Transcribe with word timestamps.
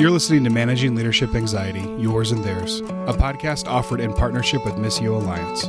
You're 0.00 0.10
listening 0.10 0.42
to 0.44 0.50
Managing 0.50 0.94
Leadership 0.94 1.34
Anxiety, 1.34 1.80
Yours 1.98 2.32
and 2.32 2.42
Theirs, 2.42 2.80
a 2.80 3.12
podcast 3.12 3.66
offered 3.66 4.00
in 4.00 4.12
partnership 4.12 4.64
with 4.64 4.74
Missio 4.74 5.14
Alliance. 5.14 5.68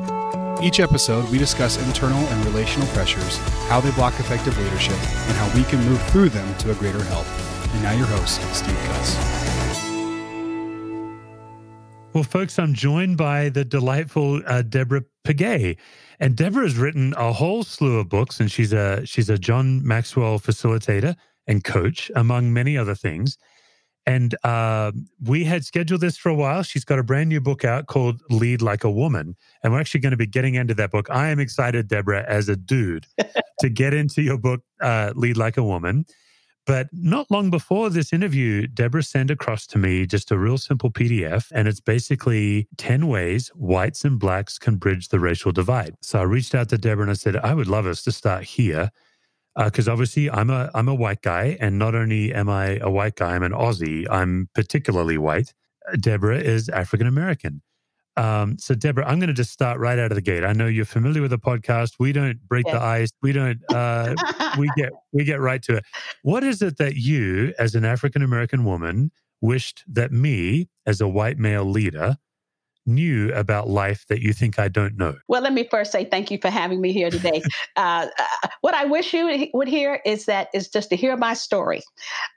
Each 0.64 0.80
episode, 0.80 1.30
we 1.30 1.38
discuss 1.38 1.78
internal 1.86 2.20
and 2.20 2.46
relational 2.46 2.88
pressures, 2.88 3.38
how 3.68 3.80
they 3.82 3.92
block 3.92 4.20
effective 4.20 4.58
leadership, 4.58 4.94
and 4.94 5.38
how 5.38 5.56
we 5.56 5.64
can 5.66 5.84
move 5.86 6.02
through 6.10 6.30
them 6.30 6.56
to 6.60 6.72
a 6.72 6.76
greater 6.76 7.04
health. 7.04 7.28
And 7.74 7.84
now, 7.84 7.92
your 7.92 8.08
host, 8.08 8.42
Steve 8.56 8.78
Cuss. 8.86 9.34
Well, 12.14 12.24
folks, 12.24 12.60
I'm 12.60 12.74
joined 12.74 13.18
by 13.18 13.50
the 13.50 13.66
delightful 13.66 14.42
uh, 14.46 14.62
Deborah 14.62 15.04
Pegues. 15.24 15.78
And 16.20 16.36
Deborah 16.36 16.64
has 16.64 16.78
written 16.78 17.14
a 17.18 17.34
whole 17.34 17.64
slew 17.64 18.00
of 18.00 18.10
books, 18.10 18.40
and 18.40 18.52
she's 18.52 18.72
a 18.72 19.06
she's 19.06 19.30
a 19.30 19.38
John 19.38 19.86
Maxwell 19.86 20.40
facilitator 20.40 21.16
and 21.48 21.64
coach, 21.64 22.12
among 22.16 22.54
many 22.54 22.78
other 22.78 22.96
things. 22.96 23.38
And 24.06 24.36
uh, 24.44 24.92
we 25.24 25.44
had 25.44 25.64
scheduled 25.64 26.02
this 26.02 26.18
for 26.18 26.30
a 26.30 26.36
while. 26.36 26.64
She's 26.64 26.84
got 26.84 27.00
a 27.00 27.04
brand 27.04 27.30
new 27.30 27.40
book 27.40 27.64
out 27.64 27.88
called 27.88 28.22
Lead 28.30 28.62
Like 28.62 28.84
a 28.84 28.92
Woman. 28.92 29.36
And 29.64 29.72
we're 29.72 29.80
actually 29.80 30.02
going 30.02 30.12
to 30.12 30.18
be 30.18 30.28
getting 30.28 30.56
into 30.56 30.74
that 30.74 30.92
book. 30.92 31.10
I 31.10 31.30
am 31.30 31.40
excited, 31.40 31.88
Deborah, 31.88 32.26
as 32.28 32.50
a 32.50 32.56
dude, 32.56 33.08
to 33.60 33.70
get 33.70 33.94
into 33.94 34.22
your 34.22 34.38
book, 34.38 34.62
uh, 34.82 35.14
Lead 35.16 35.38
Like 35.38 35.58
a 35.58 35.64
Woman. 35.64 36.06
But 36.66 36.88
not 36.94 37.30
long 37.30 37.50
before 37.50 37.90
this 37.90 38.14
interview, 38.14 38.68
Deborah 38.68 39.04
sent 39.04 39.30
across 39.30 39.68
to 39.68 39.78
me 39.78 40.06
just 40.06 40.32
a 40.32 40.38
real 40.38 40.58
simple 40.58 40.90
PDF, 40.90 41.52
and 41.54 41.68
it's 41.68 41.82
basically 41.82 42.70
10 42.78 43.08
ways 43.08 43.50
whites 43.50 44.06
and 44.06 44.18
blacks 44.18 44.58
can 44.58 44.78
bridge 44.78 45.10
the 45.10 45.20
racial 45.20 45.52
divide. 45.52 45.96
So 46.02 46.20
I 46.20 46.24
reached 46.24 46.56
out 46.56 46.70
to 46.70 46.78
Deborah 46.78 47.04
and 47.04 47.12
I 47.12 47.16
said, 47.16 47.36
I 47.36 47.54
would 47.54 47.68
love 47.68 47.86
us 47.86 48.02
to 48.04 48.14
start 48.14 48.44
here 48.44 48.92
because 49.58 49.88
uh, 49.88 49.92
obviously 49.92 50.30
I'm 50.30 50.50
a 50.50 50.70
I'm 50.74 50.88
a 50.88 50.96
white 50.96 51.22
guy, 51.22 51.58
and 51.60 51.78
not 51.78 51.96
only 51.96 52.34
am 52.34 52.50
I 52.50 52.78
a 52.82 52.90
white 52.90 53.16
guy, 53.16 53.36
I'm 53.36 53.44
an 53.44 53.52
Aussie. 53.52 54.06
I'm 54.10 54.50
particularly 54.56 55.18
white. 55.18 55.54
Deborah 56.00 56.40
is 56.40 56.70
African 56.70 57.08
American. 57.08 57.62
Um, 58.16 58.58
so 58.60 58.76
Deborah, 58.76 59.06
I'm 59.08 59.20
going 59.20 59.28
to 59.28 59.34
just 59.34 59.52
start 59.52 59.80
right 59.80 59.98
out 59.98 60.12
of 60.12 60.16
the 60.16 60.22
gate. 60.22 60.44
I 60.44 60.54
know 60.54 60.68
you're 60.68 60.86
familiar 60.86 61.22
with 61.22 61.32
the 61.32 61.40
podcast. 61.40 61.94
We 62.00 62.12
don't 62.12 62.40
break 62.48 62.66
the 62.66 62.82
ice. 62.82 63.10
We 63.22 63.32
don't. 63.32 63.60
Uh, 63.74 64.14
we 64.58 64.70
get 64.78 64.92
we 65.14 65.24
get 65.24 65.40
right 65.40 65.62
to 65.64 65.78
it. 65.78 65.86
What 66.22 66.44
is 66.44 66.62
it 66.62 66.78
that 66.78 66.96
you, 66.96 67.54
as 67.58 67.76
an 67.76 67.86
African 67.86 68.22
American 68.22 68.66
woman, 68.66 69.12
wished 69.42 69.84
that 69.88 70.12
me, 70.12 70.70
as 70.86 71.02
a 71.02 71.08
white 71.08 71.38
male 71.38 71.66
leader, 71.66 72.18
knew 72.86 73.34
about 73.34 73.70
life 73.70 74.06
that 74.10 74.22
you 74.22 74.34
think 74.34 74.60
I 74.60 74.68
don't 74.68 74.98
know? 74.98 75.16
Well, 75.28 75.42
let 75.42 75.54
me 75.54 75.68
first 75.70 75.92
say 75.92 76.06
thank 76.06 76.32
you 76.32 76.38
for 76.38 76.50
having 76.50 76.82
me 76.82 76.92
here 76.92 77.10
today. 77.10 77.42
uh, 77.76 78.08
uh, 78.18 78.48
what 78.62 78.74
I 78.74 78.86
wish 78.86 79.14
you 79.14 79.50
would 79.54 79.68
hear 79.68 80.02
is 80.06 80.26
that 80.26 80.50
is 80.54 80.68
just 80.68 80.90
to 80.90 80.96
hear 80.96 81.16
my 81.18 81.34
story. 81.34 81.82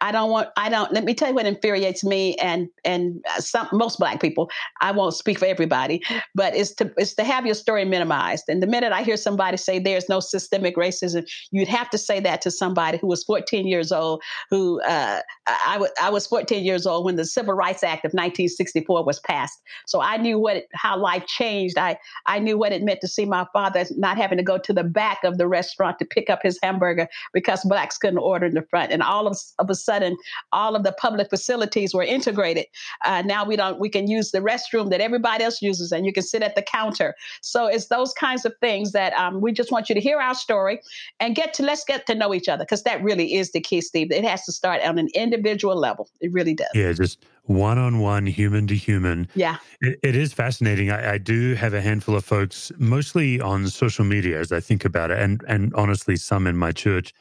I 0.00 0.12
don't 0.12 0.30
want. 0.30 0.48
I 0.56 0.68
don't. 0.68 0.92
Let 0.92 1.04
me 1.04 1.14
tell 1.14 1.28
you 1.28 1.34
what 1.34 1.46
infuriates 1.46 2.04
me 2.04 2.34
and 2.36 2.68
and 2.84 3.24
some 3.38 3.68
most 3.72 3.98
black 3.98 4.20
people. 4.20 4.50
I 4.80 4.92
won't 4.92 5.14
speak 5.14 5.38
for 5.38 5.46
everybody, 5.46 6.02
but 6.34 6.54
it's 6.54 6.74
to 6.74 6.92
it's 6.96 7.14
to 7.14 7.24
have 7.24 7.46
your 7.46 7.54
story 7.54 7.84
minimized. 7.84 8.44
And 8.48 8.62
the 8.62 8.66
minute 8.66 8.92
I 8.92 9.02
hear 9.02 9.16
somebody 9.16 9.56
say 9.56 9.78
there's 9.78 10.08
no 10.08 10.20
systemic 10.20 10.76
racism, 10.76 11.26
you'd 11.50 11.68
have 11.68 11.90
to 11.90 11.98
say 11.98 12.20
that 12.20 12.40
to 12.42 12.50
somebody 12.50 12.98
who 12.98 13.06
was 13.06 13.24
14 13.24 13.66
years 13.66 13.92
old. 13.92 14.22
Who 14.50 14.80
uh, 14.82 15.20
I, 15.46 15.74
w- 15.74 15.92
I 16.00 16.10
was 16.10 16.26
14 16.26 16.64
years 16.64 16.86
old 16.86 17.04
when 17.04 17.16
the 17.16 17.24
Civil 17.24 17.54
Rights 17.54 17.82
Act 17.82 18.04
of 18.04 18.10
1964 18.10 19.04
was 19.04 19.20
passed. 19.20 19.60
So 19.86 20.00
I 20.00 20.16
knew 20.16 20.35
knew 20.36 20.42
what 20.42 20.56
it, 20.56 20.68
how 20.74 20.98
life 20.98 21.26
changed. 21.26 21.78
I 21.78 21.98
I 22.26 22.38
knew 22.38 22.58
what 22.58 22.72
it 22.72 22.82
meant 22.82 23.00
to 23.00 23.08
see 23.08 23.24
my 23.24 23.46
father 23.52 23.84
not 23.96 24.16
having 24.16 24.38
to 24.38 24.44
go 24.44 24.58
to 24.58 24.72
the 24.72 24.84
back 24.84 25.24
of 25.24 25.38
the 25.38 25.48
restaurant 25.48 25.98
to 25.98 26.04
pick 26.04 26.30
up 26.30 26.40
his 26.42 26.58
hamburger 26.62 27.08
because 27.32 27.64
blacks 27.64 27.98
couldn't 27.98 28.18
order 28.18 28.46
in 28.46 28.54
the 28.54 28.62
front. 28.62 28.92
And 28.92 29.02
all 29.02 29.26
of, 29.26 29.38
of 29.58 29.70
a 29.70 29.74
sudden, 29.74 30.16
all 30.52 30.76
of 30.76 30.82
the 30.82 30.92
public 30.92 31.30
facilities 31.30 31.94
were 31.94 32.02
integrated. 32.02 32.66
Uh, 33.04 33.22
now 33.22 33.44
we 33.44 33.56
don't 33.56 33.80
we 33.80 33.88
can 33.88 34.08
use 34.08 34.30
the 34.30 34.40
restroom 34.40 34.90
that 34.90 35.00
everybody 35.00 35.44
else 35.44 35.62
uses, 35.62 35.92
and 35.92 36.06
you 36.06 36.12
can 36.12 36.22
sit 36.22 36.42
at 36.42 36.54
the 36.54 36.62
counter. 36.62 37.14
So 37.40 37.66
it's 37.66 37.86
those 37.86 38.12
kinds 38.12 38.44
of 38.44 38.54
things 38.60 38.92
that 38.92 39.12
um, 39.14 39.40
we 39.40 39.52
just 39.52 39.72
want 39.72 39.88
you 39.88 39.94
to 39.94 40.00
hear 40.00 40.20
our 40.20 40.34
story 40.34 40.80
and 41.20 41.34
get 41.34 41.54
to 41.54 41.62
let's 41.62 41.84
get 41.84 42.06
to 42.06 42.14
know 42.14 42.34
each 42.34 42.48
other 42.48 42.64
because 42.64 42.82
that 42.82 43.02
really 43.02 43.34
is 43.34 43.52
the 43.52 43.60
key, 43.60 43.80
Steve. 43.80 44.10
It 44.10 44.24
has 44.24 44.44
to 44.44 44.52
start 44.52 44.82
on 44.82 44.98
an 44.98 45.08
individual 45.14 45.76
level. 45.76 46.08
It 46.20 46.32
really 46.32 46.54
does. 46.54 46.68
Yeah, 46.74 46.92
just 46.92 47.24
one 47.46 47.78
on 47.78 47.98
one, 47.98 48.26
human 48.26 48.66
to 48.66 48.74
human. 48.74 49.28
Yeah. 49.34 49.56
It, 49.80 49.98
it 50.02 50.16
is 50.16 50.32
fascinating. 50.32 50.90
I, 50.90 51.14
I, 51.14 51.18
do 51.18 51.54
have 51.54 51.74
a 51.74 51.80
handful 51.80 52.16
of 52.16 52.24
folks, 52.24 52.72
mostly 52.78 53.40
on 53.40 53.68
social 53.68 54.04
media, 54.04 54.40
as 54.40 54.52
I 54.52 54.60
think 54.60 54.84
about 54.84 55.10
it, 55.10 55.18
and, 55.18 55.42
and 55.48 55.72
honestly, 55.74 56.16
some 56.16 56.46
in 56.46 56.56
my 56.56 56.72
church. 56.72 57.12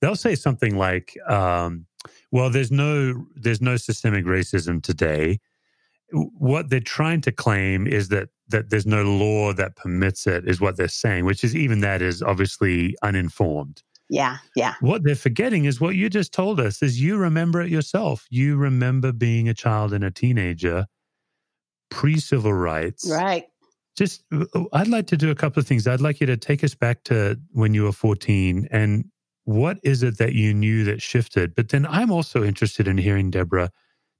They'll 0.00 0.16
say 0.16 0.34
something 0.34 0.76
like, 0.76 1.16
um, 1.28 1.86
well, 2.30 2.50
there's 2.50 2.70
no 2.70 3.26
there's 3.34 3.60
no 3.60 3.76
systemic 3.76 4.24
racism 4.24 4.82
today. 4.82 5.40
What 6.12 6.70
they're 6.70 6.80
trying 6.80 7.20
to 7.22 7.32
claim 7.32 7.86
is 7.86 8.08
that 8.08 8.28
that 8.48 8.70
there's 8.70 8.86
no 8.86 9.02
law 9.02 9.52
that 9.52 9.76
permits 9.76 10.26
it, 10.26 10.48
is 10.48 10.60
what 10.60 10.76
they're 10.76 10.88
saying, 10.88 11.24
which 11.24 11.44
is 11.44 11.54
even 11.56 11.80
that 11.80 12.00
is 12.02 12.22
obviously 12.22 12.96
uninformed. 13.02 13.82
Yeah, 14.08 14.38
yeah. 14.56 14.74
What 14.80 15.04
they're 15.04 15.14
forgetting 15.14 15.66
is 15.66 15.80
what 15.80 15.94
you 15.94 16.08
just 16.08 16.32
told 16.32 16.60
us 16.60 16.82
is 16.82 17.00
you 17.00 17.16
remember 17.16 17.60
it 17.60 17.70
yourself. 17.70 18.26
You 18.30 18.56
remember 18.56 19.12
being 19.12 19.48
a 19.48 19.54
child 19.54 19.92
and 19.92 20.02
a 20.02 20.10
teenager 20.10 20.86
pre-civil 21.90 22.52
rights. 22.52 23.08
Right. 23.10 23.46
Just 23.96 24.22
uh, 24.32 24.44
uh, 24.54 24.64
I'd 24.72 24.88
like 24.88 25.06
to 25.08 25.16
do 25.16 25.30
a 25.30 25.34
couple 25.34 25.60
of 25.60 25.66
things. 25.66 25.86
I'd 25.86 26.00
like 26.00 26.20
you 26.20 26.26
to 26.26 26.36
take 26.36 26.62
us 26.64 26.74
back 26.74 27.04
to 27.04 27.38
when 27.52 27.74
you 27.74 27.84
were 27.84 27.92
14 27.92 28.68
and 28.70 29.04
what 29.44 29.78
is 29.82 30.02
it 30.02 30.18
that 30.18 30.34
you 30.34 30.52
knew 30.52 30.84
that 30.84 31.00
shifted? 31.00 31.54
But 31.54 31.70
then 31.70 31.86
I'm 31.86 32.10
also 32.10 32.44
interested 32.44 32.86
in 32.86 32.98
hearing 32.98 33.30
Deborah 33.30 33.70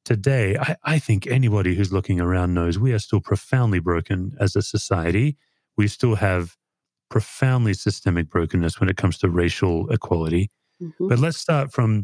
today. 0.04 0.56
I, 0.56 0.76
I 0.84 0.98
think 0.98 1.26
anybody 1.26 1.74
who's 1.74 1.92
looking 1.92 2.18
around 2.18 2.54
knows 2.54 2.78
we 2.78 2.92
are 2.92 2.98
still 2.98 3.20
profoundly 3.20 3.78
broken 3.78 4.32
as 4.40 4.56
a 4.56 4.62
society. 4.62 5.36
We 5.76 5.86
still 5.86 6.14
have 6.14 6.56
profoundly 7.08 7.74
systemic 7.74 8.28
brokenness 8.28 8.80
when 8.80 8.88
it 8.88 8.96
comes 8.96 9.18
to 9.18 9.28
racial 9.28 9.90
equality. 9.90 10.50
Mm-hmm. 10.82 11.08
But 11.08 11.18
let's 11.18 11.38
start 11.38 11.72
from 11.72 12.02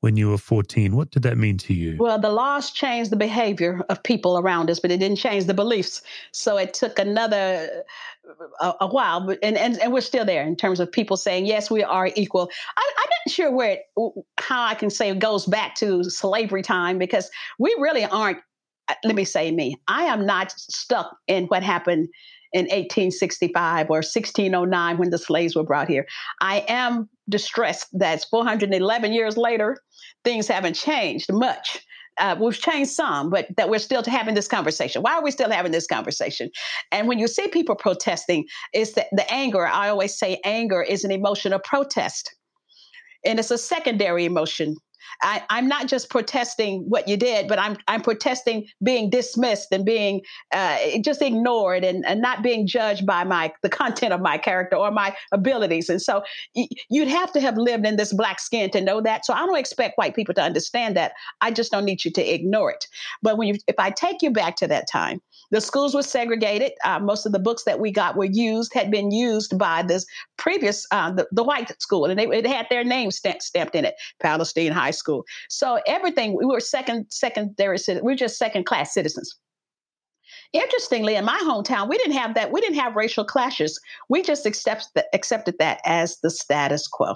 when 0.00 0.16
you 0.16 0.30
were 0.30 0.38
14. 0.38 0.94
What 0.94 1.10
did 1.10 1.22
that 1.22 1.38
mean 1.38 1.58
to 1.58 1.74
you? 1.74 1.96
Well, 1.98 2.18
the 2.18 2.30
laws 2.30 2.70
changed 2.70 3.10
the 3.10 3.16
behavior 3.16 3.82
of 3.88 4.02
people 4.02 4.38
around 4.38 4.70
us, 4.70 4.78
but 4.78 4.90
it 4.90 4.98
didn't 4.98 5.16
change 5.16 5.46
the 5.46 5.54
beliefs. 5.54 6.02
So 6.32 6.56
it 6.56 6.74
took 6.74 6.98
another 6.98 7.84
a, 8.60 8.74
a 8.82 8.86
while, 8.86 9.26
but 9.26 9.38
and, 9.42 9.56
and 9.56 9.78
and 9.78 9.92
we're 9.92 10.00
still 10.00 10.24
there 10.24 10.42
in 10.42 10.56
terms 10.56 10.80
of 10.80 10.90
people 10.90 11.16
saying 11.16 11.46
yes, 11.46 11.70
we 11.70 11.82
are 11.82 12.10
equal. 12.14 12.50
I, 12.76 12.92
I'm 12.98 13.08
not 13.26 13.32
sure 13.32 13.50
where 13.50 13.70
it, 13.70 14.12
how 14.38 14.64
I 14.64 14.74
can 14.74 14.90
say 14.90 15.10
it 15.10 15.18
goes 15.18 15.46
back 15.46 15.74
to 15.76 16.04
slavery 16.04 16.62
time 16.62 16.98
because 16.98 17.30
we 17.58 17.74
really 17.78 18.04
aren't. 18.04 18.38
Uh, 18.88 18.94
let 19.04 19.16
me 19.16 19.24
say 19.24 19.50
me. 19.50 19.76
I 19.88 20.04
am 20.04 20.26
not 20.26 20.52
stuck 20.52 21.16
in 21.26 21.46
what 21.46 21.62
happened 21.62 22.08
in 22.56 22.64
1865 22.64 23.90
or 23.90 23.96
1609 23.96 24.96
when 24.96 25.10
the 25.10 25.18
slaves 25.18 25.54
were 25.54 25.62
brought 25.62 25.88
here. 25.88 26.06
I 26.40 26.64
am 26.68 27.06
distressed 27.28 27.88
that 27.92 28.24
411 28.30 29.12
years 29.12 29.36
later, 29.36 29.76
things 30.24 30.48
haven't 30.48 30.72
changed 30.72 31.30
much. 31.30 31.84
Uh, 32.18 32.34
we've 32.40 32.58
changed 32.58 32.92
some, 32.92 33.28
but 33.28 33.46
that 33.58 33.68
we're 33.68 33.78
still 33.78 34.02
having 34.02 34.34
this 34.34 34.48
conversation. 34.48 35.02
Why 35.02 35.16
are 35.16 35.22
we 35.22 35.30
still 35.30 35.50
having 35.50 35.70
this 35.70 35.86
conversation? 35.86 36.48
And 36.90 37.08
when 37.08 37.18
you 37.18 37.28
see 37.28 37.46
people 37.48 37.74
protesting, 37.74 38.46
it's 38.72 38.92
the, 38.92 39.04
the 39.12 39.30
anger. 39.30 39.66
I 39.66 39.90
always 39.90 40.18
say 40.18 40.40
anger 40.42 40.82
is 40.82 41.04
an 41.04 41.10
emotion 41.10 41.52
of 41.52 41.62
protest. 41.62 42.34
And 43.26 43.38
it's 43.38 43.50
a 43.50 43.58
secondary 43.58 44.24
emotion 44.24 44.76
I, 45.22 45.42
am 45.50 45.68
not 45.68 45.86
just 45.86 46.10
protesting 46.10 46.84
what 46.88 47.08
you 47.08 47.16
did, 47.16 47.48
but 47.48 47.58
I'm 47.58 47.76
I'm 47.88 48.02
protesting 48.02 48.66
being 48.82 49.10
dismissed 49.10 49.68
and 49.72 49.84
being 49.84 50.22
uh, 50.52 50.78
just 51.02 51.22
ignored 51.22 51.84
and, 51.84 52.04
and 52.06 52.20
not 52.20 52.42
being 52.42 52.66
judged 52.66 53.06
by 53.06 53.24
my 53.24 53.52
the 53.62 53.68
content 53.68 54.12
of 54.12 54.20
my 54.20 54.38
character 54.38 54.76
or 54.76 54.90
my 54.90 55.14
abilities. 55.32 55.88
And 55.88 56.00
so 56.00 56.22
y- 56.54 56.68
you'd 56.90 57.08
have 57.08 57.32
to 57.32 57.40
have 57.40 57.56
lived 57.56 57.86
in 57.86 57.96
this 57.96 58.12
black 58.12 58.40
skin 58.40 58.70
to 58.70 58.80
know 58.80 59.00
that. 59.00 59.24
So 59.24 59.32
I 59.32 59.38
don't 59.38 59.58
expect 59.58 59.98
white 59.98 60.14
people 60.14 60.34
to 60.34 60.42
understand 60.42 60.96
that. 60.96 61.12
I 61.40 61.50
just 61.50 61.70
don't 61.70 61.84
need 61.84 62.04
you 62.04 62.10
to 62.12 62.34
ignore 62.34 62.70
it. 62.70 62.86
But 63.22 63.38
when 63.38 63.48
you, 63.48 63.54
if 63.66 63.76
I 63.78 63.90
take 63.90 64.22
you 64.22 64.30
back 64.30 64.56
to 64.56 64.68
that 64.68 64.88
time, 64.90 65.20
the 65.50 65.60
schools 65.60 65.94
were 65.94 66.02
segregated. 66.02 66.72
Uh, 66.84 66.98
most 66.98 67.26
of 67.26 67.32
the 67.32 67.38
books 67.38 67.64
that 67.64 67.80
we 67.80 67.90
got 67.90 68.16
were 68.16 68.24
used, 68.24 68.74
had 68.74 68.90
been 68.90 69.10
used 69.10 69.56
by 69.58 69.82
this 69.82 70.06
previous, 70.36 70.86
uh, 70.90 71.10
the, 71.12 71.26
the, 71.32 71.44
white 71.44 71.80
school, 71.80 72.06
and 72.06 72.18
they, 72.18 72.26
it 72.26 72.46
had 72.46 72.66
their 72.68 72.82
name 72.82 73.10
stamp, 73.10 73.40
stamped 73.40 73.74
in 73.74 73.84
it, 73.84 73.94
Palestine 74.20 74.72
High 74.72 74.90
School. 74.96 75.24
So 75.48 75.80
everything, 75.86 76.36
we 76.36 76.44
were 76.44 76.60
second, 76.60 77.06
secondary, 77.10 77.78
citizens, 77.78 78.04
we 78.04 78.12
were 78.12 78.16
just 78.16 78.38
second 78.38 78.66
class 78.66 78.92
citizens. 78.92 79.36
Interestingly, 80.52 81.16
in 81.16 81.24
my 81.24 81.38
hometown, 81.44 81.88
we 81.88 81.98
didn't 81.98 82.16
have 82.16 82.34
that. 82.34 82.52
We 82.52 82.60
didn't 82.60 82.78
have 82.78 82.96
racial 82.96 83.24
clashes. 83.24 83.80
We 84.08 84.22
just 84.22 84.46
accept, 84.46 84.88
accepted 85.12 85.56
that 85.58 85.80
as 85.84 86.18
the 86.22 86.30
status 86.30 86.88
quo. 86.88 87.14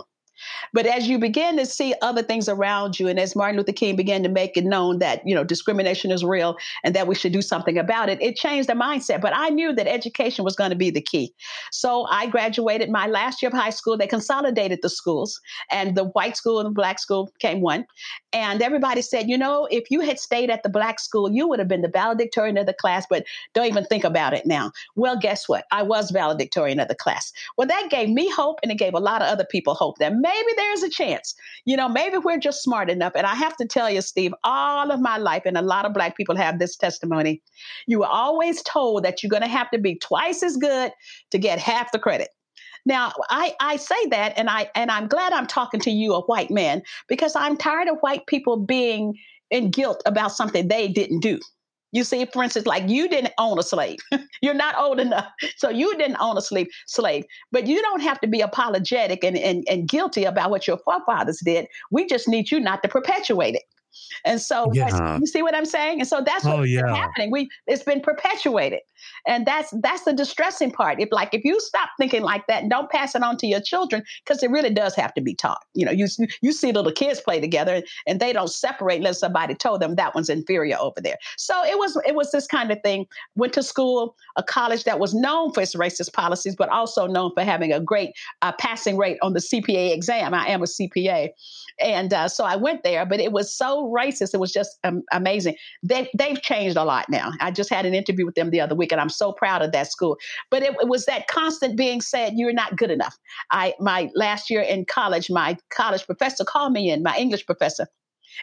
But 0.73 0.87
as 0.87 1.09
you 1.09 1.19
begin 1.19 1.57
to 1.57 1.67
see 1.67 1.95
other 2.03 2.23
things 2.23 2.49
around 2.49 2.99
you, 2.99 3.09
and 3.09 3.19
as 3.19 3.37
Martin 3.37 3.57
Luther 3.57 3.73
King 3.73 3.97
began 3.97 4.23
to 4.23 4.29
make 4.29 4.57
it 4.57 4.65
known 4.65 4.99
that 4.99 5.27
you 5.27 5.35
know 5.35 5.45
discrimination 5.45 6.11
is 6.11 6.25
real 6.25 6.57
and 6.85 6.95
that 6.95 7.07
we 7.07 7.15
should 7.15 7.33
do 7.33 7.43
something 7.43 7.79
about 7.79 8.09
it, 8.09 8.21
it 8.23 8.37
changed 8.37 8.69
the 8.69 8.75
mindset. 8.75 9.21
But 9.21 9.33
I 9.35 9.49
knew 9.51 9.73
that 9.73 9.87
education 9.87 10.45
was 10.45 10.57
going 10.57 10.71
to 10.71 10.77
be 10.77 10.91
the 10.91 11.01
key. 11.01 11.33
So 11.73 12.07
I 12.11 12.27
graduated 12.27 12.91
my 12.91 13.07
last 13.07 13.43
year 13.43 13.49
of 13.49 13.55
high 13.55 13.71
school. 13.71 13.97
They 13.97 14.07
consolidated 14.07 14.81
the 14.83 14.89
schools, 14.89 15.41
and 15.71 15.97
the 15.97 16.05
white 16.05 16.37
school 16.37 16.61
and 16.61 16.67
the 16.67 16.75
black 16.75 16.99
school 16.99 17.31
became 17.33 17.61
one. 17.61 17.87
And 18.33 18.63
everybody 18.63 19.03
said, 19.03 19.29
you 19.29 19.37
know, 19.37 19.67
if 19.71 19.91
you 19.91 20.01
had 20.01 20.19
stayed 20.19 20.51
at 20.51 20.63
the 20.63 20.69
black 20.69 21.01
school, 21.01 21.31
you 21.31 21.49
would 21.49 21.59
have 21.59 21.69
been 21.69 21.83
the 21.83 21.89
valedictorian 21.89 22.57
of 22.57 22.67
the 22.67 22.75
class. 22.75 23.07
But 23.09 23.25
don't 23.55 23.67
even 23.67 23.85
think 23.85 24.05
about 24.05 24.35
it 24.35 24.47
now. 24.47 24.73
Well, 24.97 25.19
guess 25.19 25.49
what? 25.49 25.65
I 25.73 25.83
was 25.83 26.11
valedictorian 26.11 26.81
of 26.81 26.89
the 26.89 26.95
class. 26.95 27.33
Well, 27.57 27.67
that 27.67 27.89
gave 27.91 28.09
me 28.09 28.31
hope, 28.31 28.61
and 28.63 28.71
it 28.71 28.79
gave 28.79 28.95
a 28.95 29.01
lot 29.01 29.23
of 29.23 29.29
other 29.29 29.45
people 29.45 29.75
hope 29.75 29.99
that 29.99 30.15
maybe 30.31 30.53
there's 30.57 30.83
a 30.83 30.91
chance. 30.91 31.35
You 31.65 31.77
know, 31.77 31.89
maybe 31.89 32.19
we're 32.19 32.39
just 32.39 32.63
smart 32.63 32.91
enough. 32.91 33.13
And 33.15 33.27
I 33.27 33.35
have 33.35 33.57
to 33.57 33.67
tell 33.67 33.91
you, 33.91 34.01
Steve, 34.01 34.33
all 34.45 34.91
of 34.91 35.01
my 35.01 35.17
life, 35.19 35.43
and 35.45 35.57
a 35.57 35.63
lot 35.63 35.85
of 35.85 35.95
Black 35.95 36.17
people 36.17 36.37
have 36.37 36.59
this 36.59 36.77
testimony, 36.77 37.43
you 37.87 37.99
were 38.01 38.07
always 38.07 38.63
told 38.63 39.05
that 39.05 39.23
you're 39.23 39.31
going 39.31 39.43
to 39.43 39.49
have 39.49 39.71
to 39.71 39.79
be 39.79 39.97
twice 39.97 40.43
as 40.43 40.57
good 40.57 40.93
to 41.31 41.39
get 41.39 41.59
half 41.59 41.93
the 41.93 41.99
credit. 41.99 42.29
Now, 42.87 43.13
I, 43.29 43.55
I 43.61 43.77
say 43.77 44.07
that, 44.07 44.39
and 44.39 44.49
I 44.49 44.71
and 44.75 44.91
I'm 44.91 45.07
glad 45.07 45.35
I'm 45.35 45.47
talking 45.47 45.81
to 45.81 45.91
you, 45.91 46.15
a 46.15 46.23
white 46.23 46.51
man, 46.51 46.83
because 47.09 47.37
I'm 47.37 47.57
tired 47.59 47.89
of 47.89 47.99
white 48.01 48.27
people 48.27 48.57
being 48.57 49.19
in 49.51 49.71
guilt 49.71 50.03
about 50.07 50.33
something 50.33 50.69
they 50.69 50.89
didn't 50.89 51.21
do. 51.21 51.39
You 51.93 52.05
see, 52.05 52.25
for 52.27 52.43
instance, 52.43 52.67
like 52.67 52.89
you 52.89 53.09
didn't 53.09 53.35
own 53.39 53.59
a 53.59 53.63
slave. 53.63 53.99
You're 54.43 54.55
not 54.55 54.79
old 54.79 55.01
enough. 55.01 55.27
So 55.57 55.71
you 55.71 55.97
didn't 55.97 56.19
own 56.21 56.39
a 56.39 56.41
slave 56.41 56.69
slave. 56.87 57.25
But 57.51 57.67
you 57.67 57.83
don't 57.83 58.01
have 58.01 58.21
to 58.21 58.29
be 58.29 58.41
apologetic 58.41 59.25
and, 59.25 59.37
and, 59.37 59.65
and 59.69 59.89
guilty 59.89 60.25
about 60.25 60.51
what 60.51 60.67
your 60.67 60.79
forefathers 60.79 61.41
did. 61.45 61.67
We 61.91 62.07
just 62.07 62.29
need 62.29 62.51
you 62.51 62.61
not 62.61 62.83
to 62.83 62.89
perpetuate 62.89 63.55
it. 63.55 63.63
And 64.25 64.41
so 64.41 64.71
yeah. 64.73 65.19
you 65.19 65.27
see 65.27 65.43
what 65.43 65.55
I'm 65.55 65.65
saying? 65.65 66.01
And 66.01 66.09
so 66.09 66.23
that's 66.25 66.45
what's 66.45 66.59
oh, 66.59 66.63
yeah. 66.63 66.95
happening. 66.95 67.31
We 67.31 67.49
it's 67.67 67.83
been 67.83 68.01
perpetuated. 68.01 68.81
And 69.27 69.47
that's 69.47 69.73
that's 69.83 70.05
the 70.05 70.13
distressing 70.13 70.71
part. 70.71 71.01
If 71.01 71.09
like 71.11 71.33
if 71.33 71.45
you 71.45 71.59
stop 71.61 71.91
thinking 71.99 72.23
like 72.23 72.47
that 72.47 72.63
and 72.63 72.71
don't 72.71 72.91
pass 72.91 73.15
it 73.15 73.23
on 73.23 73.37
to 73.39 73.47
your 73.47 73.61
children, 73.61 74.03
because 74.25 74.43
it 74.43 74.51
really 74.51 74.71
does 74.71 74.95
have 74.95 75.15
to 75.15 75.21
be 75.21 75.35
taught. 75.35 75.63
You 75.75 75.87
know, 75.87 75.93
you 75.93 76.07
you 76.43 76.53
see 76.53 76.73
little 76.73 76.93
kids 76.93 77.21
play 77.21 77.41
together 77.41 77.83
and 78.07 78.21
they 78.21 78.33
don't 78.33 78.51
separate 78.51 78.99
unless 78.99 79.21
somebody 79.21 79.55
told 79.55 79.81
them 79.81 79.95
that 79.97 80.15
one's 80.15 80.29
inferior 80.29 80.77
over 80.79 81.01
there. 81.01 81.17
So 81.37 81.65
it 81.65 81.79
was 81.79 81.99
it 82.07 82.15
was 82.15 82.31
this 82.33 82.47
kind 82.47 82.71
of 82.71 82.81
thing. 82.83 83.07
Went 83.37 83.53
to 83.55 83.63
school, 83.63 84.17
a 84.37 84.43
college 84.43 84.85
that 84.85 84.99
was 84.99 85.15
known 85.15 85.53
for 85.53 85.63
its 85.63 85.75
racist 85.75 86.13
policies, 86.13 86.57
but 86.57 86.69
also 86.69 87.07
known 87.07 87.33
for 87.35 87.43
having 87.43 87.73
a 87.73 87.81
great 87.81 88.11
uh, 88.43 88.53
passing 88.53 88.97
rate 88.97 89.19
on 89.23 89.33
the 89.33 89.41
CPA 89.41 89.95
exam. 89.95 90.35
I 90.35 90.47
am 90.47 90.63
a 90.63 90.67
CPA, 90.67 91.31
and 91.81 92.13
uh, 92.13 92.29
so 92.29 92.45
I 92.45 92.57
went 92.57 92.83
there, 92.83 93.07
but 93.07 93.21
it 93.21 93.33
was 93.33 93.55
so 93.55 93.80
racist. 93.89 94.35
It 94.35 94.41
was 94.41 94.53
just 94.53 94.79
um, 94.85 95.03
amazing. 95.13 95.57
They 95.83 96.11
they've 96.17 96.41
changed 96.41 96.77
a 96.77 96.85
lot 96.85 97.07
now. 97.09 97.33
I 97.41 97.51
just 97.51 97.71
had 97.71 97.87
an 97.87 97.95
interview 97.95 98.27
with 98.27 98.35
them 98.35 98.51
the 98.51 98.61
other 98.61 98.75
week, 98.75 98.93
and 98.93 99.01
I'm 99.01 99.09
so 99.09 99.33
proud 99.33 99.63
of 99.63 99.73
that 99.73 99.91
school. 99.91 100.17
But 100.51 100.63
it, 100.63 100.75
it 100.81 100.89
was 100.89 101.07
that 101.07 101.27
constant 101.29 101.77
being 101.77 102.01
said, 102.01 102.35
"You're 102.37 102.53
not 102.53 102.77
good 102.77 102.91
enough." 102.91 103.17
I 103.51 103.75
my 103.81 104.11
last 104.15 104.51
year 104.51 104.61
in 104.61 104.85
college, 104.85 105.31
my 105.31 105.57
college 105.71 106.05
professor 106.07 106.45
called 106.45 106.73
me 106.73 106.91
in, 106.91 107.03
my 107.03 107.17
English 107.17 107.47
professor, 107.47 107.87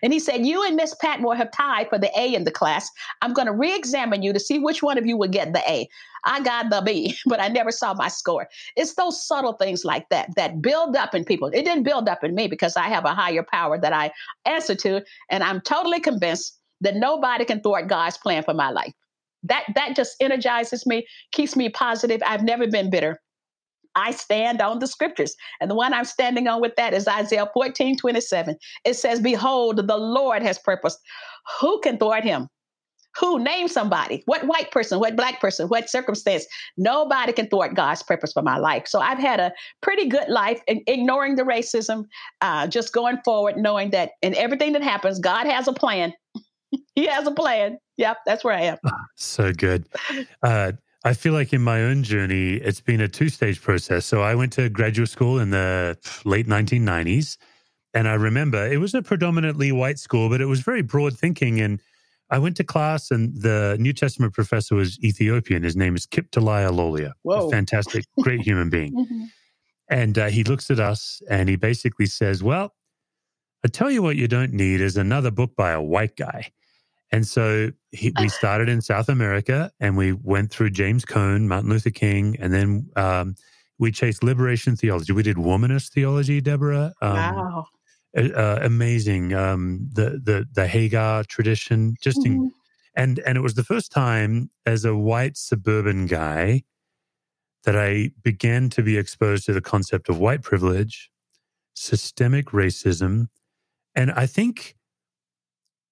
and 0.02 0.14
he 0.14 0.20
said, 0.20 0.46
You 0.46 0.64
and 0.64 0.76
Miss 0.76 0.96
Patmore 0.96 1.36
have 1.36 1.52
tied 1.52 1.90
for 1.90 1.98
the 1.98 2.12
A 2.18 2.34
in 2.34 2.44
the 2.44 2.52
class. 2.52 2.90
I'm 3.22 3.34
going 3.34 3.48
to 3.48 3.54
re 3.54 3.74
examine 3.76 4.24
you 4.24 4.34
to 4.34 4.40
see 4.40 4.60
which 4.60 4.84
one 4.84 4.98
of 4.98 5.06
you 5.06 5.18
will 5.18 5.30
get 5.30 5.54
the 5.54 5.70
A. 5.70 5.88
I 6.26 6.42
got 6.42 6.70
the 6.70 6.82
B, 6.82 7.16
but 7.26 7.40
I 7.40 7.48
never 7.48 7.72
saw 7.72 7.94
my 7.94 8.08
score. 8.08 8.48
It's 8.76 8.96
those 8.96 9.26
subtle 9.26 9.54
things 9.54 9.86
like 9.86 10.10
that 10.10 10.36
that 10.36 10.62
build 10.62 10.96
up 10.96 11.16
in 11.16 11.26
people. 11.26 11.48
It 11.48 11.64
didn't 11.64 11.84
build 11.84 12.10
up 12.10 12.24
in 12.24 12.36
me 12.36 12.48
because 12.48 12.76
I 12.78 12.88
have 12.88 13.06
a 13.06 13.14
higher 13.14 13.44
power 13.44 13.80
that 13.80 13.94
I 13.94 14.12
answer 14.46 14.76
to. 14.76 15.04
And 15.30 15.44
I'm 15.44 15.62
totally 15.62 16.00
convinced 16.00 16.58
that 16.82 16.96
nobody 16.96 17.46
can 17.46 17.62
thwart 17.62 17.88
God's 17.88 18.18
plan 18.18 18.44
for 18.44 18.54
my 18.54 18.70
life. 18.70 18.94
That, 19.44 19.66
that 19.76 19.96
just 19.96 20.16
energizes 20.20 20.86
me, 20.86 21.08
keeps 21.32 21.56
me 21.56 21.70
positive. 21.70 22.22
I've 22.26 22.44
never 22.44 22.68
been 22.68 22.90
bitter. 22.90 23.22
I 23.98 24.12
stand 24.12 24.62
on 24.62 24.80
the 24.80 24.88
scriptures. 24.88 25.36
And 25.60 25.70
the 25.70 25.76
one 25.76 25.94
I'm 25.94 26.06
standing 26.06 26.48
on 26.48 26.62
with 26.62 26.76
that 26.78 26.94
is 26.94 27.08
Isaiah 27.08 27.50
14, 27.54 27.98
27. 27.98 28.56
It 28.86 28.94
says, 28.94 29.20
Behold, 29.20 29.88
the 29.88 29.98
Lord 29.98 30.44
has 30.44 30.60
purposed. 30.60 31.00
Who 31.60 31.80
can 31.82 31.98
thwart 31.98 32.24
him? 32.24 32.48
Who? 33.20 33.40
Name 33.40 33.68
somebody. 33.68 34.22
What 34.26 34.46
white 34.46 34.70
person, 34.70 35.00
what 35.00 35.16
black 35.16 35.42
person, 35.42 35.68
what 35.70 35.90
circumstance? 35.90 36.46
Nobody 36.78 37.34
can 37.34 37.48
thwart 37.48 37.74
God's 37.74 38.04
purpose 38.04 38.32
for 38.32 38.44
my 38.44 38.60
life. 38.60 38.88
So 38.88 39.00
I've 39.00 39.18
had 39.18 39.40
a 39.40 39.52
pretty 39.82 40.08
good 40.08 40.30
life, 40.30 40.62
ignoring 40.68 41.36
the 41.36 41.44
racism, 41.44 42.06
uh, 42.42 42.68
just 42.68 42.94
going 42.94 43.18
forward, 43.26 43.58
knowing 43.58 43.90
that 43.92 44.12
in 44.22 44.36
everything 44.36 44.74
that 44.74 44.84
happens, 44.84 45.18
God 45.18 45.48
has 45.48 45.68
a 45.68 45.74
plan. 45.74 46.14
he 46.96 47.08
has 47.08 47.26
a 47.26 47.32
plan. 47.32 47.80
Yep, 47.98 48.18
that's 48.28 48.44
where 48.44 48.54
I 48.54 48.62
am. 48.62 48.78
So 49.16 49.52
good. 49.52 49.88
Uh, 50.44 50.74
I 51.04 51.14
feel 51.14 51.34
like 51.34 51.54
in 51.54 51.62
my 51.62 51.84
own 51.84 52.04
journey, 52.04 52.56
it's 52.56 52.82
been 52.82 53.02
a 53.02 53.08
two 53.08 53.30
stage 53.30 53.62
process. 53.62 54.06
So 54.06 54.22
I 54.22 54.36
went 54.36 54.54
to 54.54 54.70
graduate 54.70 55.10
school 55.10 55.40
in 55.40 55.52
the 55.52 55.98
late 56.26 56.48
1990s. 56.48 57.38
And 57.94 58.08
I 58.08 58.14
remember 58.14 58.68
it 58.68 58.78
was 58.80 58.94
a 58.94 59.02
predominantly 59.02 59.72
white 59.72 60.00
school, 60.00 60.30
but 60.30 60.42
it 60.42 60.46
was 60.46 60.60
very 60.60 60.82
broad 60.82 61.18
thinking. 61.18 61.62
And 61.62 61.82
I 62.30 62.40
went 62.40 62.58
to 62.58 62.64
class, 62.64 63.10
and 63.10 63.42
the 63.42 63.78
New 63.80 63.94
Testament 63.94 64.34
professor 64.34 64.76
was 64.76 65.00
Ethiopian. 65.04 65.64
His 65.64 65.76
name 65.76 65.96
is 65.96 66.06
Kip 66.06 66.30
Delia 66.32 66.72
Lolia. 66.72 67.14
A 67.48 67.52
fantastic, 67.52 68.06
great 68.20 68.42
human 68.42 68.70
being. 68.70 68.94
Mm-hmm. 69.08 69.24
And 69.90 70.18
uh, 70.18 70.26
he 70.28 70.44
looks 70.44 70.70
at 70.70 70.82
us 70.82 71.22
and 71.30 71.48
he 71.48 71.56
basically 71.56 72.08
says, 72.08 72.44
Well, 72.44 72.76
I 73.64 73.70
tell 73.70 73.90
you 73.90 74.02
what, 74.02 74.18
you 74.18 74.28
don't 74.28 74.52
need 74.52 74.82
is 74.82 74.98
another 74.98 75.32
book 75.32 75.56
by 75.56 75.72
a 75.72 75.82
white 75.82 76.18
guy. 76.18 76.52
And 77.12 77.26
so 77.26 77.72
he, 77.92 78.12
we 78.20 78.28
started 78.28 78.68
in 78.68 78.82
South 78.82 79.08
America 79.08 79.72
and 79.80 79.96
we 79.96 80.12
went 80.12 80.52
through 80.52 80.72
James 80.72 81.06
Cone, 81.06 81.48
Martin 81.48 81.70
Luther 81.70 81.90
King, 81.90 82.36
and 82.40 82.54
then 82.54 82.90
um, 82.96 83.36
we 83.80 83.92
chased 83.92 84.24
liberation 84.24 84.76
theology. 84.76 85.14
We 85.14 85.24
did 85.24 85.38
womanist 85.38 85.94
theology, 85.94 86.42
Deborah. 86.42 86.94
Um, 87.02 87.16
wow. 87.16 87.68
Uh, 88.18 88.60
amazing. 88.62 89.34
Um, 89.34 89.90
the, 89.94 90.22
the, 90.24 90.46
the 90.54 90.68
Hagar 90.68 91.24
tradition, 91.24 91.96
just 92.02 92.20
mm-hmm. 92.20 92.34
in, 92.34 92.52
and, 92.96 93.20
and 93.20 93.38
it 93.38 93.42
was 93.42 93.54
the 93.54 93.64
first 93.64 93.92
time 93.92 94.50
as 94.66 94.84
a 94.84 94.96
white 94.96 95.38
suburban 95.38 96.08
guy 96.08 96.64
that 97.64 97.76
I 97.78 98.12
began 98.24 98.70
to 98.72 98.82
be 98.82 98.98
exposed 98.98 99.46
to 99.46 99.54
the 99.54 99.62
concept 99.62 100.10
of 100.10 100.18
white 100.20 100.42
privilege, 100.42 101.12
systemic 101.74 102.48
racism. 102.48 103.28
And 103.94 104.12
I 104.12 104.26
think 104.26 104.77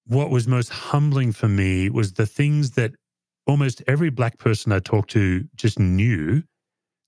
what 0.07 0.29
was 0.29 0.47
most 0.47 0.69
humbling 0.69 1.31
for 1.31 1.47
me 1.47 1.89
was 1.89 2.13
the 2.13 2.25
things 2.25 2.71
that 2.71 2.91
almost 3.47 3.81
every 3.87 4.09
black 4.09 4.37
person 4.37 4.71
I 4.71 4.79
talked 4.79 5.09
to 5.11 5.45
just 5.55 5.79
knew 5.79 6.43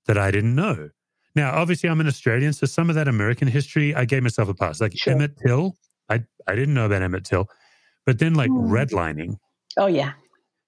that 0.08 0.18
I 0.18 0.32
didn't 0.32 0.56
know. 0.56 0.90
Now, 1.36 1.52
obviously, 1.54 1.90
I'm 1.90 2.00
an 2.02 2.08
Australian, 2.08 2.54
so 2.54 2.66
some 2.66 2.90
of 2.90 2.96
that 2.96 3.08
American 3.08 3.48
history, 3.48 3.94
I 3.94 4.06
gave 4.06 4.24
myself 4.24 4.50
a 4.50 4.54
pass. 4.54 4.82
Like 4.82 4.94
sure. 4.98 5.14
Emmett 5.14 5.38
Till, 5.46 5.76
I, 6.10 6.24
I 6.48 6.56
didn't 6.56 6.74
know 6.74 6.86
about 6.86 7.04
Emmett 7.04 7.26
Till. 7.26 7.48
But 8.06 8.20
then, 8.20 8.34
like 8.34 8.50
mm. 8.50 8.70
redlining. 8.70 9.38
Oh, 9.78 9.86
yeah. 9.86 10.14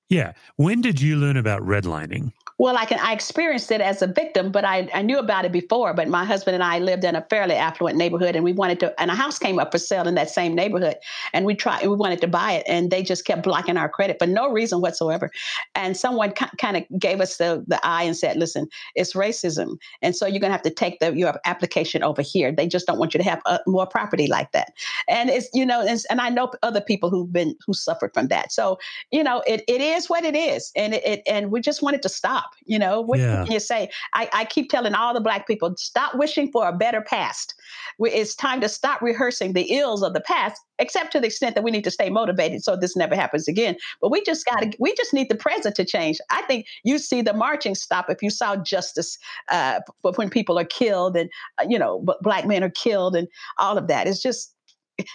Yeah. 0.10 0.34
When 0.58 0.82
did 0.82 1.02
you 1.02 1.16
learn 1.16 1.38
about 1.38 1.62
redlining? 1.62 2.34
Well, 2.60 2.78
I 2.78 2.84
can 2.86 3.00
I 3.00 3.14
experienced 3.14 3.72
it 3.72 3.80
as 3.80 4.02
a 4.02 4.08
victim, 4.08 4.52
but 4.52 4.66
I, 4.66 4.90
I 4.94 5.02
knew 5.02 5.18
about 5.18 5.46
it 5.46 5.52
before. 5.54 5.94
But 5.94 6.10
my 6.10 6.26
husband 6.26 6.56
and 6.56 6.64
I 6.64 6.80
lived 6.80 7.06
in 7.06 7.16
a 7.16 7.26
fairly 7.30 7.56
affluent 7.56 7.98
neighborhood, 7.98 8.36
and 8.36 8.44
we 8.44 8.52
wanted 8.52 8.82
to. 8.82 9.02
And 9.02 9.10
a 9.10 9.16
house 9.16 9.40
came 9.40 9.60
up 9.60 9.72
for 9.72 9.78
sale 9.80 10.08
in 10.10 10.16
that 10.16 10.30
same 10.30 10.56
neighborhood, 10.56 10.98
and 11.34 11.46
we 11.46 11.56
tried. 11.56 11.84
We 11.88 11.96
wanted 11.96 12.22
to 12.22 12.28
buy 12.28 12.52
it, 12.54 12.66
and 12.68 12.92
they 12.92 13.02
just 13.02 13.26
kept 13.26 13.44
blocking 13.44 13.78
our 13.78 13.88
credit 13.90 14.20
for 14.20 14.28
no 14.28 14.52
reason 14.52 14.82
whatsoever. 14.82 15.32
And 15.74 15.96
someone 15.96 16.34
k- 16.34 16.48
kind 16.60 16.78
of 16.78 16.84
gave 17.00 17.22
us 17.22 17.38
the 17.38 17.64
the 17.68 17.80
eye 17.86 18.04
and 18.04 18.16
said, 18.18 18.36
"Listen, 18.36 18.68
it's 18.94 19.14
racism, 19.14 19.78
and 20.02 20.16
so 20.16 20.28
you're 20.28 20.42
to 20.42 20.50
have 20.50 20.62
to 20.64 20.70
take 20.70 21.00
the 21.00 21.18
your 21.18 21.40
application 21.46 22.04
over 22.04 22.22
here. 22.22 22.52
They 22.52 22.68
just 22.68 22.88
don't 22.88 23.00
want 23.00 23.14
you 23.14 23.20
to 23.20 23.30
have 23.30 23.42
uh, 23.46 23.60
more 23.68 23.88
property 23.88 24.28
like 24.28 24.52
that." 24.52 24.74
And 25.08 25.30
it's 25.30 25.50
you 25.54 25.66
know, 25.66 25.82
and, 25.86 26.00
and 26.10 26.20
I 26.22 26.30
know 26.30 26.52
other 26.62 26.82
people 26.82 27.10
who've 27.10 27.32
been 27.32 27.56
who 27.66 27.74
suffered 27.74 28.14
from 28.14 28.28
that. 28.28 28.52
So 28.52 28.80
you 29.12 29.24
know, 29.24 29.42
it, 29.48 29.64
it 29.68 29.82
is 29.82 30.10
what 30.10 30.26
it 30.26 30.36
is, 30.36 30.72
and 30.76 30.94
it, 30.94 31.06
it 31.06 31.22
and 31.28 31.52
we 31.52 31.62
just 31.62 31.82
wanted 31.82 32.02
to 32.04 32.10
stop 32.10 32.49
You 32.66 32.80
know, 32.80 33.02
what 33.02 33.20
yeah. 33.20 33.44
can 33.44 33.52
you 33.52 33.60
say? 33.60 33.90
I, 34.14 34.30
I 34.34 34.46
keep 34.46 34.70
telling 34.70 34.94
all 34.94 35.14
the 35.14 35.22
black 35.22 35.48
people, 35.48 35.74
stop 35.78 36.16
wishing 36.16 36.52
for 36.52 36.68
a 36.68 36.74
better 36.74 37.02
past. 37.02 37.54
It's 38.00 38.36
time 38.36 38.62
to 38.62 38.70
stop 38.70 39.02
rehearsing 39.02 39.54
the 39.54 39.78
ills 39.78 40.04
of 40.04 40.14
the 40.14 40.22
past, 40.22 40.62
except 40.78 41.12
to 41.12 41.20
the 41.20 41.28
extent 41.28 41.56
that 41.56 41.64
we 41.64 41.72
need 41.72 41.84
to 41.84 41.92
stay 41.92 42.10
motivated 42.10 42.64
so 42.64 42.76
this 42.76 42.96
never 42.96 43.16
happens 43.16 43.48
again. 43.48 43.76
But 44.02 44.12
we 44.12 44.24
just 44.24 44.46
got 44.46 44.60
to, 44.62 44.72
we 44.80 44.96
just 44.96 45.14
need 45.14 45.30
the 45.30 45.36
present 45.36 45.76
to 45.76 45.86
change. 45.86 46.20
I 46.30 46.42
think 46.44 46.66
you 46.84 46.98
see 46.98 47.22
the 47.22 47.34
marching 47.34 47.76
stop 47.76 48.10
if 48.10 48.22
you 48.22 48.30
saw 48.30 48.56
justice 48.56 49.18
uh, 49.50 49.82
when 50.02 50.30
people 50.30 50.58
are 50.58 50.66
killed 50.66 51.18
and, 51.18 51.30
uh, 51.60 51.66
you 51.68 51.78
know, 51.78 52.06
black 52.22 52.46
men 52.46 52.64
are 52.64 52.70
killed 52.70 53.16
and 53.16 53.28
all 53.58 53.78
of 53.78 53.88
that. 53.88 54.08
It's 54.08 54.22
just, 54.22 54.54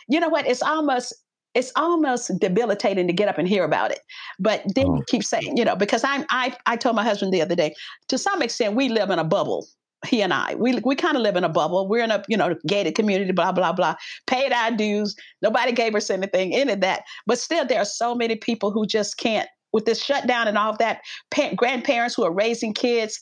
you 0.08 0.20
know 0.20 0.28
what? 0.28 0.46
It's 0.46 0.62
almost 0.62 1.14
it's 1.54 1.72
almost 1.76 2.30
debilitating 2.40 3.06
to 3.06 3.12
get 3.12 3.28
up 3.28 3.38
and 3.38 3.48
hear 3.48 3.64
about 3.64 3.90
it. 3.90 4.00
But 4.38 4.62
then 4.74 4.86
oh. 4.86 4.96
you 4.96 5.04
keep 5.08 5.24
saying, 5.24 5.56
you 5.56 5.64
know, 5.64 5.76
because 5.76 6.04
I'm 6.04 6.24
I 6.30 6.56
I 6.66 6.76
told 6.76 6.96
my 6.96 7.04
husband 7.04 7.32
the 7.32 7.42
other 7.42 7.54
day, 7.56 7.74
to 8.08 8.18
some 8.18 8.42
extent 8.42 8.74
we 8.74 8.88
live 8.88 9.10
in 9.10 9.18
a 9.18 9.24
bubble. 9.24 9.66
he 10.06 10.22
and 10.22 10.32
I. 10.32 10.54
We 10.54 10.80
we 10.84 10.94
kind 10.94 11.16
of 11.16 11.22
live 11.22 11.36
in 11.36 11.44
a 11.44 11.48
bubble. 11.48 11.88
We're 11.88 12.04
in 12.04 12.10
a 12.10 12.22
you 12.28 12.36
know 12.36 12.54
gated 12.66 12.94
community, 12.94 13.32
blah 13.32 13.52
blah 13.52 13.72
blah. 13.72 13.96
Paid 14.26 14.52
our 14.52 14.70
dues. 14.70 15.16
Nobody 15.42 15.72
gave 15.72 15.94
us 15.94 16.10
anything, 16.10 16.54
any 16.54 16.72
of 16.72 16.80
that. 16.80 17.02
But 17.26 17.38
still, 17.38 17.64
there 17.64 17.80
are 17.80 17.86
so 17.86 18.14
many 18.14 18.36
people 18.36 18.70
who 18.70 18.86
just 18.86 19.18
can't. 19.18 19.48
With 19.72 19.86
this 19.86 20.00
shutdown 20.00 20.46
and 20.46 20.56
all 20.56 20.70
of 20.70 20.78
that, 20.78 21.00
pa- 21.32 21.52
grandparents 21.56 22.14
who 22.14 22.22
are 22.22 22.32
raising 22.32 22.72
kids, 22.74 23.20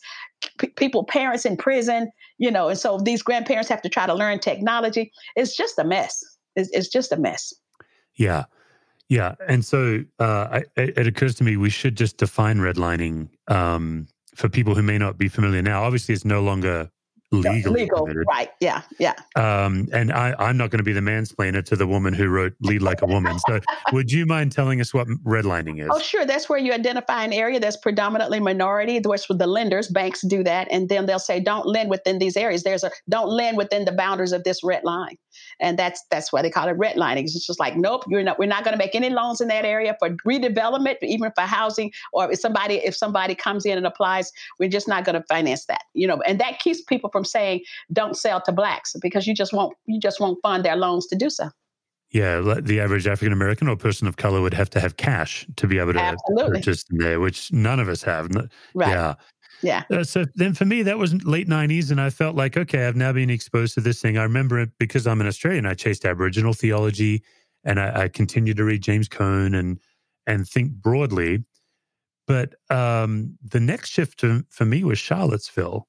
p- 0.58 0.68
people, 0.76 1.02
parents 1.02 1.46
in 1.46 1.56
prison, 1.56 2.10
you 2.36 2.50
know, 2.50 2.68
and 2.68 2.78
so 2.78 2.98
these 2.98 3.22
grandparents 3.22 3.70
have 3.70 3.80
to 3.80 3.88
try 3.88 4.06
to 4.06 4.12
learn 4.12 4.38
technology. 4.38 5.10
It's 5.34 5.56
just 5.56 5.78
a 5.78 5.84
mess. 5.84 6.22
It's, 6.54 6.68
it's 6.74 6.88
just 6.88 7.10
a 7.10 7.16
mess. 7.16 7.54
Yeah. 8.16 8.44
Yeah. 9.08 9.34
And 9.46 9.64
so 9.64 10.04
uh, 10.18 10.60
I, 10.60 10.64
it 10.76 11.06
occurs 11.06 11.34
to 11.36 11.44
me 11.44 11.56
we 11.56 11.70
should 11.70 11.96
just 11.96 12.16
define 12.16 12.58
redlining 12.58 13.28
um, 13.48 14.06
for 14.34 14.48
people 14.48 14.74
who 14.74 14.82
may 14.82 14.98
not 14.98 15.18
be 15.18 15.28
familiar 15.28 15.62
now. 15.62 15.82
Obviously, 15.82 16.14
it's 16.14 16.24
no 16.24 16.40
longer 16.42 16.90
legal. 17.32 17.72
Legal, 17.72 18.06
right? 18.28 18.50
Yeah, 18.60 18.82
yeah. 18.98 19.14
Um, 19.36 19.88
and 19.92 20.12
I, 20.12 20.34
I'm 20.38 20.56
not 20.56 20.70
going 20.70 20.78
to 20.78 20.84
be 20.84 20.92
the 20.92 21.00
mansplainer 21.00 21.64
to 21.64 21.76
the 21.76 21.86
woman 21.86 22.14
who 22.14 22.28
wrote 22.28 22.54
"Lead 22.60 22.82
Like 22.82 23.02
a 23.02 23.06
Woman." 23.06 23.38
So, 23.40 23.60
would 23.92 24.12
you 24.12 24.26
mind 24.26 24.52
telling 24.52 24.80
us 24.80 24.92
what 24.92 25.08
redlining 25.26 25.82
is? 25.82 25.88
Oh, 25.90 25.98
sure. 25.98 26.26
That's 26.26 26.48
where 26.48 26.58
you 26.58 26.72
identify 26.72 27.24
an 27.24 27.32
area 27.32 27.58
that's 27.58 27.76
predominantly 27.76 28.40
minority. 28.40 29.00
Which 29.00 29.28
with 29.28 29.38
the 29.38 29.46
lenders, 29.46 29.88
banks 29.88 30.20
do 30.22 30.42
that, 30.44 30.68
and 30.70 30.88
then 30.88 31.06
they'll 31.06 31.18
say, 31.18 31.40
"Don't 31.40 31.66
lend 31.66 31.90
within 31.90 32.18
these 32.18 32.36
areas." 32.36 32.62
There's 32.62 32.84
a 32.84 32.90
don't 33.08 33.28
lend 33.28 33.56
within 33.56 33.84
the 33.84 33.92
boundaries 33.92 34.32
of 34.32 34.44
this 34.44 34.62
red 34.62 34.84
line, 34.84 35.16
and 35.60 35.78
that's 35.78 36.02
that's 36.10 36.32
why 36.32 36.42
they 36.42 36.50
call 36.50 36.68
it 36.68 36.78
redlining. 36.78 37.22
It's 37.22 37.46
just 37.46 37.60
like, 37.60 37.76
nope, 37.76 38.04
you're 38.08 38.22
not. 38.22 38.38
We're 38.38 38.46
not 38.46 38.64
going 38.64 38.72
to 38.72 38.78
make 38.78 38.94
any 38.94 39.10
loans 39.10 39.40
in 39.40 39.48
that 39.48 39.64
area 39.64 39.96
for 39.98 40.10
redevelopment, 40.26 40.96
even 41.02 41.30
for 41.34 41.42
housing, 41.42 41.92
or 42.12 42.30
if 42.30 42.40
somebody 42.40 42.76
if 42.76 42.96
somebody 42.96 43.34
comes 43.34 43.66
in 43.66 43.76
and 43.76 43.86
applies, 43.86 44.32
we're 44.58 44.68
just 44.68 44.88
not 44.88 45.04
going 45.04 45.20
to 45.20 45.26
finance 45.28 45.66
that. 45.66 45.82
You 45.94 46.06
know, 46.06 46.20
and 46.26 46.40
that 46.40 46.58
keeps 46.58 46.82
people 46.82 47.10
from 47.10 47.24
saying 47.24 47.62
don't 47.92 48.16
sell 48.16 48.40
to 48.42 48.52
blacks 48.52 48.94
because 49.00 49.26
you 49.26 49.34
just 49.34 49.52
won't 49.52 49.76
you 49.86 50.00
just 50.00 50.20
won't 50.20 50.38
fund 50.42 50.64
their 50.64 50.76
loans 50.76 51.06
to 51.08 51.16
do 51.16 51.30
so. 51.30 51.50
Yeah, 52.12 52.42
the 52.60 52.78
average 52.78 53.06
African 53.06 53.32
American 53.32 53.68
or 53.68 53.76
person 53.76 54.06
of 54.06 54.16
color 54.16 54.42
would 54.42 54.52
have 54.52 54.68
to 54.70 54.80
have 54.80 54.98
cash 54.98 55.46
to 55.56 55.66
be 55.66 55.78
able 55.78 55.94
to 55.94 55.98
Absolutely. 55.98 56.58
purchase 56.58 56.84
there, 56.90 57.20
which 57.20 57.50
none 57.52 57.80
of 57.80 57.88
us 57.88 58.02
have. 58.02 58.28
Right. 58.74 58.90
Yeah. 58.90 59.14
Yeah. 59.62 59.84
Uh, 59.90 60.04
so 60.04 60.24
then 60.34 60.54
for 60.54 60.64
me, 60.64 60.82
that 60.82 60.98
was 60.98 61.22
late 61.24 61.48
90s. 61.48 61.90
And 61.90 62.00
I 62.00 62.10
felt 62.10 62.36
like, 62.36 62.56
okay, 62.56 62.86
I've 62.86 62.96
now 62.96 63.12
been 63.12 63.30
exposed 63.30 63.74
to 63.74 63.80
this 63.80 64.00
thing. 64.00 64.18
I 64.18 64.22
remember 64.24 64.58
it 64.58 64.70
because 64.78 65.06
I'm 65.06 65.20
an 65.20 65.26
Australian, 65.26 65.66
I 65.66 65.74
chased 65.74 66.04
Aboriginal 66.04 66.52
theology 66.52 67.22
and 67.64 67.78
I, 67.78 68.02
I 68.02 68.08
continued 68.08 68.56
to 68.56 68.64
read 68.64 68.82
James 68.82 69.08
Cone 69.08 69.54
and, 69.54 69.78
and 70.26 70.48
think 70.48 70.72
broadly. 70.72 71.44
But 72.26 72.54
um, 72.70 73.36
the 73.42 73.60
next 73.60 73.90
shift 73.90 74.20
to, 74.20 74.44
for 74.50 74.64
me 74.64 74.84
was 74.84 74.98
Charlottesville. 74.98 75.88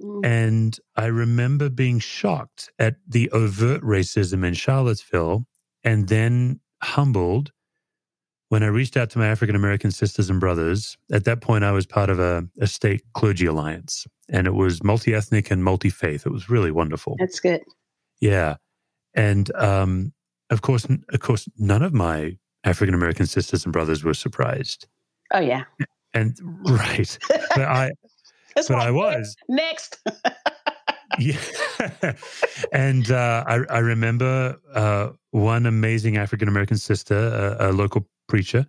Mm. 0.00 0.24
And 0.24 0.78
I 0.96 1.06
remember 1.06 1.68
being 1.68 1.98
shocked 1.98 2.70
at 2.78 2.96
the 3.06 3.30
overt 3.30 3.82
racism 3.82 4.44
in 4.44 4.54
Charlottesville 4.54 5.46
and 5.84 6.08
then 6.08 6.60
humbled 6.82 7.52
when 8.54 8.62
I 8.62 8.68
reached 8.68 8.96
out 8.96 9.10
to 9.10 9.18
my 9.18 9.26
African 9.26 9.56
American 9.56 9.90
sisters 9.90 10.30
and 10.30 10.38
brothers. 10.38 10.96
At 11.10 11.24
that 11.24 11.40
point, 11.40 11.64
I 11.64 11.72
was 11.72 11.86
part 11.86 12.08
of 12.08 12.20
a, 12.20 12.46
a 12.60 12.68
state 12.68 13.02
clergy 13.12 13.46
alliance, 13.46 14.06
and 14.28 14.46
it 14.46 14.54
was 14.54 14.80
multi 14.84 15.12
ethnic 15.12 15.50
and 15.50 15.64
multi 15.64 15.90
faith. 15.90 16.24
It 16.24 16.30
was 16.30 16.48
really 16.48 16.70
wonderful. 16.70 17.16
That's 17.18 17.40
good. 17.40 17.64
Yeah, 18.20 18.54
and 19.12 19.52
um, 19.56 20.12
of 20.50 20.62
course, 20.62 20.84
of 20.84 21.18
course, 21.18 21.48
none 21.58 21.82
of 21.82 21.92
my 21.92 22.38
African 22.62 22.94
American 22.94 23.26
sisters 23.26 23.64
and 23.64 23.72
brothers 23.72 24.04
were 24.04 24.14
surprised. 24.14 24.86
Oh 25.32 25.40
yeah. 25.40 25.64
And 26.14 26.38
right, 26.64 27.18
but 27.28 27.58
I, 27.58 27.90
That's 28.54 28.68
but 28.68 28.78
I 28.78 28.92
was. 28.92 29.34
next. 29.48 29.98
yeah. 31.18 31.40
and 32.72 33.10
uh, 33.10 33.42
I, 33.48 33.62
I 33.68 33.78
remember 33.78 34.56
uh, 34.72 35.08
one 35.32 35.66
amazing 35.66 36.18
African 36.18 36.46
American 36.46 36.76
sister, 36.76 37.56
a, 37.58 37.70
a, 37.70 37.72
local 37.72 38.06
preacher. 38.26 38.66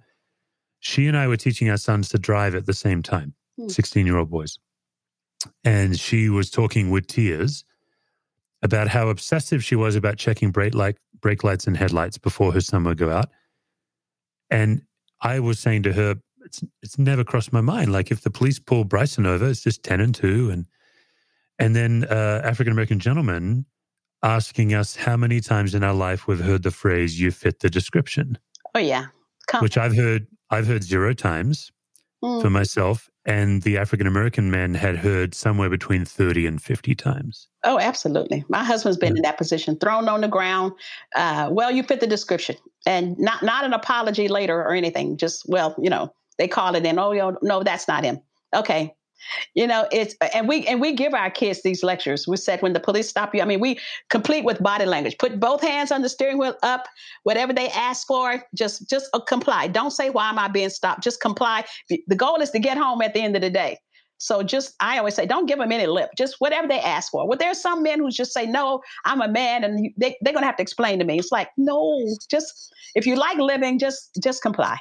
She 0.80 1.08
and 1.08 1.18
I 1.18 1.28
were 1.28 1.38
teaching 1.38 1.70
our 1.70 1.78
sons 1.78 2.10
to 2.10 2.20
drive 2.20 2.56
at 2.56 2.66
the 2.66 2.74
same 2.74 3.02
time, 3.02 3.34
Hmm. 3.58 3.70
16 3.70 4.06
year 4.06 4.18
old 4.18 4.30
boys. 4.30 4.60
And 5.64 6.00
she 6.00 6.30
was 6.30 6.50
talking 6.50 6.90
with 6.90 7.08
tears 7.08 7.64
about 8.62 8.88
how 8.88 9.10
obsessive 9.10 9.64
she 9.64 9.76
was 9.76 9.96
about 9.96 10.18
checking 10.18 10.52
brake, 10.52 10.74
light, 10.74 10.98
brake 11.22 11.44
lights 11.44 11.68
and 11.68 11.78
headlights 11.78 12.18
before 12.18 12.52
her 12.52 12.62
son 12.62 12.84
would 12.86 12.98
go 12.98 13.12
out. 13.12 13.30
And 14.50 14.82
I 15.22 15.40
was 15.40 15.60
saying 15.60 15.84
to 15.84 15.94
her, 15.94 16.16
it's, 16.44 16.64
it's 16.82 16.98
never 16.98 17.24
crossed 17.24 17.54
my 17.54 17.62
mind. 17.62 17.92
Like 17.92 18.12
if 18.12 18.22
the 18.22 18.30
police 18.30 18.60
pull 18.60 18.84
Bryson 18.84 19.26
over, 19.26 19.48
it's 19.48 19.62
just 19.62 19.84
10 19.84 20.00
and 20.02 20.14
2 20.16 20.52
and 20.52 20.66
and 21.58 21.74
then 21.74 22.06
uh, 22.10 22.42
African 22.44 22.74
American 22.74 23.00
gentleman 23.00 23.66
asking 24.22 24.74
us 24.74 24.96
how 24.96 25.16
many 25.16 25.40
times 25.40 25.74
in 25.74 25.84
our 25.84 25.94
life 25.94 26.28
we've 26.28 26.42
heard 26.44 26.64
the 26.64 26.72
phrase 26.72 27.18
"you 27.18 27.32
fit 27.32 27.60
the 27.62 27.70
description," 27.70 28.38
Oh 28.74 28.80
yeah. 28.80 29.06
Come. 29.48 29.62
which 29.62 29.78
I've 29.78 29.96
heard 29.96 30.28
I've 30.50 30.68
heard 30.68 30.84
zero 30.84 31.14
times 31.14 31.72
Mm. 32.24 32.42
for 32.42 32.50
myself, 32.50 33.10
and 33.26 33.62
the 33.64 33.78
African 33.78 34.08
American 34.08 34.50
man 34.50 34.74
had 34.74 34.96
heard 34.96 35.36
somewhere 35.36 35.70
between 35.70 36.06
thirty 36.06 36.48
and 36.48 36.62
fifty 36.62 36.96
times. 36.96 37.50
Oh, 37.66 37.78
absolutely. 37.78 38.46
My 38.48 38.64
husband's 38.64 38.98
been 38.98 39.14
Yeah. 39.16 39.20
in 39.20 39.22
that 39.24 39.38
position, 39.38 39.78
thrown 39.78 40.08
on 40.08 40.22
the 40.22 40.28
ground. 40.30 40.72
Uh, 41.16 41.50
well, 41.52 41.70
you 41.72 41.84
fit 41.84 42.00
the 42.00 42.08
description, 42.08 42.56
and 42.86 43.18
not 43.20 43.44
not 43.44 43.66
an 43.66 43.74
apology 43.74 44.28
later 44.30 44.58
or 44.62 44.74
anything. 44.74 45.18
Just 45.18 45.44
well, 45.50 45.76
you 45.78 45.90
know, 45.90 46.14
they 46.38 46.48
call 46.48 46.74
it 46.76 46.86
in. 46.86 46.98
Oh, 46.98 47.12
yo, 47.12 47.38
no, 47.42 47.64
that's 47.64 47.88
not 47.88 48.04
him. 48.06 48.20
Okay, 48.56 48.94
you 49.54 49.68
know 49.68 49.88
it's 49.92 50.16
and 50.34 50.48
we 50.48 50.66
and 50.68 50.82
we 50.82 50.94
give 50.94 51.14
our 51.14 51.30
kids 51.30 51.64
these 51.64 51.84
lectures. 51.84 52.28
We 52.28 52.38
said 52.38 52.62
when 52.62 52.74
the 52.74 52.80
police 52.80 53.10
stop 53.10 53.34
you, 53.34 53.42
I 53.42 53.46
mean, 53.46 53.60
we 53.60 53.80
complete 54.10 54.46
with 54.46 54.62
body 54.62 54.86
language. 54.86 55.18
Put 55.18 55.40
both 55.40 55.62
hands 55.62 55.92
on 55.92 56.02
the 56.02 56.10
steering 56.10 56.38
wheel 56.38 56.56
up. 56.64 56.88
Whatever 57.24 57.54
they 57.54 57.70
ask 57.70 58.08
for, 58.08 58.44
just 58.54 58.90
just 58.90 59.10
uh, 59.14 59.20
comply. 59.20 59.68
Don't 59.68 59.92
say 59.92 60.10
why 60.10 60.30
am 60.30 60.40
I 60.40 60.48
being 60.48 60.70
stopped. 60.70 61.04
Just 61.04 61.22
comply. 61.22 61.66
The 61.90 62.16
goal 62.16 62.42
is 62.42 62.52
to 62.52 62.60
get 62.60 62.78
home 62.78 63.02
at 63.02 63.14
the 63.14 63.22
end 63.22 63.36
of 63.36 63.42
the 63.42 63.50
day. 63.50 63.80
So 64.18 64.44
just, 64.44 64.76
I 64.80 64.98
always 64.98 65.14
say, 65.14 65.26
don't 65.26 65.46
give 65.46 65.60
them 65.60 65.72
any 65.72 65.88
lip. 65.88 66.10
Just 66.18 66.36
whatever 66.40 66.68
they 66.68 66.80
ask 66.80 67.12
for. 67.12 67.28
Well, 67.28 67.38
there's 67.38 67.60
some 67.60 67.84
men 67.84 68.00
who 68.00 68.10
just 68.10 68.32
say, 68.32 68.46
no, 68.46 68.82
I'm 69.04 69.22
a 69.22 69.28
man, 69.28 69.64
and 69.64 69.92
they, 69.98 70.16
they're 70.22 70.34
gonna 70.34 70.46
have 70.46 70.56
to 70.58 70.64
explain 70.64 71.00
to 71.00 71.06
me. 71.06 71.20
It's 71.20 71.32
like, 71.32 71.50
no, 71.58 72.00
just 72.30 72.74
if 72.96 73.06
you 73.06 73.16
like 73.16 73.38
living, 73.38 73.78
just 73.78 74.18
just 74.24 74.42
comply. 74.42 74.78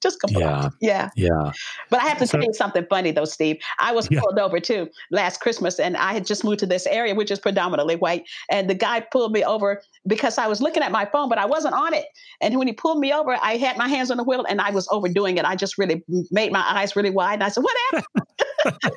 Just 0.00 0.20
comply. 0.20 0.40
Yeah. 0.40 0.68
Yeah. 0.80 1.10
Yeah, 1.16 1.52
But 1.90 2.00
I 2.00 2.06
have 2.06 2.18
to 2.18 2.26
So- 2.26 2.38
tell 2.38 2.46
you 2.46 2.52
something 2.54 2.86
funny 2.88 3.10
though, 3.10 3.24
Steve. 3.24 3.58
I 3.78 3.92
was 3.92 4.08
Yeah. 4.10 4.20
pulled 4.20 4.38
over 4.38 4.60
too 4.60 4.88
last 5.10 5.40
Christmas, 5.40 5.78
and 5.80 5.96
I 5.96 6.12
had 6.12 6.24
just 6.26 6.44
moved 6.44 6.60
to 6.60 6.66
this 6.66 6.86
area, 6.86 7.14
which 7.14 7.30
is 7.30 7.38
predominantly 7.38 7.96
white. 7.96 8.24
And 8.50 8.70
the 8.70 8.74
guy 8.74 9.00
pulled 9.00 9.32
me 9.32 9.44
over 9.44 9.82
because 10.06 10.38
I 10.38 10.46
was 10.46 10.60
looking 10.60 10.82
at 10.82 10.92
my 10.92 11.04
phone, 11.06 11.28
but 11.28 11.38
I 11.38 11.46
wasn't 11.46 11.74
on 11.74 11.94
it. 11.94 12.06
And 12.40 12.56
when 12.58 12.66
he 12.68 12.72
pulled 12.72 12.98
me 13.00 13.12
over, 13.12 13.36
I 13.42 13.56
had 13.56 13.76
my 13.76 13.88
hands 13.88 14.10
on 14.10 14.16
the 14.16 14.24
wheel, 14.24 14.44
and 14.48 14.60
I 14.60 14.70
was 14.70 14.86
overdoing 14.90 15.36
it. 15.38 15.44
I 15.44 15.56
just 15.56 15.78
really 15.78 16.02
made 16.30 16.52
my 16.52 16.64
eyes 16.68 16.94
really 16.96 17.10
wide, 17.10 17.34
and 17.34 17.44
I 17.44 17.48
said, 17.48 17.64
"What 17.64 17.76
happened?" 17.90 18.26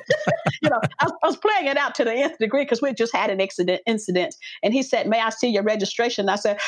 you 0.62 0.70
know, 0.70 0.80
I, 1.00 1.04
was- 1.04 1.12
I 1.22 1.26
was 1.26 1.36
playing 1.36 1.66
it 1.66 1.76
out 1.76 1.94
to 1.96 2.04
the 2.04 2.12
nth 2.12 2.38
degree 2.38 2.62
because 2.64 2.80
we 2.82 2.92
just 2.94 3.14
had 3.14 3.30
an 3.30 3.40
incident. 3.40 3.80
Incident, 3.86 4.34
and 4.62 4.72
he 4.72 4.82
said, 4.82 5.06
"May 5.08 5.20
I 5.20 5.30
see 5.30 5.48
your 5.48 5.62
registration?" 5.64 6.28
I 6.28 6.36
said. 6.36 6.58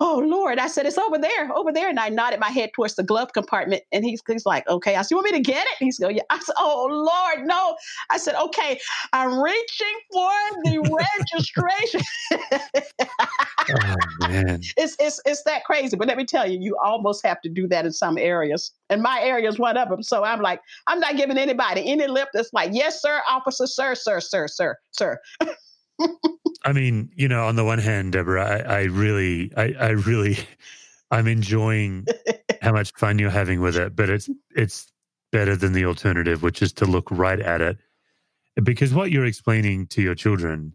Oh 0.00 0.18
Lord! 0.18 0.58
I 0.58 0.66
said 0.66 0.86
it's 0.86 0.98
over 0.98 1.18
there, 1.18 1.52
over 1.54 1.72
there, 1.72 1.88
and 1.88 2.00
I 2.00 2.08
nodded 2.08 2.40
my 2.40 2.50
head 2.50 2.70
towards 2.74 2.96
the 2.96 3.04
glove 3.04 3.32
compartment, 3.32 3.84
and 3.92 4.04
he's, 4.04 4.20
he's 4.26 4.44
like, 4.44 4.68
"Okay." 4.68 4.96
I 4.96 5.02
said, 5.02 5.12
"You 5.12 5.18
want 5.18 5.30
me 5.30 5.38
to 5.38 5.40
get 5.40 5.64
it?" 5.66 5.76
He's 5.78 6.00
going, 6.00 6.16
"Yeah." 6.16 6.22
I 6.30 6.40
said, 6.40 6.56
"Oh 6.58 6.88
Lord, 6.90 7.46
no!" 7.46 7.76
I 8.10 8.18
said, 8.18 8.34
"Okay, 8.34 8.80
I'm 9.12 9.38
reaching 9.40 9.94
for 10.12 10.32
the 10.64 10.78
registration." 11.30 12.00
oh 13.70 14.28
man, 14.28 14.60
it's 14.76 14.96
it's 14.98 15.20
it's 15.24 15.44
that 15.44 15.62
crazy, 15.62 15.96
but 15.96 16.08
let 16.08 16.16
me 16.16 16.24
tell 16.24 16.50
you, 16.50 16.58
you 16.60 16.76
almost 16.84 17.24
have 17.24 17.40
to 17.42 17.48
do 17.48 17.68
that 17.68 17.86
in 17.86 17.92
some 17.92 18.18
areas, 18.18 18.72
and 18.90 19.00
my 19.00 19.20
area 19.22 19.48
is 19.48 19.60
one 19.60 19.76
of 19.76 19.88
them. 19.88 20.02
So 20.02 20.24
I'm 20.24 20.40
like, 20.40 20.60
I'm 20.88 20.98
not 20.98 21.16
giving 21.16 21.38
anybody 21.38 21.88
any 21.88 22.08
lip. 22.08 22.30
That's 22.34 22.52
like, 22.52 22.70
"Yes, 22.72 23.00
sir, 23.00 23.20
officer, 23.28 23.68
sir, 23.68 23.94
sir, 23.94 24.18
sir, 24.18 24.48
sir, 24.48 24.76
sir." 24.90 25.20
I 26.64 26.72
mean, 26.72 27.10
you 27.14 27.28
know, 27.28 27.46
on 27.46 27.56
the 27.56 27.64
one 27.64 27.78
hand, 27.78 28.12
Deborah, 28.12 28.64
I, 28.66 28.80
I 28.80 28.82
really, 28.84 29.52
I, 29.56 29.74
I 29.78 29.88
really, 29.90 30.38
I'm 31.10 31.26
enjoying 31.26 32.06
how 32.62 32.72
much 32.72 32.92
fun 32.96 33.18
you're 33.18 33.30
having 33.30 33.60
with 33.60 33.76
it, 33.76 33.94
but 33.94 34.08
it's 34.08 34.28
it's 34.56 34.90
better 35.30 35.54
than 35.54 35.72
the 35.72 35.84
alternative, 35.84 36.42
which 36.42 36.62
is 36.62 36.72
to 36.74 36.86
look 36.86 37.08
right 37.10 37.40
at 37.40 37.60
it, 37.60 37.76
because 38.62 38.94
what 38.94 39.10
you're 39.10 39.26
explaining 39.26 39.86
to 39.88 40.02
your 40.02 40.14
children 40.14 40.74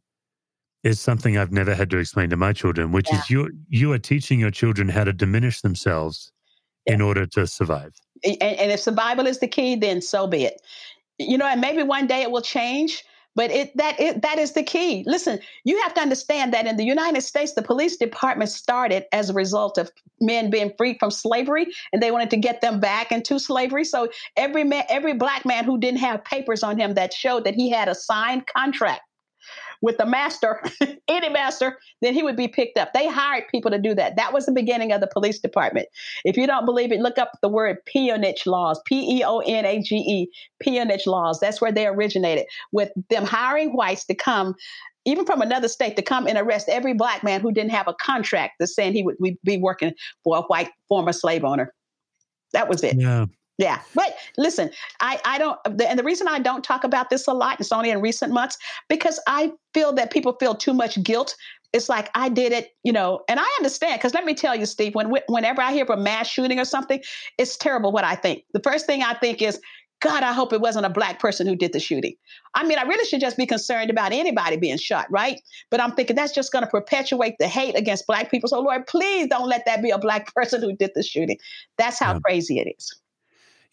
is 0.84 1.00
something 1.00 1.38
I've 1.38 1.52
never 1.52 1.74
had 1.74 1.90
to 1.90 1.98
explain 1.98 2.30
to 2.30 2.38
my 2.38 2.54
children, 2.54 2.92
which 2.92 3.12
is 3.12 3.30
you 3.30 3.52
you 3.68 3.92
are 3.92 4.00
teaching 4.00 4.40
your 4.40 4.52
children 4.52 4.88
how 4.88 5.04
to 5.04 5.12
diminish 5.12 5.62
themselves 5.62 6.32
in 6.86 7.02
order 7.02 7.26
to 7.26 7.46
survive. 7.46 7.94
and, 8.24 8.42
and 8.42 8.72
if 8.72 8.80
survival 8.80 9.28
is 9.28 9.40
the 9.40 9.48
key, 9.48 9.76
then 9.76 10.02
so 10.02 10.28
be 10.28 10.46
it. 10.46 10.62
You 11.18 11.38
know, 11.38 11.46
and 11.46 11.60
maybe 11.60 11.84
one 11.84 12.08
day 12.08 12.22
it 12.22 12.32
will 12.32 12.42
change. 12.42 13.04
But 13.40 13.52
it 13.52 13.78
that 13.78 13.98
it, 13.98 14.22
that 14.22 14.38
is 14.38 14.52
the 14.52 14.64
key. 14.64 15.06
Listen, 15.08 15.40
you 15.64 15.82
have 15.84 15.94
to 15.94 16.02
understand 16.02 16.54
that 16.54 16.68
in 16.68 16.76
the 16.76 16.84
United 16.84 17.22
States, 17.22 17.54
the 17.54 17.62
police 17.62 17.96
department 17.96 18.50
started 18.50 19.06
as 19.14 19.30
a 19.30 19.34
result 19.34 19.78
of 19.78 19.90
men 20.20 20.50
being 20.50 20.74
freed 20.78 20.98
from 21.00 21.10
slavery, 21.10 21.68
and 21.94 22.04
they 22.04 22.12
wanted 22.12 22.32
to 22.32 22.36
get 22.36 22.60
them 22.60 22.82
back 22.82 23.14
into 23.14 23.40
slavery. 23.40 23.86
So 23.86 24.10
every 24.36 24.66
man, 24.66 24.84
every 24.90 25.14
black 25.14 25.46
man 25.46 25.64
who 25.64 25.80
didn't 25.80 26.02
have 26.02 26.22
papers 26.26 26.64
on 26.64 26.78
him 26.78 26.96
that 26.96 27.14
showed 27.14 27.46
that 27.46 27.56
he 27.56 27.70
had 27.70 27.88
a 27.88 27.96
signed 27.96 28.46
contract 28.46 29.04
with 29.82 29.98
the 29.98 30.06
master, 30.06 30.62
any 31.08 31.30
master, 31.30 31.78
then 32.02 32.14
he 32.14 32.24
would 32.24 32.36
be 32.36 32.48
picked 32.48 32.78
up. 32.78 32.94
They 32.94 33.08
hired 33.08 33.46
people 33.50 33.72
to 33.72 33.80
do 33.80 33.96
that. 33.96 34.16
That 34.16 34.34
was 34.34 34.46
the 34.46 34.52
beginning 34.52 34.92
of 34.92 35.02
the 35.02 35.08
police 35.08 35.40
department. 35.40 35.88
If 36.26 36.38
you 36.38 36.48
don't 36.48 36.66
believe 36.66 36.92
it, 36.92 37.00
look 37.00 37.18
up 37.18 37.32
the 37.42 37.50
word 37.50 37.78
peonage 37.86 38.46
laws, 38.46 38.82
P 38.86 39.20
E 39.20 39.24
O 39.24 39.40
N 39.40 39.66
A 39.66 39.82
G 39.82 39.96
E, 39.96 40.28
peonage 40.60 41.08
laws. 41.08 41.40
That's 41.40 41.62
where 41.62 41.72
they 41.72 41.88
originated, 41.88 42.46
with 42.72 42.92
them 43.10 43.26
hiring 43.26 43.76
whites 43.76 44.06
to 44.06 44.16
come 44.16 44.56
even 45.06 45.26
from 45.26 45.42
another 45.42 45.68
state 45.68 45.96
to 45.96 46.02
come 46.02 46.28
and 46.28 46.38
arrest 46.38 46.68
every 46.70 46.94
black 46.94 47.24
man 47.24 47.42
who 47.42 47.52
didn't 47.52 47.72
have 47.72 47.88
a 47.88 47.94
contract 47.94 48.56
that's 48.60 48.76
saying 48.76 48.94
he 48.94 49.02
would 49.02 49.16
be 49.44 49.58
working 49.58 49.94
for 50.24 50.38
a 50.38 50.42
white 50.42 50.70
former 50.88 51.14
slave 51.14 51.44
owner. 51.44 51.74
That 52.54 52.68
was 52.68 52.84
it. 52.84 52.98
Yeah. 52.98 53.26
Yeah, 53.60 53.82
but 53.94 54.16
listen, 54.38 54.72
I 55.02 55.20
I 55.26 55.38
don't, 55.38 55.60
and 55.66 56.00
the 56.00 56.04
reason 56.04 56.30
I 56.30 56.40
don't 56.40 56.64
talk 56.64 56.86
about 56.86 57.10
this 57.10 57.28
a 57.28 57.34
lot, 57.34 57.60
it's 57.60 57.74
only 57.74 57.90
in 57.90 58.00
recent 58.00 58.32
months, 58.32 58.58
because 58.88 59.20
I 59.28 59.52
feel 59.74 59.92
that 59.94 60.14
people 60.14 60.38
feel 60.40 60.56
too 60.56 60.74
much 60.74 61.04
guilt. 61.04 61.36
It's 61.74 61.90
like 61.90 62.10
I 62.16 62.30
did 62.30 62.54
it, 62.54 62.72
you 62.86 62.94
know, 62.94 63.20
and 63.28 63.38
I 63.38 63.44
understand. 63.58 64.00
Because 64.00 64.14
let 64.14 64.24
me 64.24 64.34
tell 64.34 64.56
you, 64.56 64.66
Steve, 64.66 64.96
when 64.96 65.14
whenever 65.28 65.62
I 65.62 65.74
hear 65.74 65.84
of 65.84 65.90
a 65.90 65.98
mass 65.98 66.28
shooting 66.28 66.58
or 66.58 66.64
something, 66.64 67.02
it's 67.38 67.58
terrible 67.58 67.92
what 67.92 68.06
I 68.06 68.16
think. 68.16 68.46
The 68.54 68.62
first 68.62 68.86
thing 68.86 69.04
I 69.04 69.14
think 69.16 69.42
is, 69.42 69.60
God, 70.00 70.24
I 70.24 70.32
hope 70.32 70.54
it 70.54 70.62
wasn't 70.62 70.86
a 70.86 70.90
black 70.90 71.20
person 71.20 71.46
who 71.46 71.58
did 71.58 71.74
the 71.74 71.82
shooting. 71.82 72.14
I 72.54 72.66
mean, 72.66 72.80
I 72.80 72.84
really 72.84 73.04
should 73.04 73.20
just 73.20 73.36
be 73.36 73.46
concerned 73.46 73.90
about 73.90 74.14
anybody 74.14 74.56
being 74.56 74.78
shot, 74.78 75.06
right? 75.10 75.42
But 75.70 75.82
I'm 75.82 75.92
thinking 75.92 76.16
that's 76.16 76.34
just 76.34 76.54
going 76.54 76.64
to 76.64 76.72
perpetuate 76.72 77.36
the 77.40 77.50
hate 77.50 77.78
against 77.78 78.08
black 78.08 78.32
people. 78.32 78.48
So, 78.48 78.62
Lord, 78.62 78.88
please 78.88 79.28
don't 79.28 79.50
let 79.50 79.66
that 79.66 79.84
be 79.84 79.90
a 79.90 79.98
black 79.98 80.34
person 80.34 80.62
who 80.62 80.74
did 80.78 80.92
the 80.96 81.04
shooting. 81.04 81.38
That's 81.78 82.00
how 82.00 82.14
yeah. 82.14 82.20
crazy 82.20 82.60
it 82.60 82.74
is. 82.78 83.02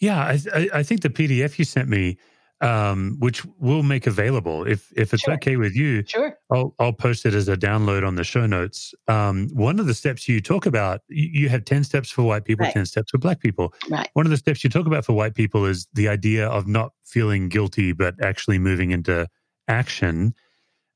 Yeah, 0.00 0.18
I, 0.54 0.68
I, 0.74 0.82
think 0.82 1.00
the 1.00 1.08
PDF 1.08 1.58
you 1.58 1.64
sent 1.64 1.88
me, 1.88 2.18
um, 2.60 3.16
which 3.18 3.44
we'll 3.58 3.82
make 3.82 4.06
available 4.06 4.66
if 4.66 4.92
if 4.96 5.14
it's 5.14 5.22
sure. 5.22 5.34
okay 5.34 5.56
with 5.56 5.74
you. 5.74 6.04
Sure. 6.06 6.36
I'll 6.52 6.74
I'll 6.78 6.92
post 6.92 7.24
it 7.24 7.34
as 7.34 7.48
a 7.48 7.56
download 7.56 8.06
on 8.06 8.14
the 8.14 8.24
show 8.24 8.46
notes. 8.46 8.94
Um, 9.08 9.48
one 9.52 9.80
of 9.80 9.86
the 9.86 9.94
steps 9.94 10.28
you 10.28 10.40
talk 10.40 10.66
about, 10.66 11.00
you, 11.08 11.28
you 11.42 11.48
have 11.48 11.64
ten 11.64 11.82
steps 11.82 12.10
for 12.10 12.22
white 12.22 12.44
people, 12.44 12.64
right. 12.64 12.74
ten 12.74 12.84
steps 12.84 13.10
for 13.10 13.18
black 13.18 13.40
people. 13.40 13.72
Right. 13.88 14.08
One 14.12 14.26
of 14.26 14.30
the 14.30 14.36
steps 14.36 14.62
you 14.64 14.70
talk 14.70 14.86
about 14.86 15.04
for 15.04 15.14
white 15.14 15.34
people 15.34 15.64
is 15.64 15.86
the 15.94 16.08
idea 16.08 16.46
of 16.48 16.66
not 16.66 16.92
feeling 17.04 17.48
guilty, 17.48 17.92
but 17.92 18.14
actually 18.22 18.58
moving 18.58 18.90
into 18.90 19.26
action. 19.68 20.34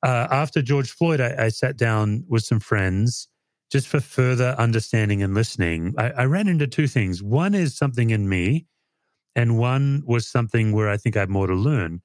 Uh, 0.02 0.26
after 0.30 0.62
George 0.62 0.90
Floyd, 0.90 1.20
I, 1.20 1.46
I 1.46 1.48
sat 1.48 1.76
down 1.76 2.24
with 2.28 2.42
some 2.42 2.60
friends 2.60 3.28
just 3.70 3.86
for 3.86 4.00
further 4.00 4.54
understanding 4.58 5.22
and 5.22 5.34
listening. 5.34 5.94
I, 5.96 6.10
I 6.10 6.24
ran 6.24 6.48
into 6.48 6.66
two 6.66 6.86
things. 6.86 7.22
One 7.22 7.54
is 7.54 7.76
something 7.76 8.10
in 8.10 8.28
me 8.28 8.66
and 9.36 9.58
one 9.58 10.02
was 10.06 10.26
something 10.26 10.72
where 10.72 10.88
I 10.88 10.96
think 10.96 11.16
I 11.16 11.20
have 11.20 11.28
more 11.28 11.46
to 11.46 11.54
learn. 11.54 12.00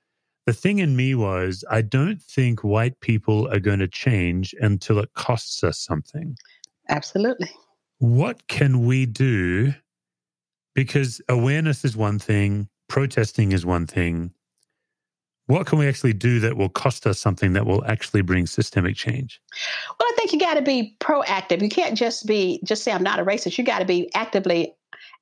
The 0.46 0.54
thing 0.54 0.80
in 0.80 0.96
me 0.96 1.16
was, 1.16 1.64
I 1.72 1.82
don't 1.82 2.22
think 2.22 2.64
white 2.64 3.00
people 3.00 3.48
are 3.52 3.60
going 3.60 3.80
to 3.80 3.88
change 3.88 4.54
until 4.62 5.00
it 5.00 5.14
costs 5.16 5.64
us 5.64 5.80
something. 5.80 6.38
Absolutely. 6.90 7.50
What 7.98 8.48
can 8.48 8.86
we 8.86 9.08
do? 9.08 9.74
Because 10.76 11.22
awareness 11.30 11.84
is 11.84 11.98
one 11.98 12.20
thing, 12.20 12.70
protesting 12.90 13.54
is 13.54 13.66
one 13.66 13.88
thing. 13.88 14.32
What 15.48 15.68
can 15.68 15.80
we 15.80 15.88
actually 15.88 16.14
do 16.14 16.40
that 16.40 16.58
will 16.58 16.70
cost 16.70 17.06
us 17.06 17.20
something 17.20 17.54
that 17.54 17.66
will 17.66 17.86
actually 17.86 18.22
bring 18.22 18.48
systemic 18.48 18.96
change? 18.96 19.40
Well, 20.00 20.08
I 20.12 20.14
think 20.16 20.34
you 20.34 20.40
got 20.40 20.56
to 20.56 20.62
be 20.62 20.96
proactive. 21.00 21.62
You 21.62 21.70
can't 21.70 21.96
just 21.96 22.26
be 22.26 22.60
just 22.64 22.84
say 22.84 22.92
I'm 22.92 23.04
not 23.04 23.20
a 23.20 23.26
racist. 23.26 23.58
You 23.58 23.64
got 23.64 23.80
to 23.80 23.86
be 23.86 24.10
actively 24.16 24.76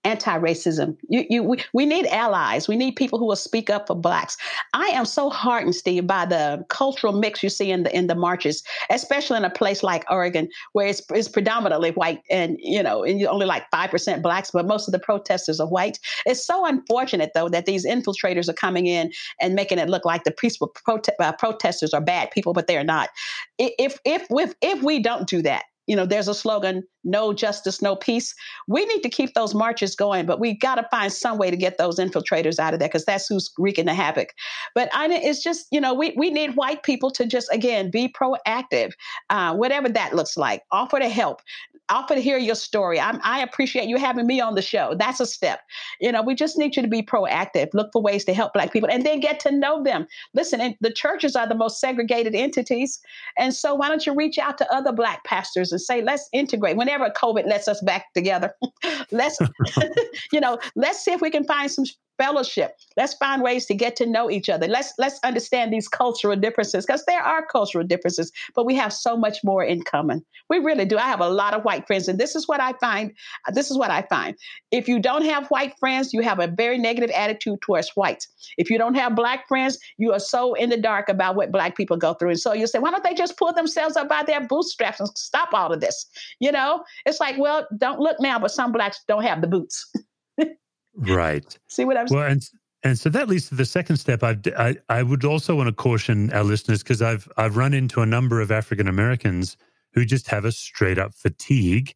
anti-racism. 0.03 0.97
You, 1.07 1.25
you, 1.29 1.43
we, 1.43 1.57
we 1.73 1.85
need 1.85 2.05
allies. 2.07 2.67
We 2.67 2.75
need 2.75 2.95
people 2.95 3.19
who 3.19 3.25
will 3.25 3.35
speak 3.35 3.69
up 3.69 3.87
for 3.87 3.95
blacks. 3.95 4.37
I 4.73 4.85
am 4.87 5.05
so 5.05 5.29
heartened, 5.29 5.75
Steve, 5.75 6.05
by 6.05 6.25
the 6.25 6.65
cultural 6.69 7.13
mix 7.13 7.41
you 7.41 7.49
see 7.49 7.71
in 7.71 7.83
the 7.83 7.95
in 7.95 8.07
the 8.07 8.15
marches, 8.15 8.63
especially 8.89 9.37
in 9.37 9.45
a 9.45 9.49
place 9.49 9.83
like 9.83 10.03
Oregon, 10.09 10.49
where 10.73 10.87
it's, 10.87 11.01
it's 11.11 11.27
predominantly 11.27 11.91
white 11.91 12.21
and 12.29 12.57
you 12.59 12.83
know, 12.83 13.03
and 13.03 13.19
you 13.19 13.27
only 13.27 13.45
like 13.45 13.63
five 13.71 13.91
percent 13.91 14.21
blacks, 14.21 14.51
but 14.51 14.65
most 14.65 14.87
of 14.87 14.91
the 14.91 14.99
protesters 14.99 15.59
are 15.59 15.67
white. 15.67 15.99
It's 16.25 16.45
so 16.45 16.65
unfortunate 16.65 17.31
though 17.33 17.49
that 17.49 17.65
these 17.65 17.85
infiltrators 17.85 18.49
are 18.49 18.53
coming 18.53 18.87
in 18.87 19.11
and 19.39 19.55
making 19.55 19.79
it 19.79 19.89
look 19.89 20.05
like 20.05 20.23
the 20.23 20.31
peaceful 20.31 20.75
prote- 20.87 21.09
uh, 21.19 21.31
protesters 21.33 21.93
are 21.93 22.01
bad 22.01 22.31
people, 22.31 22.53
but 22.53 22.67
they're 22.67 22.83
not. 22.83 23.09
If 23.57 23.99
if 24.05 24.27
if 24.35 24.53
if 24.61 24.83
we 24.83 25.01
don't 25.01 25.27
do 25.27 25.41
that, 25.43 25.63
you 25.87 25.95
know, 25.95 26.05
there's 26.05 26.27
a 26.27 26.33
slogan, 26.33 26.83
no 27.03 27.33
justice, 27.33 27.81
no 27.81 27.95
peace. 27.95 28.33
We 28.67 28.85
need 28.85 29.01
to 29.01 29.09
keep 29.09 29.33
those 29.33 29.53
marches 29.53 29.95
going, 29.95 30.25
but 30.25 30.39
we 30.39 30.57
got 30.57 30.75
to 30.75 30.87
find 30.89 31.11
some 31.11 31.37
way 31.37 31.51
to 31.51 31.57
get 31.57 31.77
those 31.77 31.99
infiltrators 31.99 32.59
out 32.59 32.73
of 32.73 32.79
there 32.79 32.87
because 32.87 33.05
that's 33.05 33.27
who's 33.27 33.51
wreaking 33.57 33.85
the 33.85 33.93
havoc. 33.93 34.29
But 34.75 34.89
I, 34.93 35.07
it's 35.11 35.43
just, 35.43 35.67
you 35.71 35.81
know, 35.81 35.93
we, 35.93 36.13
we 36.17 36.29
need 36.29 36.55
white 36.55 36.83
people 36.83 37.11
to 37.11 37.25
just, 37.25 37.49
again, 37.51 37.91
be 37.91 38.07
proactive, 38.07 38.91
uh, 39.29 39.55
whatever 39.55 39.89
that 39.89 40.15
looks 40.15 40.37
like, 40.37 40.61
offer 40.71 40.99
to 40.99 41.09
help 41.09 41.41
to 41.89 42.15
hear 42.15 42.37
your 42.37 42.55
story. 42.55 42.99
I'm, 42.99 43.19
i 43.23 43.41
appreciate 43.41 43.87
you 43.87 43.97
having 43.97 44.27
me 44.27 44.39
on 44.39 44.55
the 44.55 44.61
show. 44.61 44.95
That's 44.97 45.19
a 45.19 45.25
step. 45.25 45.61
You 45.99 46.11
know, 46.11 46.21
we 46.21 46.35
just 46.35 46.57
need 46.57 46.75
you 46.75 46.81
to 46.81 46.87
be 46.87 47.01
proactive, 47.01 47.69
look 47.73 47.89
for 47.91 48.01
ways 48.01 48.25
to 48.25 48.33
help 48.33 48.53
Black 48.53 48.71
people, 48.71 48.89
and 48.89 49.05
then 49.05 49.19
get 49.19 49.39
to 49.41 49.51
know 49.51 49.83
them. 49.83 50.07
Listen, 50.33 50.75
the 50.81 50.91
churches 50.91 51.35
are 51.35 51.47
the 51.47 51.55
most 51.55 51.79
segregated 51.79 52.35
entities. 52.35 52.99
And 53.37 53.53
so 53.53 53.75
why 53.75 53.89
don't 53.89 54.05
you 54.05 54.15
reach 54.15 54.37
out 54.37 54.57
to 54.59 54.73
other 54.73 54.91
Black 54.91 55.23
pastors 55.23 55.71
and 55.71 55.81
say, 55.81 56.01
let's 56.01 56.27
integrate. 56.33 56.77
Whenever 56.77 57.09
COVID 57.09 57.47
lets 57.47 57.67
us 57.67 57.81
back 57.81 58.13
together, 58.13 58.53
let's, 59.11 59.37
you 60.31 60.39
know, 60.39 60.59
let's 60.75 61.03
see 61.03 61.11
if 61.11 61.21
we 61.21 61.29
can 61.29 61.43
find 61.43 61.71
some 61.71 61.85
fellowship. 62.17 62.75
Let's 62.97 63.13
find 63.15 63.41
ways 63.41 63.65
to 63.67 63.73
get 63.73 63.95
to 63.97 64.05
know 64.05 64.29
each 64.29 64.49
other. 64.49 64.67
Let's 64.67 64.93
let's 64.97 65.19
understand 65.23 65.73
these 65.73 65.87
cultural 65.87 66.35
differences 66.35 66.85
because 66.85 67.03
there 67.05 67.21
are 67.21 67.45
cultural 67.45 67.85
differences, 67.85 68.31
but 68.55 68.65
we 68.65 68.75
have 68.75 68.93
so 68.93 69.17
much 69.17 69.37
more 69.43 69.63
in 69.63 69.83
common. 69.83 70.23
We 70.49 70.59
really 70.59 70.85
do. 70.85 70.97
I 70.97 71.03
have 71.03 71.21
a 71.21 71.29
lot 71.29 71.53
of 71.53 71.63
white 71.63 71.87
friends, 71.87 72.07
and 72.07 72.19
this 72.19 72.35
is 72.35 72.47
what 72.47 72.61
I 72.61 72.73
find. 72.73 73.11
This 73.53 73.71
is 73.71 73.77
what 73.77 73.91
I 73.91 74.03
find. 74.03 74.35
If 74.71 74.87
you 74.87 74.99
don't 74.99 75.25
have 75.25 75.47
white 75.47 75.73
friends, 75.79 76.13
you 76.13 76.21
have 76.21 76.39
a 76.39 76.47
very 76.47 76.77
negative 76.77 77.09
attitude 77.11 77.61
towards 77.61 77.89
whites. 77.95 78.27
If 78.57 78.69
you 78.69 78.77
don't 78.77 78.95
have 78.95 79.15
black 79.15 79.47
friends, 79.47 79.77
you 79.97 80.11
are 80.13 80.19
so 80.19 80.53
in 80.53 80.69
the 80.69 80.77
dark 80.77 81.09
about 81.09 81.35
what 81.35 81.51
black 81.51 81.75
people 81.75 81.97
go 81.97 82.13
through. 82.13 82.29
And 82.29 82.39
so 82.39 82.53
you 82.53 82.67
say, 82.67 82.79
why 82.79 82.91
don't 82.91 83.03
they 83.03 83.13
just 83.13 83.37
pull 83.37 83.53
themselves 83.53 83.95
up 83.95 84.09
by 84.09 84.23
their 84.23 84.45
bootstraps 84.47 84.99
and 84.99 85.09
stop 85.15 85.53
all 85.53 85.71
of 85.71 85.81
this? 85.81 86.05
You 86.39 86.51
know, 86.51 86.83
it's 87.05 87.19
like, 87.19 87.37
well, 87.37 87.67
don't 87.77 87.99
look 87.99 88.17
now, 88.19 88.39
but 88.39 88.51
some 88.51 88.71
blacks 88.71 88.99
don't 89.07 89.23
have 89.23 89.41
the 89.41 89.47
boots. 89.47 89.91
Right. 90.95 91.57
See 91.67 91.85
what 91.85 91.97
I'm 91.97 92.07
saying? 92.07 92.19
Well, 92.19 92.29
and 92.29 92.43
and 92.83 92.99
so 92.99 93.09
that 93.09 93.29
leads 93.29 93.47
to 93.49 93.55
the 93.55 93.65
second 93.65 93.97
step. 93.97 94.23
I, 94.23 94.37
I, 94.57 94.75
I 94.89 95.03
would 95.03 95.23
also 95.23 95.55
want 95.55 95.67
to 95.67 95.73
caution 95.73 96.31
our 96.33 96.43
listeners 96.43 96.83
because 96.83 97.01
I've 97.01 97.27
I've 97.37 97.55
run 97.55 97.73
into 97.73 98.01
a 98.01 98.05
number 98.05 98.41
of 98.41 98.51
African 98.51 98.87
Americans 98.87 99.57
who 99.93 100.05
just 100.05 100.27
have 100.27 100.45
a 100.45 100.51
straight 100.51 100.97
up 100.97 101.13
fatigue 101.13 101.93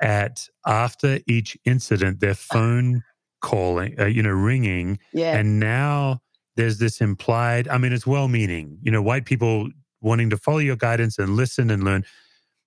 at 0.00 0.48
after 0.66 1.20
each 1.26 1.56
incident, 1.64 2.20
their 2.20 2.34
phone 2.34 3.02
calling, 3.40 3.98
uh, 3.98 4.06
you 4.06 4.22
know, 4.22 4.30
ringing, 4.30 4.98
yeah. 5.12 5.36
and 5.36 5.58
now 5.58 6.20
there's 6.56 6.78
this 6.78 7.00
implied. 7.00 7.68
I 7.68 7.78
mean, 7.78 7.92
it's 7.92 8.06
well 8.06 8.28
meaning, 8.28 8.78
you 8.82 8.90
know, 8.90 9.00
white 9.00 9.24
people 9.24 9.68
wanting 10.00 10.30
to 10.30 10.36
follow 10.36 10.58
your 10.58 10.76
guidance 10.76 11.18
and 11.18 11.36
listen 11.36 11.70
and 11.70 11.84
learn, 11.84 12.04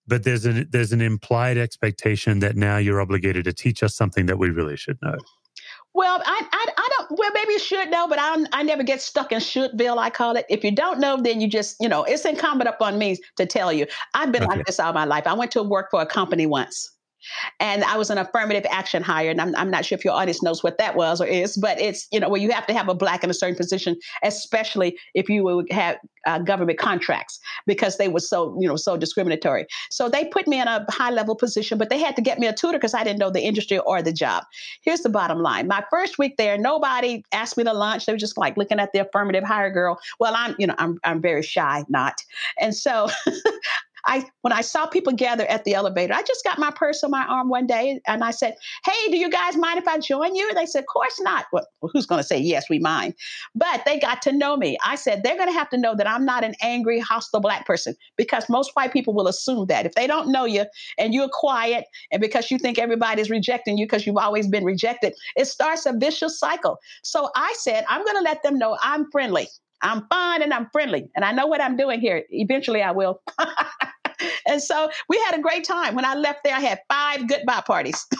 but 0.07 0.23
there's 0.23 0.45
an 0.45 0.67
there's 0.71 0.93
an 0.93 1.01
implied 1.01 1.57
expectation 1.57 2.39
that 2.39 2.55
now 2.55 2.77
you're 2.77 3.01
obligated 3.01 3.45
to 3.45 3.53
teach 3.53 3.83
us 3.83 3.95
something 3.95 4.25
that 4.25 4.39
we 4.39 4.49
really 4.49 4.77
should 4.77 4.97
know. 5.03 5.17
Well, 5.95 6.21
I, 6.25 6.47
I, 6.51 6.67
I 6.77 6.89
don't. 6.97 7.17
Well, 7.17 7.31
maybe 7.33 7.53
you 7.53 7.59
should 7.59 7.89
know, 7.89 8.05
but 8.05 8.19
I 8.19 8.45
I 8.51 8.63
never 8.63 8.83
get 8.83 9.01
stuck 9.01 9.31
in 9.31 9.39
shouldville. 9.39 9.97
I 9.97 10.09
call 10.09 10.35
it. 10.35 10.45
If 10.49 10.61
you 10.61 10.71
don't 10.71 10.99
know, 10.99 11.15
then 11.15 11.39
you 11.39 11.47
just 11.47 11.77
you 11.79 11.87
know 11.87 12.03
it's 12.03 12.25
incumbent 12.25 12.67
upon 12.69 12.97
me 12.97 13.17
to 13.37 13.45
tell 13.45 13.71
you. 13.71 13.87
I've 14.13 14.29
been 14.33 14.43
okay. 14.43 14.57
like 14.57 14.65
this 14.65 14.77
all 14.77 14.91
my 14.91 15.05
life. 15.05 15.25
I 15.25 15.33
went 15.33 15.51
to 15.51 15.63
work 15.63 15.89
for 15.89 16.01
a 16.01 16.05
company 16.05 16.47
once, 16.47 16.91
and 17.59 17.83
I 17.83 17.97
was 17.97 18.09
an 18.09 18.17
affirmative 18.17 18.65
action 18.69 19.03
hire. 19.03 19.29
And 19.29 19.41
I'm, 19.41 19.55
I'm 19.55 19.71
not 19.71 19.85
sure 19.85 19.97
if 19.97 20.05
your 20.05 20.13
audience 20.13 20.41
knows 20.43 20.63
what 20.63 20.77
that 20.77 20.95
was 20.95 21.21
or 21.21 21.25
is, 21.25 21.57
but 21.57 21.79
it's, 21.79 22.07
you 22.11 22.19
know, 22.19 22.29
where 22.29 22.41
you 22.41 22.51
have 22.51 22.67
to 22.67 22.73
have 22.73 22.89
a 22.89 22.95
black 22.95 23.23
in 23.23 23.29
a 23.29 23.33
certain 23.33 23.55
position, 23.55 23.95
especially 24.23 24.97
if 25.13 25.29
you 25.29 25.43
would 25.43 25.71
have 25.71 25.97
uh, 26.25 26.39
government 26.39 26.79
contracts 26.79 27.39
because 27.65 27.97
they 27.97 28.07
were 28.07 28.19
so, 28.19 28.57
you 28.59 28.67
know, 28.67 28.75
so 28.75 28.97
discriminatory. 28.97 29.65
So 29.89 30.09
they 30.09 30.25
put 30.25 30.47
me 30.47 30.59
in 30.59 30.67
a 30.67 30.85
high 30.89 31.11
level 31.11 31.35
position, 31.35 31.77
but 31.77 31.89
they 31.89 31.99
had 31.99 32.15
to 32.15 32.21
get 32.21 32.39
me 32.39 32.47
a 32.47 32.53
tutor 32.53 32.77
because 32.77 32.93
I 32.93 33.03
didn't 33.03 33.19
know 33.19 33.29
the 33.29 33.41
industry 33.41 33.77
or 33.79 34.01
the 34.01 34.13
job. 34.13 34.43
Here's 34.81 35.01
the 35.01 35.09
bottom 35.09 35.39
line. 35.39 35.67
My 35.67 35.83
first 35.89 36.17
week 36.17 36.37
there, 36.37 36.57
nobody 36.57 37.23
asked 37.31 37.57
me 37.57 37.63
to 37.63 37.73
lunch. 37.73 38.05
They 38.05 38.13
were 38.13 38.17
just 38.17 38.37
like 38.37 38.57
looking 38.57 38.79
at 38.79 38.91
the 38.93 38.99
affirmative 38.99 39.43
hire 39.43 39.71
girl. 39.71 39.99
Well, 40.19 40.33
I'm, 40.35 40.55
you 40.57 40.67
know, 40.67 40.75
I'm, 40.77 40.99
I'm 41.03 41.21
very 41.21 41.43
shy, 41.43 41.83
not. 41.89 42.21
And 42.59 42.75
so 42.75 43.09
I 44.05 44.25
when 44.41 44.53
I 44.53 44.61
saw 44.61 44.85
people 44.85 45.13
gather 45.13 45.45
at 45.45 45.63
the 45.63 45.73
elevator, 45.73 46.13
I 46.13 46.21
just 46.23 46.43
got 46.43 46.59
my 46.59 46.71
purse 46.71 47.03
on 47.03 47.11
my 47.11 47.25
arm 47.25 47.49
one 47.49 47.67
day 47.67 47.99
and 48.07 48.23
I 48.23 48.31
said, 48.31 48.55
Hey, 48.85 49.11
do 49.11 49.17
you 49.17 49.29
guys 49.29 49.55
mind 49.55 49.79
if 49.79 49.87
I 49.87 49.99
join 49.99 50.35
you? 50.35 50.47
And 50.49 50.57
they 50.57 50.65
said, 50.65 50.79
Of 50.79 50.87
course 50.87 51.19
not. 51.21 51.45
Well, 51.51 51.67
who's 51.81 52.05
going 52.05 52.19
to 52.19 52.27
say 52.27 52.37
yes, 52.37 52.69
we 52.69 52.79
mind? 52.79 53.15
But 53.55 53.83
they 53.85 53.99
got 53.99 54.21
to 54.23 54.31
know 54.31 54.57
me. 54.57 54.77
I 54.85 54.95
said, 54.95 55.23
they're 55.23 55.37
going 55.37 55.49
to 55.49 55.53
have 55.53 55.69
to 55.69 55.77
know 55.77 55.95
that 55.95 56.09
I'm 56.09 56.25
not 56.25 56.43
an 56.43 56.55
angry, 56.61 56.99
hostile 56.99 57.39
black 57.39 57.65
person 57.65 57.95
because 58.17 58.49
most 58.49 58.71
white 58.73 58.93
people 58.93 59.13
will 59.13 59.27
assume 59.27 59.67
that. 59.67 59.85
If 59.85 59.93
they 59.93 60.07
don't 60.07 60.31
know 60.31 60.45
you 60.45 60.65
and 60.97 61.13
you're 61.13 61.29
quiet 61.31 61.85
and 62.11 62.21
because 62.21 62.51
you 62.51 62.57
think 62.57 62.77
everybody's 62.79 63.29
rejecting 63.29 63.77
you 63.77 63.85
because 63.85 64.05
you've 64.05 64.17
always 64.17 64.47
been 64.47 64.63
rejected, 64.63 65.13
it 65.35 65.45
starts 65.45 65.85
a 65.85 65.93
vicious 65.93 66.39
cycle. 66.39 66.77
So 67.03 67.29
I 67.35 67.53
said, 67.57 67.85
I'm 67.89 68.03
going 68.03 68.17
to 68.17 68.23
let 68.23 68.43
them 68.43 68.57
know 68.57 68.77
I'm 68.81 69.09
friendly. 69.11 69.47
I'm 69.81 70.07
fun 70.07 70.41
and 70.41 70.53
I'm 70.53 70.69
friendly 70.71 71.09
and 71.15 71.23
I 71.25 71.31
know 71.31 71.47
what 71.47 71.61
I'm 71.61 71.77
doing 71.77 71.99
here. 71.99 72.23
Eventually 72.29 72.81
I 72.81 72.91
will. 72.91 73.21
and 74.45 74.61
so 74.61 74.89
we 75.09 75.17
had 75.25 75.37
a 75.37 75.41
great 75.41 75.63
time. 75.63 75.95
When 75.95 76.05
I 76.05 76.15
left 76.15 76.43
there, 76.43 76.55
I 76.55 76.59
had 76.59 76.79
five 76.89 77.27
goodbye 77.27 77.63
parties. 77.65 78.05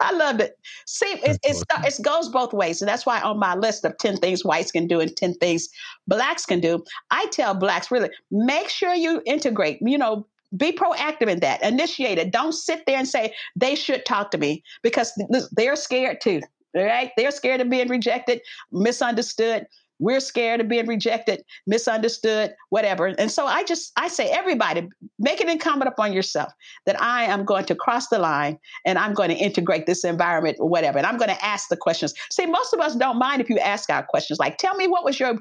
I 0.00 0.12
loved 0.12 0.40
it. 0.40 0.58
See, 0.86 1.06
it, 1.06 1.38
it, 1.42 1.64
it, 1.84 2.02
goes 2.02 2.28
both 2.28 2.52
ways. 2.52 2.82
And 2.82 2.88
that's 2.88 3.06
why 3.06 3.20
on 3.20 3.38
my 3.38 3.54
list 3.54 3.84
of 3.84 3.96
10 3.98 4.18
things 4.18 4.44
whites 4.44 4.70
can 4.70 4.86
do 4.86 5.00
and 5.00 5.14
10 5.16 5.34
things 5.34 5.68
blacks 6.06 6.44
can 6.44 6.60
do, 6.60 6.84
I 7.10 7.26
tell 7.26 7.54
blacks 7.54 7.90
really 7.90 8.10
make 8.30 8.68
sure 8.68 8.94
you 8.94 9.22
integrate, 9.26 9.78
you 9.80 9.98
know, 9.98 10.26
be 10.56 10.72
proactive 10.72 11.28
in 11.28 11.40
that, 11.40 11.62
initiate 11.62 12.18
it. 12.18 12.32
Don't 12.32 12.52
sit 12.52 12.84
there 12.86 12.98
and 12.98 13.08
say 13.08 13.32
they 13.56 13.74
should 13.74 14.04
talk 14.04 14.30
to 14.32 14.38
me 14.38 14.62
because 14.82 15.12
they're 15.52 15.76
scared 15.76 16.20
too. 16.20 16.40
Right? 16.74 17.10
They're 17.16 17.32
scared 17.32 17.60
of 17.60 17.70
being 17.70 17.88
rejected, 17.88 18.42
misunderstood. 18.70 19.66
We're 20.00 20.20
scared 20.20 20.60
of 20.60 20.68
being 20.68 20.86
rejected, 20.86 21.44
misunderstood, 21.66 22.54
whatever. 22.70 23.06
And 23.06 23.30
so 23.30 23.46
I 23.46 23.62
just 23.64 23.92
I 23.96 24.08
say 24.08 24.28
everybody 24.30 24.88
make 25.18 25.40
it 25.40 25.48
incumbent 25.48 25.88
upon 25.88 26.12
yourself 26.12 26.52
that 26.86 27.00
I 27.00 27.24
am 27.24 27.44
going 27.44 27.66
to 27.66 27.74
cross 27.74 28.08
the 28.08 28.18
line 28.18 28.58
and 28.84 28.98
I'm 28.98 29.14
going 29.14 29.28
to 29.28 29.36
integrate 29.36 29.86
this 29.86 30.04
environment 30.04 30.56
or 30.58 30.68
whatever. 30.68 30.98
And 30.98 31.06
I'm 31.06 31.18
going 31.18 31.30
to 31.30 31.44
ask 31.44 31.68
the 31.68 31.76
questions. 31.76 32.14
See, 32.30 32.46
most 32.46 32.72
of 32.72 32.80
us 32.80 32.96
don't 32.96 33.18
mind 33.18 33.40
if 33.40 33.48
you 33.48 33.58
ask 33.58 33.90
our 33.90 34.02
questions 34.02 34.38
like, 34.40 34.58
"Tell 34.58 34.74
me 34.74 34.88
what 34.88 35.04
was 35.04 35.20
your 35.20 35.38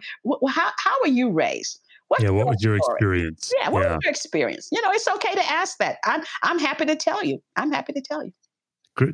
how 0.50 0.72
how 0.78 0.96
were 1.02 1.08
you 1.08 1.32
raised?" 1.32 1.80
What's 2.10 2.24
yeah, 2.24 2.32
what 2.32 2.48
was 2.48 2.64
your 2.64 2.78
story? 2.80 2.96
experience? 2.96 3.54
Yeah, 3.62 3.70
what 3.70 3.84
yeah. 3.84 3.94
was 3.94 4.00
your 4.04 4.10
experience? 4.10 4.68
You 4.72 4.82
know, 4.82 4.90
it's 4.92 5.08
okay 5.08 5.34
to 5.34 5.52
ask 5.52 5.78
that. 5.78 5.98
I'm 6.04 6.24
I'm 6.44 6.58
happy 6.58 6.86
to 6.86 6.96
tell 6.96 7.24
you. 7.24 7.40
I'm 7.56 7.72
happy 7.72 7.94
to 7.94 8.02
tell 8.02 8.24
you. 8.24 8.32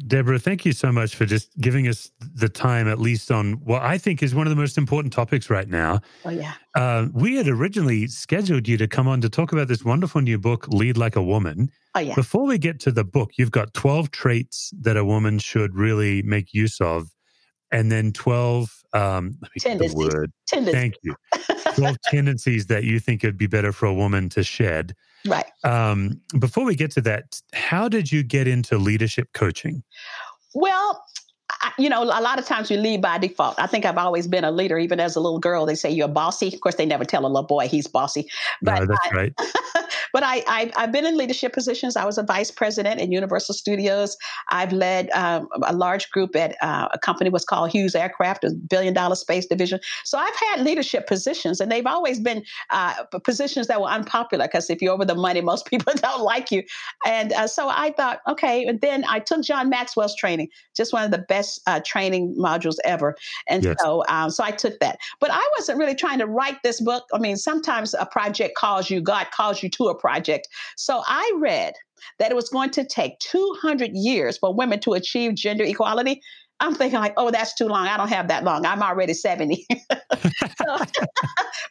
Deborah, 0.07 0.39
thank 0.39 0.65
you 0.65 0.71
so 0.71 0.91
much 0.91 1.15
for 1.15 1.25
just 1.25 1.49
giving 1.59 1.87
us 1.87 2.11
the 2.33 2.49
time, 2.49 2.87
at 2.87 2.99
least 2.99 3.31
on 3.31 3.53
what 3.63 3.81
I 3.81 3.97
think 3.97 4.23
is 4.23 4.33
one 4.33 4.47
of 4.47 4.49
the 4.49 4.55
most 4.55 4.77
important 4.77 5.13
topics 5.13 5.49
right 5.49 5.67
now. 5.67 6.01
Oh, 6.23 6.29
yeah. 6.29 6.53
Uh, 6.75 7.07
we 7.13 7.35
had 7.35 7.47
originally 7.47 8.07
scheduled 8.07 8.67
you 8.67 8.77
to 8.77 8.87
come 8.87 9.07
on 9.07 9.21
to 9.21 9.29
talk 9.29 9.51
about 9.51 9.67
this 9.67 9.83
wonderful 9.83 10.21
new 10.21 10.37
book, 10.37 10.67
Lead 10.67 10.97
Like 10.97 11.15
a 11.15 11.23
Woman. 11.23 11.69
Oh, 11.93 11.99
yeah. 11.99 12.15
Before 12.15 12.45
we 12.45 12.57
get 12.57 12.79
to 12.81 12.91
the 12.91 13.03
book, 13.03 13.31
you've 13.37 13.51
got 13.51 13.73
12 13.73 14.11
traits 14.11 14.71
that 14.81 14.97
a 14.97 15.05
woman 15.05 15.39
should 15.39 15.75
really 15.75 16.21
make 16.23 16.53
use 16.53 16.81
of, 16.81 17.07
and 17.71 17.91
then 17.91 18.11
12 18.11 18.83
um, 18.93 19.37
tendencies. 19.59 19.93
The 19.93 19.97
word. 19.97 20.31
Tendencies. 20.47 20.73
Thank 20.73 20.95
you. 21.01 21.15
12 21.75 21.97
tendencies 22.05 22.67
that 22.67 22.83
you 22.83 22.99
think 22.99 23.23
it'd 23.23 23.37
be 23.37 23.47
better 23.47 23.71
for 23.71 23.85
a 23.85 23.93
woman 23.93 24.29
to 24.29 24.43
shed. 24.43 24.93
Right. 25.25 25.45
Um, 25.63 26.21
before 26.39 26.65
we 26.65 26.75
get 26.75 26.91
to 26.91 27.01
that, 27.01 27.41
how 27.53 27.89
did 27.89 28.11
you 28.11 28.23
get 28.23 28.47
into 28.47 28.77
leadership 28.77 29.29
coaching? 29.33 29.83
Well, 30.53 31.03
I, 31.61 31.71
you 31.77 31.89
know, 31.89 32.03
a 32.03 32.05
lot 32.05 32.39
of 32.39 32.45
times 32.45 32.69
we 32.69 32.77
lead 32.77 33.01
by 33.01 33.17
default. 33.17 33.59
I 33.59 33.67
think 33.67 33.85
I've 33.85 33.97
always 33.97 34.27
been 34.27 34.43
a 34.43 34.51
leader, 34.51 34.77
even 34.77 34.99
as 34.99 35.15
a 35.15 35.19
little 35.19 35.39
girl. 35.39 35.65
They 35.65 35.75
say 35.75 35.91
you're 35.91 36.07
bossy. 36.07 36.53
Of 36.53 36.61
course, 36.61 36.75
they 36.75 36.85
never 36.85 37.05
tell 37.05 37.25
a 37.25 37.27
little 37.27 37.43
boy 37.43 37.67
he's 37.67 37.87
bossy. 37.87 38.29
But 38.61 38.79
no, 38.79 38.85
that's 38.87 39.07
I, 39.11 39.15
right. 39.15 39.33
but 40.15 40.23
I, 40.23 40.45
I, 40.47 40.71
have 40.79 40.93
been 40.93 41.05
in 41.05 41.17
leadership 41.17 41.51
positions. 41.51 41.97
I 41.97 42.05
was 42.05 42.17
a 42.17 42.23
vice 42.23 42.49
president 42.49 43.01
at 43.01 43.11
Universal 43.11 43.53
Studios. 43.53 44.15
I've 44.47 44.71
led 44.71 45.09
um, 45.09 45.49
a 45.63 45.73
large 45.73 46.09
group 46.11 46.37
at 46.37 46.55
uh, 46.61 46.87
a 46.93 46.97
company 46.97 47.29
was 47.29 47.43
called 47.43 47.69
Hughes 47.69 47.95
Aircraft, 47.95 48.45
a 48.45 48.51
billion 48.51 48.93
dollar 48.93 49.15
space 49.15 49.45
division. 49.45 49.81
So 50.05 50.17
I've 50.17 50.35
had 50.35 50.61
leadership 50.61 51.05
positions, 51.05 51.59
and 51.59 51.69
they've 51.69 51.85
always 51.85 52.21
been 52.21 52.45
uh, 52.69 53.03
positions 53.25 53.67
that 53.67 53.81
were 53.81 53.89
unpopular 53.89 54.45
because 54.45 54.69
if 54.69 54.81
you're 54.81 54.93
over 54.93 55.03
the 55.03 55.15
money, 55.15 55.41
most 55.53 55.65
people 55.65 55.91
don't 55.97 56.21
like 56.21 56.49
you. 56.49 56.63
And 57.05 57.33
uh, 57.33 57.47
so 57.47 57.67
I 57.67 57.91
thought, 57.91 58.21
okay. 58.25 58.65
And 58.65 58.79
then 58.79 59.03
I 59.09 59.19
took 59.19 59.43
John 59.43 59.69
Maxwell's 59.69 60.15
training, 60.15 60.47
just 60.75 60.93
one 60.93 61.03
of 61.03 61.11
the 61.11 61.25
best 61.29 61.61
uh, 61.67 61.79
training 61.85 62.35
modules 62.37 62.75
ever. 62.85 63.15
And 63.47 63.63
yes. 63.63 63.75
so, 63.81 64.03
um, 64.07 64.29
so 64.29 64.43
I 64.43 64.51
took 64.51 64.79
that. 64.79 64.97
But 65.19 65.31
I 65.31 65.49
wasn't 65.57 65.79
really 65.79 65.95
trying 65.95 66.19
to 66.19 66.27
write 66.27 66.61
this 66.63 66.81
book. 66.81 67.05
I 67.13 67.19
mean, 67.19 67.37
sometimes 67.37 67.93
a 67.93 68.05
project 68.05 68.55
calls 68.55 68.89
you, 68.89 69.01
God 69.01 69.27
calls 69.31 69.63
you 69.63 69.69
to 69.71 69.85
a 69.85 69.95
project. 69.95 70.47
So 70.77 71.03
I 71.07 71.31
read 71.37 71.73
that 72.19 72.31
it 72.31 72.35
was 72.35 72.49
going 72.49 72.69
to 72.71 72.85
take 72.85 73.19
200 73.19 73.91
years 73.93 74.37
for 74.37 74.53
women 74.53 74.79
to 74.81 74.93
achieve 74.93 75.35
gender 75.35 75.63
equality. 75.63 76.21
I'm 76.61 76.73
thinking 76.73 76.99
like, 76.99 77.13
oh, 77.17 77.31
that's 77.31 77.53
too 77.53 77.67
long. 77.67 77.87
I 77.87 77.97
don't 77.97 78.07
have 78.07 78.29
that 78.29 78.45
long. 78.45 78.65
I'm 78.65 78.81
already 78.81 79.13
70. 79.13 79.65
so, 79.71 79.97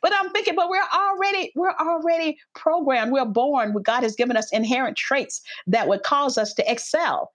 but 0.03 0.13
I'm 0.15 0.31
thinking, 0.31 0.55
but 0.55 0.69
we're 0.69 0.83
already, 0.95 1.53
we're 1.55 1.75
already 1.81 2.39
programmed. 2.55 3.11
We're 3.11 3.25
born. 3.25 3.75
God 3.83 4.03
has 4.03 4.15
given 4.15 4.37
us 4.37 4.53
inherent 4.53 4.97
traits 4.97 5.41
that 5.67 5.89
would 5.89 6.03
cause 6.03 6.37
us 6.37 6.53
to 6.55 6.71
excel 6.71 7.33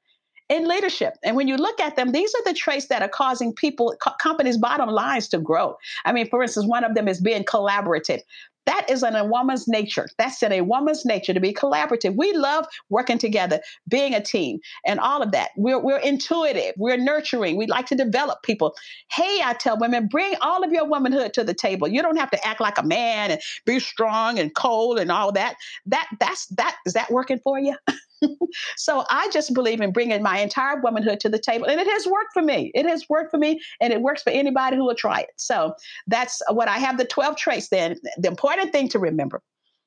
in 0.49 0.67
leadership. 0.67 1.17
And 1.23 1.35
when 1.35 1.47
you 1.47 1.55
look 1.55 1.79
at 1.79 1.95
them, 1.95 2.11
these 2.11 2.33
are 2.35 2.43
the 2.43 2.53
traits 2.53 2.87
that 2.87 3.01
are 3.01 3.09
causing 3.09 3.53
people, 3.53 3.95
co- 4.01 4.13
companies' 4.19 4.57
bottom 4.57 4.89
lines 4.89 5.27
to 5.29 5.37
grow. 5.39 5.77
I 6.05 6.11
mean, 6.11 6.27
for 6.29 6.41
instance, 6.41 6.65
one 6.65 6.83
of 6.83 6.95
them 6.95 7.07
is 7.07 7.21
being 7.21 7.43
collaborative. 7.43 8.21
That 8.65 8.87
is 8.87 9.01
in 9.01 9.15
a 9.15 9.25
woman's 9.25 9.67
nature. 9.67 10.07
That's 10.19 10.43
in 10.43 10.51
a 10.51 10.61
woman's 10.61 11.03
nature 11.03 11.33
to 11.33 11.39
be 11.39 11.53
collaborative. 11.53 12.15
We 12.15 12.33
love 12.33 12.67
working 12.89 13.17
together, 13.17 13.61
being 13.87 14.13
a 14.13 14.21
team, 14.21 14.59
and 14.85 14.99
all 14.99 15.23
of 15.23 15.31
that. 15.31 15.49
We're, 15.57 15.79
we're 15.79 15.97
intuitive, 15.97 16.75
we're 16.77 16.97
nurturing, 16.97 17.57
we 17.57 17.65
like 17.65 17.87
to 17.87 17.95
develop 17.95 18.43
people. 18.43 18.75
Hey, 19.11 19.39
I 19.43 19.53
tell 19.53 19.79
women, 19.79 20.07
bring 20.07 20.35
all 20.41 20.63
of 20.63 20.71
your 20.71 20.85
womanhood 20.85 21.33
to 21.33 21.43
the 21.43 21.55
table. 21.55 21.87
You 21.87 22.03
don't 22.03 22.17
have 22.17 22.29
to 22.29 22.47
act 22.47 22.61
like 22.61 22.77
a 22.77 22.83
man 22.83 23.31
and 23.31 23.41
be 23.65 23.79
strong 23.79 24.37
and 24.37 24.53
cold 24.53 24.99
and 24.99 25.11
all 25.11 25.31
that. 25.31 25.55
That 25.87 26.07
that's 26.19 26.45
that 26.47 26.75
is 26.85 26.93
that 26.93 27.09
working 27.09 27.39
for 27.39 27.57
you? 27.57 27.75
so 28.77 29.05
I 29.09 29.29
just 29.31 29.53
believe 29.53 29.81
in 29.81 29.91
bringing 29.91 30.21
my 30.21 30.39
entire 30.39 30.79
womanhood 30.81 31.19
to 31.21 31.29
the 31.29 31.39
table. 31.39 31.67
And 31.67 31.79
it 31.79 31.87
has 31.87 32.05
worked 32.05 32.33
for 32.33 32.41
me. 32.41 32.71
It 32.73 32.85
has 32.85 33.07
worked 33.09 33.31
for 33.31 33.37
me 33.37 33.61
and 33.81 33.93
it 33.93 34.01
works 34.01 34.23
for 34.23 34.31
anybody 34.31 34.75
who 34.75 34.85
will 34.85 34.95
try 34.95 35.21
it. 35.21 35.29
So 35.37 35.73
that's 36.07 36.41
what 36.49 36.67
I 36.67 36.77
have 36.77 36.97
the 36.97 37.05
12 37.05 37.35
traits 37.37 37.69
then. 37.69 37.95
The 38.17 38.27
important 38.27 38.71
thing 38.71 38.89
to 38.89 38.99
remember 38.99 39.41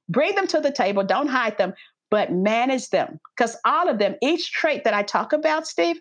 bring 0.09 0.35
them 0.35 0.47
to 0.49 0.61
the 0.61 0.73
table, 0.73 1.03
don't 1.03 1.29
hide 1.29 1.57
them, 1.59 1.73
but 2.11 2.33
manage 2.33 2.90
them. 2.90 3.18
Because 3.37 3.57
all 3.64 3.88
of 3.88 3.99
them, 3.99 4.16
each 4.21 4.53
trait 4.53 4.85
that 4.85 4.95
I 4.95 5.03
talk 5.03 5.33
about, 5.33 5.66
Steve, 5.66 6.01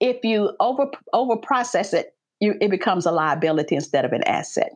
if 0.00 0.22
you 0.22 0.52
over 0.60 0.90
over 1.12 1.36
process 1.36 1.92
it, 1.92 2.14
you, 2.40 2.54
it 2.60 2.70
becomes 2.70 3.06
a 3.06 3.10
liability 3.10 3.74
instead 3.74 4.04
of 4.04 4.12
an 4.12 4.22
asset. 4.24 4.72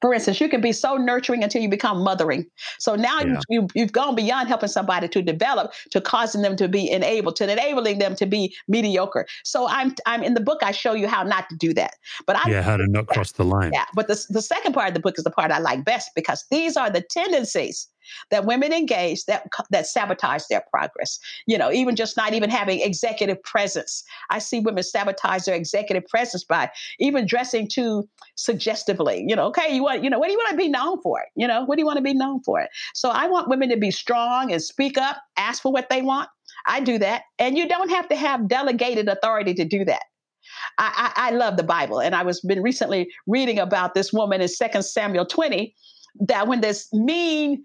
For 0.00 0.14
instance, 0.14 0.40
you 0.40 0.48
can 0.48 0.60
be 0.60 0.72
so 0.72 0.96
nurturing 0.96 1.42
until 1.42 1.62
you 1.62 1.68
become 1.68 2.02
mothering. 2.02 2.46
So 2.78 2.94
now 2.94 3.20
yeah. 3.20 3.40
you, 3.48 3.66
you, 3.74 3.82
have 3.82 3.92
gone 3.92 4.14
beyond 4.14 4.48
helping 4.48 4.68
somebody 4.68 5.08
to 5.08 5.22
develop 5.22 5.72
to 5.90 6.00
causing 6.00 6.42
them 6.42 6.56
to 6.56 6.68
be 6.68 6.90
enabled, 6.90 7.36
to 7.36 7.50
enabling 7.50 7.98
them 7.98 8.14
to 8.16 8.26
be 8.26 8.54
mediocre. 8.68 9.26
So 9.44 9.68
I'm 9.68 9.94
I'm 10.06 10.22
in 10.22 10.34
the 10.34 10.40
book. 10.40 10.60
I 10.62 10.72
show 10.72 10.94
you 10.94 11.08
how 11.08 11.22
not 11.22 11.48
to 11.50 11.56
do 11.56 11.74
that. 11.74 11.94
But 12.26 12.36
I 12.36 12.50
yeah, 12.50 12.62
how 12.62 12.76
to 12.76 12.86
not 12.86 13.06
cross 13.08 13.32
the 13.32 13.44
line. 13.44 13.72
Yeah, 13.72 13.84
but 13.94 14.08
the 14.08 14.24
the 14.30 14.42
second 14.42 14.72
part 14.72 14.88
of 14.88 14.94
the 14.94 15.00
book 15.00 15.18
is 15.18 15.24
the 15.24 15.30
part 15.30 15.50
I 15.50 15.58
like 15.58 15.84
best 15.84 16.10
because 16.14 16.44
these 16.50 16.76
are 16.76 16.90
the 16.90 17.02
tendencies 17.02 17.88
that 18.30 18.44
women 18.44 18.72
engage 18.72 19.24
that 19.26 19.46
that 19.70 19.86
sabotage 19.86 20.42
their 20.50 20.64
progress. 20.70 21.18
You 21.46 21.58
know, 21.58 21.72
even 21.72 21.96
just 21.96 22.16
not 22.16 22.32
even 22.34 22.50
having 22.50 22.80
executive 22.80 23.42
presence. 23.42 24.04
I 24.30 24.38
see 24.38 24.60
women 24.60 24.82
sabotage 24.82 25.44
their 25.44 25.54
executive 25.54 26.06
presence 26.06 26.44
by 26.44 26.70
even 26.98 27.26
dressing 27.26 27.68
too 27.68 28.08
suggestively. 28.36 29.24
You 29.26 29.36
know, 29.36 29.46
okay, 29.46 29.74
you 29.74 29.82
want, 29.82 30.04
you 30.04 30.10
know, 30.10 30.18
what 30.18 30.26
do 30.26 30.32
you 30.32 30.38
want 30.38 30.50
to 30.50 30.56
be 30.56 30.68
known 30.68 31.00
for? 31.02 31.22
You 31.36 31.46
know, 31.46 31.64
what 31.64 31.76
do 31.76 31.82
you 31.82 31.86
want 31.86 31.98
to 31.98 32.02
be 32.02 32.14
known 32.14 32.42
for? 32.42 32.66
So 32.94 33.10
I 33.10 33.26
want 33.26 33.48
women 33.48 33.68
to 33.70 33.76
be 33.76 33.90
strong 33.90 34.52
and 34.52 34.62
speak 34.62 34.98
up, 34.98 35.18
ask 35.36 35.62
for 35.62 35.72
what 35.72 35.88
they 35.88 36.02
want. 36.02 36.28
I 36.66 36.80
do 36.80 36.98
that. 36.98 37.22
And 37.38 37.56
you 37.56 37.68
don't 37.68 37.90
have 37.90 38.08
to 38.08 38.16
have 38.16 38.48
delegated 38.48 39.08
authority 39.08 39.54
to 39.54 39.64
do 39.64 39.84
that. 39.84 40.02
I, 40.78 41.12
I, 41.16 41.28
I 41.28 41.30
love 41.30 41.56
the 41.56 41.62
Bible. 41.62 42.00
And 42.00 42.14
I 42.14 42.22
was 42.22 42.40
been 42.40 42.62
recently 42.62 43.08
reading 43.26 43.58
about 43.58 43.94
this 43.94 44.12
woman 44.12 44.40
in 44.40 44.48
Second 44.48 44.82
Samuel 44.82 45.26
20 45.26 45.74
that 46.20 46.48
when 46.48 46.60
this 46.60 46.88
mean 46.92 47.62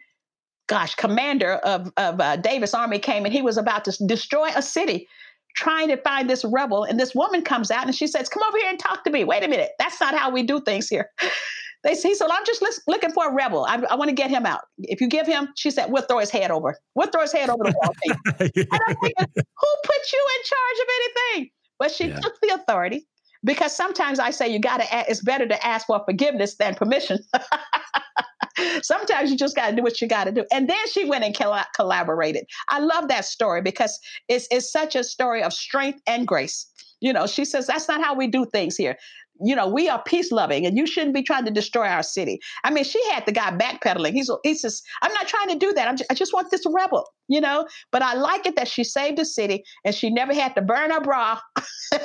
gosh, 0.68 0.96
commander 0.96 1.54
of, 1.54 1.92
of 1.98 2.20
uh, 2.20 2.36
David's 2.38 2.74
army 2.74 3.00
came 3.00 3.26
and 3.26 3.34
he 3.34 3.42
was 3.42 3.58
about 3.58 3.86
to 3.86 4.06
destroy 4.06 4.50
a 4.56 4.62
city 4.62 5.08
trying 5.56 5.88
to 5.88 5.98
find 5.98 6.30
this 6.30 6.44
rebel. 6.46 6.84
And 6.84 7.00
this 7.00 7.16
woman 7.16 7.42
comes 7.42 7.72
out 7.72 7.86
and 7.86 7.96
she 7.96 8.08
says, 8.08 8.30
Come 8.30 8.44
over 8.48 8.58
here 8.58 8.70
and 8.70 8.80
talk 8.80 9.04
to 9.06 9.10
me. 9.10 9.24
Wait 9.24 9.44
a 9.44 9.48
minute. 9.48 9.72
That's 9.80 10.00
not 10.00 10.16
how 10.16 10.30
we 10.30 10.44
do 10.44 10.62
things 10.62 10.88
here. 10.88 11.10
They, 11.84 11.94
he 11.94 12.16
said, 12.16 12.30
I'm 12.32 12.44
just 12.48 12.66
looking 12.88 13.12
for 13.12 13.30
a 13.30 13.32
rebel. 13.32 13.64
I, 13.70 13.76
I 13.92 13.96
want 13.96 14.10
to 14.10 14.16
get 14.16 14.32
him 14.32 14.44
out. 14.44 14.62
If 14.80 15.02
you 15.02 15.08
give 15.08 15.28
him, 15.28 15.50
she 15.56 15.70
said, 15.70 15.92
we'll 15.92 16.02
throw 16.02 16.18
his 16.18 16.32
head 16.32 16.50
over. 16.50 16.76
We'll 16.96 17.12
throw 17.12 17.22
his 17.22 17.32
head 17.32 17.48
over 17.48 17.64
the 17.64 17.76
wall. 17.80 17.94
yeah. 18.40 18.64
And 18.72 18.82
I'm 18.88 18.96
thinking, 19.04 19.28
who 19.36 19.68
put 19.84 20.12
you 20.12 20.28
in 20.36 20.44
charge 20.46 20.80
of 20.82 20.88
anything? 20.96 21.52
But 21.78 21.92
she 21.92 22.08
yeah. 22.08 22.20
took 22.22 22.34
the 22.42 22.56
authority 22.56 23.06
because 23.46 23.76
sometimes 23.76 24.20
I 24.20 24.32
say 24.32 24.48
you 24.50 24.60
got 24.60 24.82
to. 24.82 24.88
It's 25.10 25.22
better 25.22 25.48
to 25.48 25.66
ask 25.66 25.88
for 25.88 26.04
forgiveness 26.06 26.56
than 26.56 26.76
permission. 26.76 27.20
sometimes 28.82 29.32
you 29.32 29.38
just 29.38 29.56
got 29.56 29.70
to 29.70 29.76
do 29.76 29.84
what 29.84 30.02
you 30.02 30.08
got 30.08 30.26
to 30.26 30.32
do. 30.32 30.46
And 30.52 30.70
then 30.70 30.88
she 30.92 31.06
went 31.06 31.24
and 31.24 31.36
collaborated. 31.76 32.46
I 32.70 32.80
love 32.80 33.08
that 33.08 33.26
story 33.26 33.62
because 33.62 33.98
it's 34.28 34.48
it's 34.52 34.72
such 34.72 34.96
a 34.96 35.04
story 35.04 35.42
of 35.44 35.54
strength 35.54 36.02
and 36.08 36.28
grace. 36.28 36.68
You 37.00 37.14
know, 37.14 37.28
she 37.28 37.46
says 37.46 37.68
that's 37.68 37.88
not 37.88 38.04
how 38.04 38.16
we 38.16 38.28
do 38.28 38.46
things 38.46 38.76
here 38.76 38.98
you 39.42 39.56
know, 39.56 39.68
we 39.68 39.90
are 39.90 40.02
peace 40.04 40.32
loving 40.32 40.66
and 40.66 40.78
you 40.78 40.88
shouldn't 40.88 41.14
be 41.14 41.22
trying 41.22 41.46
to 41.46 41.52
destroy 41.52 41.88
our 41.88 42.04
city. 42.04 42.40
I 42.64 42.72
mean, 42.72 42.84
she 42.84 43.04
had 43.12 43.26
the 43.26 43.32
guy 43.32 43.52
backpedaling. 43.52 44.14
He's, 44.14 44.30
he 44.44 44.56
says, 44.56 44.82
I'm 45.02 45.14
not 45.14 45.28
trying 45.28 45.50
to 45.50 45.56
do 45.56 45.74
that. 45.74 45.98
Just, 45.98 46.12
i 46.12 46.14
just 46.14 46.34
want 46.34 46.52
this 46.52 46.64
rebel, 46.66 47.06
you 47.28 47.42
know, 47.42 47.68
but 47.92 48.02
I 48.02 48.14
like 48.14 48.46
it 48.46 48.56
that 48.56 48.68
she 48.68 48.84
saved 48.84 49.18
the 49.18 49.26
city 49.26 49.64
and 49.84 49.94
she 49.94 50.10
never 50.10 50.34
had 50.34 50.56
to 50.56 50.62
burn 50.62 50.92
her 50.92 51.02
bra. 51.02 51.40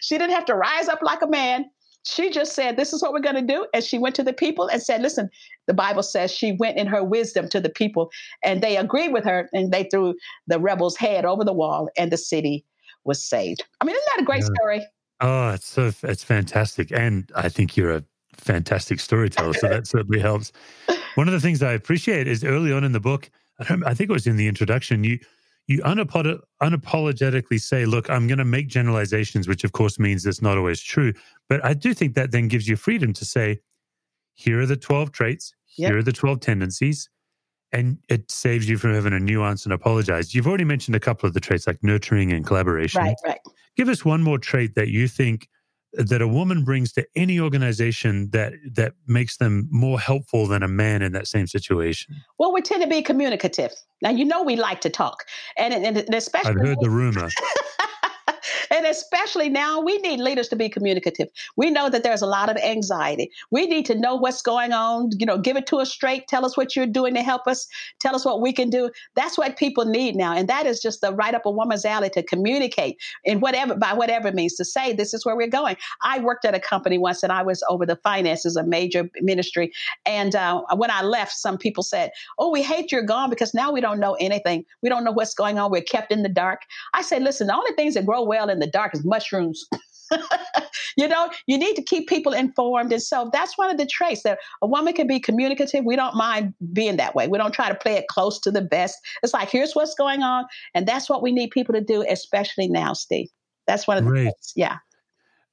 she 0.00 0.18
didn't 0.18 0.34
have 0.34 0.44
to 0.46 0.54
rise 0.54 0.88
up 0.88 1.02
like 1.02 1.22
a 1.22 1.26
man. 1.26 1.66
She 2.04 2.30
just 2.30 2.54
said, 2.54 2.76
This 2.76 2.92
is 2.92 3.02
what 3.02 3.12
we're 3.12 3.20
going 3.20 3.34
to 3.34 3.42
do. 3.42 3.66
And 3.74 3.84
she 3.84 3.98
went 3.98 4.14
to 4.16 4.22
the 4.22 4.32
people 4.32 4.68
and 4.68 4.82
said, 4.82 5.02
Listen, 5.02 5.28
the 5.66 5.74
Bible 5.74 6.02
says 6.02 6.30
she 6.30 6.52
went 6.52 6.78
in 6.78 6.86
her 6.86 7.04
wisdom 7.04 7.48
to 7.50 7.60
the 7.60 7.68
people 7.68 8.10
and 8.42 8.62
they 8.62 8.76
agreed 8.76 9.12
with 9.12 9.24
her 9.24 9.48
and 9.52 9.72
they 9.72 9.84
threw 9.84 10.14
the 10.46 10.58
rebels' 10.58 10.96
head 10.96 11.24
over 11.24 11.44
the 11.44 11.52
wall 11.52 11.88
and 11.98 12.10
the 12.10 12.16
city 12.16 12.64
was 13.04 13.22
saved. 13.22 13.64
I 13.80 13.84
mean, 13.84 13.96
isn't 13.96 14.08
that 14.16 14.22
a 14.22 14.24
great 14.24 14.42
yeah. 14.42 14.54
story? 14.54 14.86
Oh, 15.20 15.50
it's 15.50 15.66
so 15.66 15.90
it's 16.04 16.22
fantastic, 16.22 16.92
and 16.92 17.30
I 17.34 17.48
think 17.48 17.76
you're 17.76 17.90
a 17.90 18.04
fantastic 18.34 19.00
storyteller, 19.00 19.52
so 19.54 19.68
that 19.68 19.86
certainly 19.86 20.20
helps. 20.20 20.52
One 21.16 21.26
of 21.26 21.32
the 21.32 21.40
things 21.40 21.60
I 21.60 21.72
appreciate 21.72 22.28
is 22.28 22.44
early 22.44 22.72
on 22.72 22.84
in 22.84 22.92
the 22.92 23.00
book, 23.00 23.28
I, 23.58 23.76
I 23.86 23.94
think 23.94 24.10
it 24.10 24.12
was 24.12 24.28
in 24.28 24.36
the 24.36 24.46
introduction, 24.46 25.02
you 25.02 25.18
you 25.68 25.80
unapod- 25.82 26.40
unapologetically 26.60 27.60
say, 27.60 27.84
"Look, 27.86 28.10
I'm 28.10 28.26
going 28.26 28.38
to 28.38 28.44
make 28.44 28.66
generalizations," 28.66 29.46
which 29.46 29.62
of 29.62 29.72
course 29.72 29.98
means 29.98 30.26
it's 30.26 30.42
not 30.42 30.58
always 30.58 30.80
true, 30.80 31.12
but 31.48 31.64
I 31.64 31.74
do 31.74 31.94
think 31.94 32.14
that 32.14 32.32
then 32.32 32.48
gives 32.48 32.66
you 32.66 32.74
freedom 32.74 33.12
to 33.12 33.24
say, 33.24 33.60
"Here 34.34 34.60
are 34.60 34.66
the 34.66 34.76
12 34.76 35.12
traits. 35.12 35.54
Here 35.66 35.90
yep. 35.90 35.98
are 35.98 36.02
the 36.02 36.12
12 36.12 36.40
tendencies." 36.40 37.08
and 37.72 37.98
it 38.08 38.30
saves 38.30 38.68
you 38.68 38.78
from 38.78 38.94
having 38.94 39.12
to 39.12 39.20
nuance 39.20 39.64
and 39.64 39.72
apologize. 39.72 40.34
You've 40.34 40.46
already 40.46 40.64
mentioned 40.64 40.96
a 40.96 41.00
couple 41.00 41.26
of 41.26 41.34
the 41.34 41.40
traits 41.40 41.66
like 41.66 41.82
nurturing 41.82 42.32
and 42.32 42.46
collaboration. 42.46 43.02
Right, 43.02 43.16
right. 43.26 43.40
Give 43.76 43.88
us 43.88 44.04
one 44.04 44.22
more 44.22 44.38
trait 44.38 44.74
that 44.74 44.88
you 44.88 45.06
think 45.06 45.48
that 45.94 46.20
a 46.20 46.28
woman 46.28 46.64
brings 46.64 46.92
to 46.92 47.06
any 47.16 47.40
organization 47.40 48.30
that 48.30 48.52
that 48.74 48.92
makes 49.06 49.36
them 49.38 49.68
more 49.70 49.98
helpful 49.98 50.46
than 50.46 50.62
a 50.62 50.68
man 50.68 51.02
in 51.02 51.12
that 51.12 51.26
same 51.26 51.46
situation? 51.46 52.14
Well, 52.38 52.52
we 52.52 52.60
tend 52.60 52.82
to 52.82 52.88
be 52.88 53.02
communicative. 53.02 53.72
Now 54.02 54.10
you 54.10 54.24
know 54.24 54.42
we 54.42 54.56
like 54.56 54.80
to 54.82 54.90
talk, 54.90 55.24
and, 55.56 55.72
and 55.72 56.14
especially 56.14 56.50
I've 56.50 56.60
heard 56.60 56.78
the 56.80 56.90
rumor. 56.90 57.28
And 58.70 58.86
especially 58.86 59.48
now, 59.48 59.80
we 59.80 59.98
need 59.98 60.20
leaders 60.20 60.48
to 60.48 60.56
be 60.56 60.68
communicative. 60.68 61.28
We 61.56 61.70
know 61.70 61.88
that 61.88 62.02
there's 62.02 62.22
a 62.22 62.26
lot 62.26 62.50
of 62.50 62.56
anxiety. 62.56 63.30
We 63.50 63.66
need 63.66 63.86
to 63.86 63.94
know 63.94 64.14
what's 64.14 64.42
going 64.42 64.72
on, 64.72 65.10
you 65.18 65.26
know, 65.26 65.38
give 65.38 65.56
it 65.56 65.66
to 65.68 65.78
us 65.78 65.90
straight, 65.90 66.28
tell 66.28 66.44
us 66.44 66.56
what 66.56 66.76
you're 66.76 66.86
doing 66.86 67.14
to 67.14 67.22
help 67.22 67.46
us, 67.46 67.66
tell 68.00 68.14
us 68.14 68.24
what 68.24 68.40
we 68.40 68.52
can 68.52 68.70
do. 68.70 68.90
That's 69.14 69.38
what 69.38 69.56
people 69.56 69.84
need 69.84 70.16
now. 70.16 70.34
And 70.34 70.48
that 70.48 70.66
is 70.66 70.80
just 70.80 71.00
the 71.00 71.12
right 71.12 71.34
up 71.34 71.46
a 71.46 71.50
woman's 71.50 71.84
alley 71.84 72.10
to 72.10 72.22
communicate 72.22 72.98
in 73.24 73.40
whatever, 73.40 73.74
by 73.74 73.92
whatever 73.92 74.32
means 74.32 74.54
to 74.54 74.64
say, 74.64 74.92
this 74.92 75.14
is 75.14 75.24
where 75.24 75.36
we're 75.36 75.48
going. 75.48 75.76
I 76.02 76.18
worked 76.20 76.44
at 76.44 76.54
a 76.54 76.60
company 76.60 76.98
once 76.98 77.22
and 77.22 77.32
I 77.32 77.42
was 77.42 77.62
over 77.68 77.86
the 77.86 77.96
finances, 77.96 78.56
a 78.56 78.64
major 78.64 79.08
ministry. 79.20 79.72
And 80.06 80.34
uh, 80.34 80.62
when 80.76 80.90
I 80.90 81.02
left, 81.02 81.32
some 81.32 81.58
people 81.58 81.82
said, 81.82 82.10
Oh, 82.38 82.50
we 82.50 82.62
hate 82.62 82.92
you're 82.92 83.02
gone 83.02 83.30
because 83.30 83.54
now 83.54 83.72
we 83.72 83.80
don't 83.80 84.00
know 84.00 84.14
anything. 84.20 84.64
We 84.82 84.88
don't 84.88 85.04
know 85.04 85.12
what's 85.12 85.34
going 85.34 85.58
on. 85.58 85.70
We're 85.70 85.82
kept 85.82 86.12
in 86.12 86.22
the 86.22 86.28
dark. 86.28 86.62
I 86.94 87.02
said, 87.02 87.22
Listen, 87.22 87.46
the 87.46 87.56
only 87.56 87.72
things 87.72 87.94
that 87.94 88.06
grow 88.06 88.22
well 88.22 88.48
in 88.48 88.57
in 88.58 88.60
the 88.60 88.70
dark 88.70 88.94
as 88.94 89.04
mushrooms. 89.04 89.64
you 90.96 91.06
know, 91.06 91.30
you 91.46 91.58
need 91.58 91.74
to 91.76 91.82
keep 91.82 92.08
people 92.08 92.32
informed. 92.32 92.92
And 92.92 93.02
so 93.02 93.30
that's 93.32 93.56
one 93.56 93.70
of 93.70 93.76
the 93.76 93.86
traits 93.86 94.22
that 94.22 94.38
a 94.62 94.66
woman 94.66 94.94
can 94.94 95.06
be 95.06 95.20
communicative. 95.20 95.84
We 95.84 95.96
don't 95.96 96.14
mind 96.14 96.54
being 96.72 96.96
that 96.96 97.14
way. 97.14 97.28
We 97.28 97.38
don't 97.38 97.52
try 97.52 97.68
to 97.68 97.74
play 97.74 97.94
it 97.94 98.08
close 98.08 98.38
to 98.40 98.50
the 98.50 98.62
best. 98.62 98.96
It's 99.22 99.34
like, 99.34 99.50
here's 99.50 99.74
what's 99.74 99.94
going 99.94 100.22
on. 100.22 100.46
And 100.74 100.86
that's 100.86 101.08
what 101.08 101.22
we 101.22 101.32
need 101.32 101.50
people 101.50 101.74
to 101.74 101.80
do, 101.80 102.04
especially 102.08 102.68
now, 102.68 102.94
Steve. 102.94 103.28
That's 103.66 103.86
one 103.86 103.98
of 103.98 104.04
the 104.04 104.10
traits. 104.10 104.52
Yeah. 104.56 104.78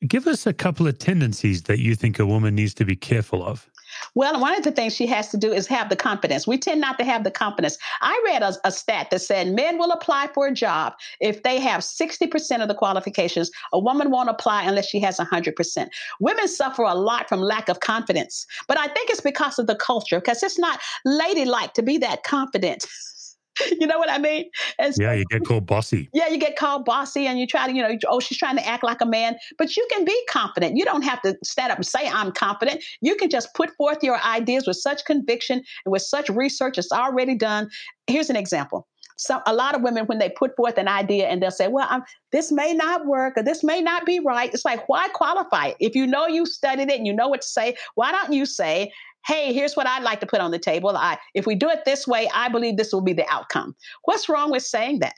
Give 0.07 0.27
us 0.27 0.45
a 0.45 0.53
couple 0.53 0.87
of 0.87 0.97
tendencies 0.99 1.63
that 1.63 1.79
you 1.79 1.95
think 1.95 2.19
a 2.19 2.25
woman 2.25 2.55
needs 2.55 2.73
to 2.75 2.85
be 2.85 2.95
careful 2.95 3.43
of. 3.43 3.69
Well, 4.13 4.39
one 4.39 4.55
of 4.55 4.63
the 4.63 4.71
things 4.71 4.95
she 4.95 5.07
has 5.07 5.29
to 5.29 5.37
do 5.37 5.51
is 5.51 5.67
have 5.67 5.89
the 5.89 5.95
confidence. 5.95 6.47
We 6.47 6.57
tend 6.57 6.81
not 6.81 6.97
to 6.99 7.05
have 7.05 7.23
the 7.23 7.31
confidence. 7.31 7.77
I 8.01 8.21
read 8.25 8.43
a, 8.43 8.55
a 8.63 8.71
stat 8.71 9.09
that 9.11 9.19
said 9.19 9.53
men 9.53 9.77
will 9.77 9.91
apply 9.91 10.29
for 10.33 10.47
a 10.47 10.53
job 10.53 10.93
if 11.19 11.43
they 11.43 11.59
have 11.59 11.81
60% 11.81 12.61
of 12.61 12.67
the 12.67 12.75
qualifications. 12.75 13.51
A 13.73 13.79
woman 13.79 14.11
won't 14.11 14.29
apply 14.29 14.63
unless 14.63 14.87
she 14.87 14.99
has 14.99 15.17
100%. 15.17 15.87
Women 16.19 16.47
suffer 16.47 16.83
a 16.83 16.95
lot 16.95 17.27
from 17.27 17.41
lack 17.41 17.69
of 17.69 17.79
confidence, 17.79 18.45
but 18.67 18.79
I 18.79 18.87
think 18.87 19.09
it's 19.09 19.21
because 19.21 19.59
of 19.59 19.67
the 19.67 19.75
culture, 19.75 20.19
because 20.19 20.43
it's 20.43 20.59
not 20.59 20.79
ladylike 21.05 21.73
to 21.73 21.81
be 21.81 21.97
that 21.99 22.23
confident. 22.23 22.85
you 23.79 23.87
know 23.87 23.97
what 23.97 24.09
I 24.09 24.17
mean? 24.17 24.49
And 24.79 24.93
so, 24.93 25.03
yeah, 25.03 25.13
you 25.13 25.25
get 25.29 25.45
called 25.45 25.65
bossy. 25.65 26.09
Yeah, 26.13 26.27
you 26.27 26.37
get 26.37 26.55
called 26.55 26.85
bossy, 26.85 27.27
and 27.27 27.39
you 27.39 27.47
try 27.47 27.67
to, 27.67 27.73
you 27.73 27.81
know, 27.81 27.97
oh, 28.07 28.19
she's 28.19 28.37
trying 28.37 28.57
to 28.57 28.67
act 28.67 28.83
like 28.83 29.01
a 29.01 29.05
man, 29.05 29.37
but 29.57 29.75
you 29.75 29.87
can 29.91 30.05
be 30.05 30.19
confident. 30.29 30.77
You 30.77 30.85
don't 30.85 31.03
have 31.03 31.21
to 31.23 31.35
stand 31.43 31.71
up 31.71 31.77
and 31.77 31.85
say, 31.85 32.07
I'm 32.07 32.31
confident. 32.31 32.83
You 33.01 33.15
can 33.15 33.29
just 33.29 33.53
put 33.53 33.75
forth 33.75 33.99
your 34.03 34.21
ideas 34.21 34.67
with 34.67 34.77
such 34.77 35.05
conviction 35.05 35.63
and 35.85 35.91
with 35.91 36.01
such 36.01 36.29
research 36.29 36.77
it's 36.77 36.91
already 36.91 37.35
done. 37.35 37.69
Here's 38.07 38.29
an 38.29 38.35
example. 38.35 38.87
So 39.17 39.41
a 39.45 39.53
lot 39.53 39.75
of 39.75 39.81
women, 39.81 40.05
when 40.05 40.17
they 40.17 40.29
put 40.29 40.55
forth 40.55 40.77
an 40.77 40.87
idea 40.87 41.27
and 41.27 41.41
they'll 41.41 41.51
say, 41.51 41.67
well, 41.67 41.87
I'm, 41.89 42.03
this 42.31 42.51
may 42.51 42.73
not 42.73 43.05
work 43.05 43.37
or 43.37 43.43
this 43.43 43.63
may 43.63 43.81
not 43.81 44.05
be 44.05 44.19
right. 44.19 44.53
It's 44.53 44.65
like, 44.65 44.89
why 44.89 45.07
qualify 45.09 45.67
it? 45.67 45.77
If 45.79 45.95
you 45.95 46.05
know 46.05 46.27
you 46.27 46.45
studied 46.45 46.89
it 46.89 46.97
and 46.97 47.07
you 47.07 47.13
know 47.13 47.29
what 47.29 47.41
to 47.41 47.47
say, 47.47 47.75
why 47.95 48.11
don't 48.11 48.33
you 48.33 48.45
say, 48.45 48.91
hey, 49.25 49.53
here's 49.53 49.75
what 49.75 49.87
I'd 49.87 50.03
like 50.03 50.19
to 50.21 50.25
put 50.25 50.39
on 50.39 50.51
the 50.51 50.59
table. 50.59 50.95
I, 50.95 51.17
if 51.33 51.45
we 51.45 51.55
do 51.55 51.69
it 51.69 51.85
this 51.85 52.07
way, 52.07 52.29
I 52.33 52.49
believe 52.49 52.77
this 52.77 52.93
will 52.93 53.01
be 53.01 53.13
the 53.13 53.27
outcome. 53.29 53.75
What's 54.03 54.29
wrong 54.29 54.51
with 54.51 54.63
saying 54.63 54.99
that? 54.99 55.15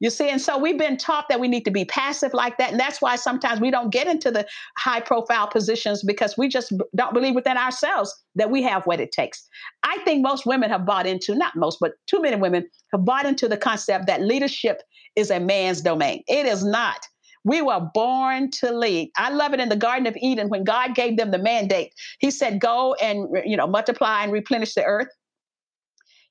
You 0.00 0.08
see, 0.08 0.30
and 0.30 0.40
so 0.40 0.56
we've 0.56 0.78
been 0.78 0.96
taught 0.96 1.28
that 1.28 1.40
we 1.40 1.48
need 1.48 1.66
to 1.66 1.70
be 1.70 1.84
passive 1.84 2.32
like 2.32 2.56
that. 2.56 2.70
And 2.70 2.80
that's 2.80 3.02
why 3.02 3.16
sometimes 3.16 3.60
we 3.60 3.70
don't 3.70 3.92
get 3.92 4.06
into 4.06 4.30
the 4.30 4.46
high 4.78 5.00
profile 5.00 5.46
positions 5.46 6.02
because 6.02 6.38
we 6.38 6.48
just 6.48 6.72
don't 6.96 7.12
believe 7.12 7.34
within 7.34 7.58
ourselves 7.58 8.14
that 8.34 8.50
we 8.50 8.62
have 8.62 8.86
what 8.86 8.98
it 8.98 9.12
takes. 9.12 9.46
I 9.82 9.98
think 9.98 10.22
most 10.22 10.46
women 10.46 10.70
have 10.70 10.86
bought 10.86 11.06
into, 11.06 11.34
not 11.34 11.54
most, 11.54 11.78
but 11.80 11.92
too 12.06 12.22
many 12.22 12.36
women 12.36 12.66
have 12.92 13.04
bought 13.04 13.26
into 13.26 13.46
the 13.46 13.58
concept 13.58 14.06
that 14.06 14.22
leadership 14.22 14.82
is 15.16 15.30
a 15.30 15.38
man's 15.38 15.82
domain. 15.82 16.22
It 16.28 16.46
is 16.46 16.64
not. 16.64 17.06
We 17.44 17.62
were 17.62 17.80
born 17.94 18.50
to 18.60 18.72
lead. 18.72 19.10
I 19.16 19.30
love 19.30 19.54
it 19.54 19.60
in 19.60 19.70
the 19.70 19.76
Garden 19.76 20.06
of 20.06 20.16
Eden 20.20 20.48
when 20.48 20.64
God 20.64 20.94
gave 20.94 21.16
them 21.16 21.30
the 21.30 21.38
mandate. 21.38 21.94
He 22.18 22.30
said, 22.30 22.60
Go 22.60 22.94
and 22.94 23.28
you 23.44 23.56
know, 23.56 23.66
multiply 23.66 24.22
and 24.22 24.32
replenish 24.32 24.74
the 24.74 24.84
earth. 24.84 25.08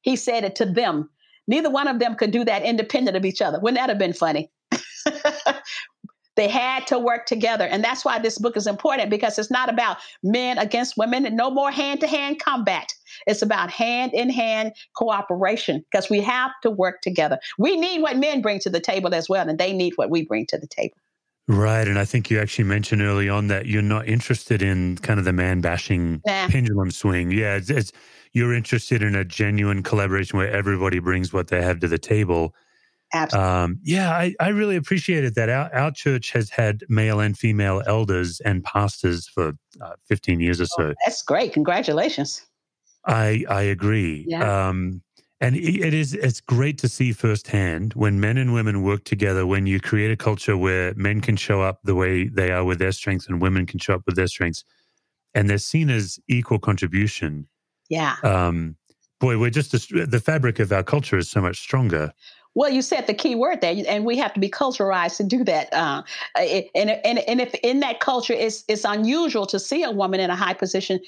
He 0.01 0.15
said 0.15 0.43
it 0.43 0.55
to 0.57 0.65
them. 0.65 1.09
Neither 1.47 1.69
one 1.69 1.87
of 1.87 1.99
them 1.99 2.15
could 2.15 2.31
do 2.31 2.45
that 2.45 2.63
independent 2.63 3.17
of 3.17 3.25
each 3.25 3.41
other. 3.41 3.59
Wouldn't 3.59 3.79
that 3.79 3.89
have 3.89 3.97
been 3.97 4.13
funny? 4.13 4.51
they 6.35 6.47
had 6.47 6.85
to 6.87 6.99
work 6.99 7.25
together. 7.25 7.65
And 7.65 7.83
that's 7.83 8.05
why 8.05 8.19
this 8.19 8.37
book 8.37 8.55
is 8.55 8.67
important 8.67 9.09
because 9.09 9.39
it's 9.39 9.49
not 9.49 9.67
about 9.67 9.97
men 10.23 10.57
against 10.59 10.95
women 10.95 11.25
and 11.25 11.35
no 11.35 11.49
more 11.49 11.71
hand 11.71 12.01
to 12.01 12.07
hand 12.07 12.39
combat. 12.39 12.93
It's 13.27 13.41
about 13.41 13.69
hand 13.69 14.13
in 14.13 14.29
hand 14.29 14.73
cooperation 14.95 15.85
because 15.91 16.09
we 16.09 16.21
have 16.21 16.51
to 16.63 16.69
work 16.69 17.01
together. 17.01 17.39
We 17.57 17.77
need 17.77 18.01
what 18.01 18.17
men 18.17 18.41
bring 18.41 18.59
to 18.61 18.69
the 18.69 18.79
table 18.79 19.13
as 19.13 19.29
well, 19.29 19.47
and 19.47 19.57
they 19.57 19.73
need 19.73 19.93
what 19.95 20.09
we 20.09 20.25
bring 20.25 20.45
to 20.47 20.57
the 20.57 20.67
table. 20.67 20.95
Right. 21.49 21.87
And 21.87 21.97
I 21.97 22.05
think 22.05 22.29
you 22.29 22.39
actually 22.39 22.65
mentioned 22.65 23.01
early 23.01 23.27
on 23.27 23.47
that 23.47 23.65
you're 23.65 23.81
not 23.81 24.07
interested 24.07 24.61
in 24.61 24.97
kind 24.97 25.17
of 25.17 25.25
the 25.25 25.33
man 25.33 25.61
bashing 25.61 26.21
nah. 26.23 26.47
pendulum 26.47 26.91
swing. 26.91 27.31
Yeah. 27.31 27.55
It's, 27.55 27.71
it's, 27.71 27.91
you're 28.33 28.53
interested 28.53 29.01
in 29.01 29.15
a 29.15 29.25
genuine 29.25 29.81
collaboration 29.81 30.37
where 30.37 30.51
everybody 30.51 30.99
brings 30.99 31.33
what 31.33 31.47
they 31.47 31.59
have 31.63 31.79
to 31.79 31.87
the 31.87 31.97
table. 31.97 32.53
Absolutely. 33.15 33.51
Um, 33.51 33.79
yeah, 33.83 34.11
I, 34.11 34.35
I 34.39 34.49
really 34.49 34.75
appreciated 34.75 35.33
that. 35.35 35.49
Our, 35.49 35.73
our 35.73 35.91
church 35.91 36.31
has 36.33 36.51
had 36.51 36.83
male 36.87 37.19
and 37.19 37.35
female 37.35 37.81
elders 37.87 38.39
and 38.41 38.63
pastors 38.63 39.27
for 39.27 39.53
uh, 39.81 39.93
15 40.05 40.39
years 40.39 40.61
or 40.61 40.67
so. 40.67 40.89
Oh, 40.89 40.93
that's 41.03 41.23
great. 41.23 41.53
Congratulations. 41.53 42.43
I 43.05 43.45
I 43.49 43.61
agree. 43.63 44.25
Yeah. 44.27 44.67
Um, 44.67 45.01
and 45.41 45.55
it 45.55 45.93
is 45.93 46.13
it's 46.13 46.41
great 46.41 46.77
to 46.79 46.89
see 46.89 47.13
firsthand 47.13 47.93
when 47.93 48.19
men 48.19 48.37
and 48.37 48.53
women 48.53 48.83
work 48.83 49.03
together 49.05 49.45
when 49.45 49.65
you 49.65 49.79
create 49.79 50.11
a 50.11 50.17
culture 50.17 50.57
where 50.57 50.93
men 50.95 51.21
can 51.21 51.35
show 51.35 51.61
up 51.61 51.79
the 51.83 51.95
way 51.95 52.27
they 52.27 52.51
are 52.51 52.63
with 52.63 52.79
their 52.79 52.91
strengths 52.91 53.27
and 53.27 53.41
women 53.41 53.65
can 53.65 53.79
show 53.79 53.93
up 53.93 54.01
with 54.05 54.15
their 54.15 54.27
strengths 54.27 54.63
and 55.33 55.49
they're 55.49 55.57
seen 55.57 55.89
as 55.89 56.19
equal 56.27 56.59
contribution 56.59 57.47
yeah 57.89 58.17
um 58.23 58.75
boy 59.19 59.37
we're 59.37 59.49
just 59.49 59.71
the 59.71 60.21
fabric 60.23 60.59
of 60.59 60.73
our 60.73 60.83
culture 60.83 61.17
is 61.17 61.29
so 61.29 61.41
much 61.41 61.59
stronger 61.59 62.11
well, 62.55 62.69
you 62.69 62.81
said 62.81 63.05
the 63.07 63.13
key 63.13 63.35
word 63.35 63.61
there, 63.61 63.75
and 63.87 64.05
we 64.05 64.17
have 64.17 64.33
to 64.33 64.39
be 64.39 64.49
culturalized 64.49 65.17
to 65.17 65.23
do 65.23 65.43
that. 65.43 65.71
Uh, 65.71 66.01
and, 66.35 66.89
and, 67.05 67.19
and 67.19 67.39
if 67.39 67.53
in 67.63 67.79
that 67.81 67.99
culture 67.99 68.33
it's, 68.33 68.63
it's 68.67 68.83
unusual 68.85 69.45
to 69.45 69.59
see 69.59 69.83
a 69.83 69.91
woman 69.91 70.19
in 70.19 70.29
a 70.29 70.35
high 70.35 70.55
position, 70.55 70.99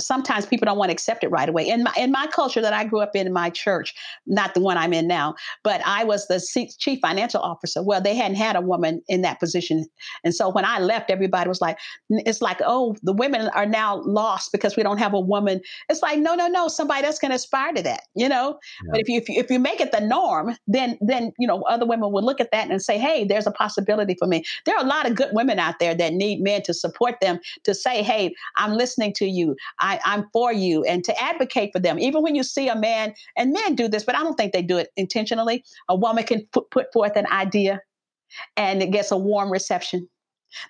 sometimes 0.00 0.46
people 0.46 0.66
don't 0.66 0.78
want 0.78 0.90
to 0.90 0.92
accept 0.92 1.24
it 1.24 1.28
right 1.28 1.48
away. 1.48 1.68
In 1.68 1.84
my 1.84 1.92
in 1.96 2.10
my 2.10 2.26
culture 2.26 2.60
that 2.60 2.72
I 2.72 2.84
grew 2.84 3.00
up 3.00 3.14
in, 3.14 3.26
in 3.26 3.32
my 3.32 3.50
church, 3.50 3.94
not 4.26 4.54
the 4.54 4.60
one 4.60 4.76
I'm 4.76 4.92
in 4.92 5.06
now, 5.06 5.34
but 5.64 5.80
I 5.84 6.04
was 6.04 6.26
the 6.28 6.40
chief 6.78 7.00
financial 7.00 7.40
officer. 7.40 7.82
Well, 7.82 8.00
they 8.00 8.14
hadn't 8.14 8.36
had 8.36 8.56
a 8.56 8.60
woman 8.60 9.02
in 9.08 9.22
that 9.22 9.40
position, 9.40 9.86
and 10.24 10.34
so 10.34 10.48
when 10.48 10.64
I 10.64 10.78
left, 10.78 11.10
everybody 11.10 11.48
was 11.48 11.60
like, 11.60 11.78
"It's 12.10 12.42
like, 12.42 12.60
oh, 12.64 12.96
the 13.02 13.12
women 13.12 13.48
are 13.54 13.66
now 13.66 14.02
lost 14.04 14.52
because 14.52 14.76
we 14.76 14.82
don't 14.82 14.98
have 14.98 15.14
a 15.14 15.20
woman." 15.20 15.60
It's 15.88 16.02
like, 16.02 16.18
no, 16.18 16.34
no, 16.34 16.48
no. 16.48 16.68
Somebody 16.68 17.06
else 17.06 17.18
can 17.18 17.32
aspire 17.32 17.72
to 17.72 17.82
that, 17.82 18.02
you 18.14 18.28
know. 18.28 18.58
Yeah. 18.84 18.90
But 18.92 19.00
if 19.00 19.08
you, 19.08 19.18
if 19.18 19.28
you 19.28 19.40
if 19.40 19.50
you 19.50 19.58
make 19.58 19.80
it 19.80 19.92
the 19.92 20.00
norm, 20.00 20.56
then 20.66 20.98
then 21.00 21.32
you 21.38 21.46
know 21.46 21.62
other 21.62 21.86
women 21.86 22.12
would 22.12 22.24
look 22.24 22.40
at 22.40 22.50
that 22.52 22.70
and 22.70 22.82
say, 22.82 22.98
"Hey, 22.98 23.24
there's 23.24 23.46
a 23.46 23.52
possibility 23.52 24.14
for 24.18 24.26
me." 24.26 24.44
There 24.64 24.76
are 24.76 24.84
a 24.84 24.88
lot 24.88 25.08
of 25.08 25.16
good 25.16 25.30
women 25.32 25.58
out 25.58 25.78
there 25.80 25.94
that 25.94 26.12
need 26.12 26.40
men 26.40 26.62
to 26.62 26.74
support 26.74 27.16
them 27.20 27.40
to 27.64 27.74
say, 27.74 28.02
"Hey, 28.02 28.34
I'm 28.56 28.74
listening 28.74 29.12
to 29.14 29.26
you. 29.26 29.56
I, 29.78 29.89
I'm 30.04 30.26
for 30.32 30.52
you," 30.52 30.84
and 30.84 31.02
to 31.04 31.22
advocate 31.22 31.70
for 31.72 31.80
them. 31.80 31.98
Even 31.98 32.22
when 32.22 32.34
you 32.34 32.42
see 32.42 32.68
a 32.68 32.76
man, 32.76 33.14
and 33.36 33.52
men 33.52 33.74
do 33.74 33.88
this, 33.88 34.04
but 34.04 34.14
I 34.14 34.20
don't 34.20 34.36
think 34.36 34.52
they 34.52 34.62
do 34.62 34.76
it 34.76 34.90
intentionally. 34.96 35.64
A 35.88 35.96
woman 35.96 36.24
can 36.24 36.46
put, 36.52 36.70
put 36.70 36.92
forth 36.92 37.16
an 37.16 37.26
idea, 37.32 37.80
and 38.56 38.82
it 38.82 38.90
gets 38.90 39.10
a 39.10 39.16
warm 39.16 39.50
reception. 39.50 40.08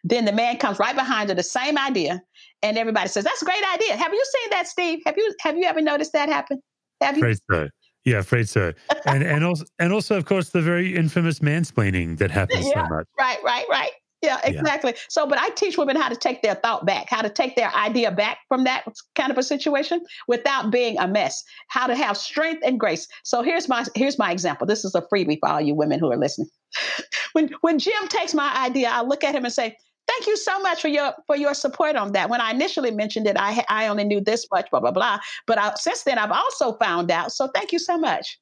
Then 0.05 0.25
the 0.25 0.33
man 0.33 0.59
comes 0.59 0.79
right 0.79 0.95
behind 0.95 1.29
her, 1.31 1.35
the 1.35 1.43
same 1.43 1.79
idea, 1.79 2.23
and 2.63 2.79
everybody 2.79 3.09
says, 3.09 3.25
"That's 3.25 3.43
a 3.43 3.45
great 3.45 3.65
idea." 3.75 3.97
Have 3.97 4.13
you 4.13 4.25
seen 4.25 4.51
that, 4.51 4.69
Steve? 4.69 5.01
Have 5.07 5.17
you 5.17 5.35
have 5.41 5.57
you 5.57 5.65
ever 5.65 5.81
noticed 5.81 6.13
that 6.13 6.29
happen? 6.29 6.61
Have 7.01 7.17
you? 7.17 7.23
Afraid 7.23 7.39
so. 7.51 7.69
Yeah, 8.05 8.19
afraid 8.19 8.49
so. 8.49 8.73
And 9.05 9.23
and 9.23 9.45
also 9.45 9.65
and 9.79 9.93
also, 9.93 10.17
of 10.17 10.25
course, 10.25 10.51
the 10.51 10.63
very 10.63 10.97
infamous 10.97 11.41
mansplaining 11.41 12.19
that 12.19 12.31
happens 12.31 12.67
yeah, 12.75 12.87
so 12.87 12.95
much. 12.95 13.07
Right, 13.19 13.39
right, 13.45 13.67
right. 13.69 13.91
Yeah, 14.23 14.39
exactly. 14.45 14.93
Yeah. 14.93 15.01
So, 15.09 15.27
but 15.27 15.39
I 15.39 15.49
teach 15.51 15.79
women 15.79 15.97
how 15.97 16.09
to 16.09 16.17
take 16.17 16.43
their 16.43 16.55
thought 16.55 16.85
back, 16.85 17.09
how 17.09 17.23
to 17.23 17.31
take 17.31 17.57
their 17.57 17.75
idea 17.75 18.11
back 18.11 18.39
from 18.49 18.65
that 18.65 18.85
kind 19.15 19.31
of 19.31 19.39
a 19.39 19.43
situation 19.43 20.03
without 20.29 20.71
being 20.71 20.99
a 20.99 21.09
mess. 21.09 21.43
How 21.69 21.87
to 21.87 21.97
have 21.97 22.19
strength 22.19 22.63
and 22.65 22.79
grace. 22.79 23.09
So 23.25 23.43
here's 23.43 23.69
my 23.69 23.87
here's 23.95 24.19
my 24.19 24.31
example. 24.31 24.67
This 24.67 24.85
is 24.85 24.95
a 24.95 25.03
freebie 25.03 25.39
for 25.41 25.49
all 25.49 25.61
you 25.61 25.75
women 25.75 25.99
who 25.99 26.13
are 26.13 26.19
listening. 26.19 26.49
when 27.33 27.49
when 27.63 27.79
Jim 27.79 28.09
takes 28.09 28.35
my 28.35 28.55
idea, 28.57 28.91
I 28.91 29.01
look 29.03 29.25
at 29.25 29.35
him 29.35 29.45
and 29.45 29.55
say, 29.55 29.75
"Thank 30.07 30.27
you 30.27 30.37
so 30.37 30.59
much 30.61 30.83
for 30.83 30.89
your 30.89 31.15
for 31.27 31.37
your 31.37 31.55
support 31.55 31.97
on 31.97 32.13
that." 32.13 32.29
When 32.29 32.43
I 32.43 32.51
initially 32.51 32.91
mentioned 32.91 33.27
it, 33.27 33.39
I 33.39 33.65
I 33.71 33.87
only 33.89 34.05
knew 34.05 34.21
this 34.21 34.47
much, 34.53 34.71
blah 34.71 34.81
blah 34.81 34.93
blah. 34.93 35.19
But 35.47 35.57
I, 35.57 35.73
since 35.77 36.03
then, 36.03 36.19
I've 36.19 36.31
also 36.31 36.75
found 36.75 37.11
out. 37.11 37.33
So 37.33 37.49
thank 37.55 37.73
you 37.73 37.79
so 37.79 37.97
much. 37.97 38.39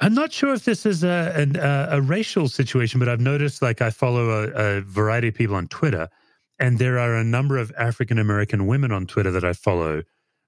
I'm 0.00 0.14
not 0.14 0.32
sure 0.32 0.54
if 0.54 0.64
this 0.64 0.86
is 0.86 1.04
a, 1.04 1.48
a, 1.54 1.98
a 1.98 2.00
racial 2.00 2.48
situation, 2.48 2.98
but 2.98 3.08
I've 3.08 3.20
noticed 3.20 3.60
like 3.60 3.82
I 3.82 3.90
follow 3.90 4.30
a, 4.30 4.78
a, 4.78 4.80
variety 4.80 5.28
of 5.28 5.34
people 5.34 5.56
on 5.56 5.68
Twitter, 5.68 6.08
and 6.58 6.78
there 6.78 6.98
are 6.98 7.14
a 7.14 7.24
number 7.24 7.58
of 7.58 7.72
African 7.78 8.18
American 8.18 8.66
women 8.66 8.92
on 8.92 9.06
Twitter 9.06 9.30
that 9.30 9.44
I 9.44 9.52
follow 9.52 10.02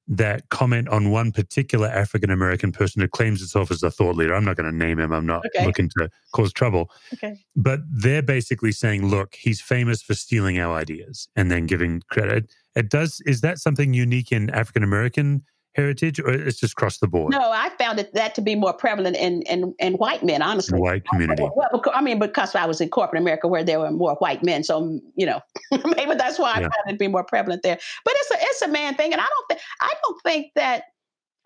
that 0.08 0.48
comment 0.48 0.88
on 0.88 1.10
one 1.10 1.30
particular 1.30 1.86
African 1.86 2.30
American 2.30 2.72
person 2.72 3.00
who 3.00 3.08
claims 3.08 3.42
itself 3.42 3.70
as 3.70 3.82
a 3.82 3.90
thought 3.90 4.16
leader. 4.16 4.34
I'm 4.34 4.44
not 4.44 4.56
going 4.56 4.70
to 4.70 4.76
name 4.76 4.98
him. 4.98 5.12
I'm 5.12 5.26
not 5.26 5.44
okay. 5.46 5.64
looking 5.64 5.88
to 5.98 6.10
cause 6.34 6.52
trouble. 6.52 6.90
Okay. 7.14 7.38
But 7.54 7.80
they're 7.88 8.22
basically 8.22 8.72
saying, 8.72 9.06
look, 9.06 9.36
he's 9.36 9.60
famous 9.60 10.02
for 10.02 10.14
stealing 10.14 10.58
our 10.58 10.74
ideas 10.74 11.28
and 11.36 11.50
then 11.50 11.66
giving 11.66 12.02
credit. 12.10 12.50
It 12.74 12.88
does. 12.88 13.22
Is 13.24 13.40
that 13.42 13.58
something 13.58 13.94
unique 13.94 14.32
in 14.32 14.50
African 14.50 14.82
American 14.82 15.44
heritage, 15.74 16.20
or 16.20 16.30
it's 16.30 16.58
just 16.58 16.72
across 16.72 16.98
the 16.98 17.06
board? 17.06 17.32
No, 17.32 17.40
I 17.40 17.70
found 17.78 17.98
it, 17.98 18.12
that 18.14 18.34
to 18.36 18.40
be 18.40 18.54
more 18.54 18.72
prevalent 18.72 19.16
in 19.16 19.42
in, 19.42 19.74
in 19.78 19.94
white 19.94 20.22
men, 20.24 20.42
honestly. 20.42 20.78
White 20.78 21.04
community. 21.06 21.48
Well, 21.54 21.82
I 21.94 22.02
mean, 22.02 22.18
because 22.18 22.54
I 22.54 22.66
was 22.66 22.80
in 22.80 22.88
corporate 22.88 23.20
America 23.20 23.48
where 23.48 23.64
there 23.64 23.80
were 23.80 23.90
more 23.90 24.14
white 24.16 24.42
men, 24.42 24.64
so 24.64 25.00
you 25.14 25.26
know, 25.26 25.40
maybe 25.96 26.14
that's 26.14 26.38
why 26.38 26.52
I 26.52 26.60
found 26.60 26.72
it 26.86 26.92
to 26.92 26.96
be 26.96 27.08
more 27.08 27.24
prevalent 27.24 27.62
there. 27.62 27.78
But 28.04 28.14
it's 28.16 28.30
a 28.30 28.36
it's 28.40 28.62
a 28.62 28.68
man 28.68 28.94
thing, 28.94 29.12
and 29.12 29.20
I 29.20 29.26
don't 29.26 29.48
think 29.48 29.60
I 29.80 29.92
don't 30.02 30.22
think 30.22 30.52
that 30.56 30.84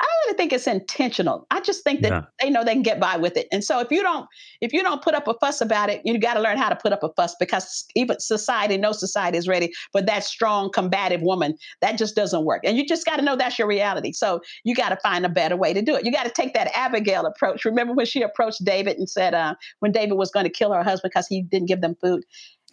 I 0.05 0.07
don't 0.07 0.27
really 0.27 0.37
think 0.37 0.53
it's 0.53 0.67
intentional. 0.67 1.47
I 1.51 1.61
just 1.61 1.83
think 1.83 2.03
that 2.03 2.13
yeah. 2.13 2.23
they 2.41 2.51
know 2.51 2.63
they 2.63 2.75
can 2.75 2.83
get 2.83 3.01
by 3.01 3.17
with 3.17 3.39
it. 3.39 3.49
And 3.51 3.65
so 3.65 3.81
if 3.81 3.91
you 3.91 4.03
don't 4.03 4.27
if 4.61 4.73
you 4.73 4.83
don't 4.83 5.01
put 5.01 5.15
up 5.15 5.27
a 5.27 5.35
fuss 5.41 5.63
about 5.63 5.89
it, 5.89 6.03
you 6.05 6.19
got 6.19 6.35
to 6.35 6.41
learn 6.41 6.59
how 6.59 6.69
to 6.69 6.77
put 6.77 6.93
up 6.93 7.03
a 7.03 7.09
fuss 7.15 7.35
because 7.41 7.87
even 7.95 8.21
society, 8.21 8.77
no 8.77 8.93
society 8.93 9.39
is 9.39 9.49
ready 9.49 9.73
for 9.93 10.03
that 10.03 10.23
strong 10.25 10.71
combative 10.71 11.23
woman. 11.23 11.57
That 11.81 11.97
just 11.97 12.15
doesn't 12.15 12.45
work. 12.45 12.61
And 12.65 12.77
you 12.77 12.87
just 12.87 13.07
got 13.07 13.17
to 13.17 13.23
know 13.23 13.35
that's 13.35 13.59
your 13.59 13.67
reality. 13.67 14.13
So 14.13 14.41
you 14.63 14.75
got 14.75 14.91
to 14.91 14.97
find 14.97 15.25
a 15.25 15.31
better 15.31 15.57
way 15.57 15.73
to 15.73 15.81
do 15.81 15.95
it. 15.95 16.05
You 16.05 16.13
got 16.13 16.25
to 16.25 16.33
take 16.33 16.53
that 16.53 16.71
Abigail 16.75 17.25
approach. 17.25 17.65
Remember 17.65 17.95
when 17.95 18.07
she 18.07 18.21
approached 18.21 18.63
David 18.63 18.99
and 18.99 19.09
said 19.09 19.33
uh, 19.33 19.55
when 19.81 19.91
David 19.91 20.15
was 20.15 20.31
going 20.31 20.45
to 20.45 20.51
kill 20.51 20.73
her 20.73 20.83
husband 20.83 21.13
because 21.15 21.27
he 21.27 21.43
didn't 21.43 21.69
give 21.69 21.81
them 21.81 21.97
food. 22.03 22.25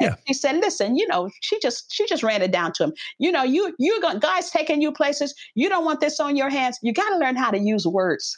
Yeah. 0.02 0.16
She 0.28 0.34
said, 0.34 0.58
"Listen, 0.58 0.96
you 0.96 1.08
know, 1.08 1.30
she 1.42 1.60
just 1.60 1.94
she 1.94 2.06
just 2.08 2.24
ran 2.24 2.42
it 2.42 2.52
down 2.52 2.74
to 2.74 2.86
him. 2.86 2.94
You 3.20 3.32
know, 3.32 3.44
you 3.44 3.74
you 3.80 4.02
got 4.02 4.22
guys 4.22 4.52
taking 4.52 4.82
you 4.82 4.92
places. 4.92 5.34
You 5.56 5.70
don't 5.70 5.86
want 5.86 6.00
this 6.00 6.20
on 6.20 6.36
your 6.36 6.50
hands. 6.50 6.78
You 6.82 6.94
got 6.94 7.10
to 7.10 7.18
learn 7.18 7.36
how 7.36 7.52
to 7.52 7.60
use 7.60 7.86
words." 7.86 8.38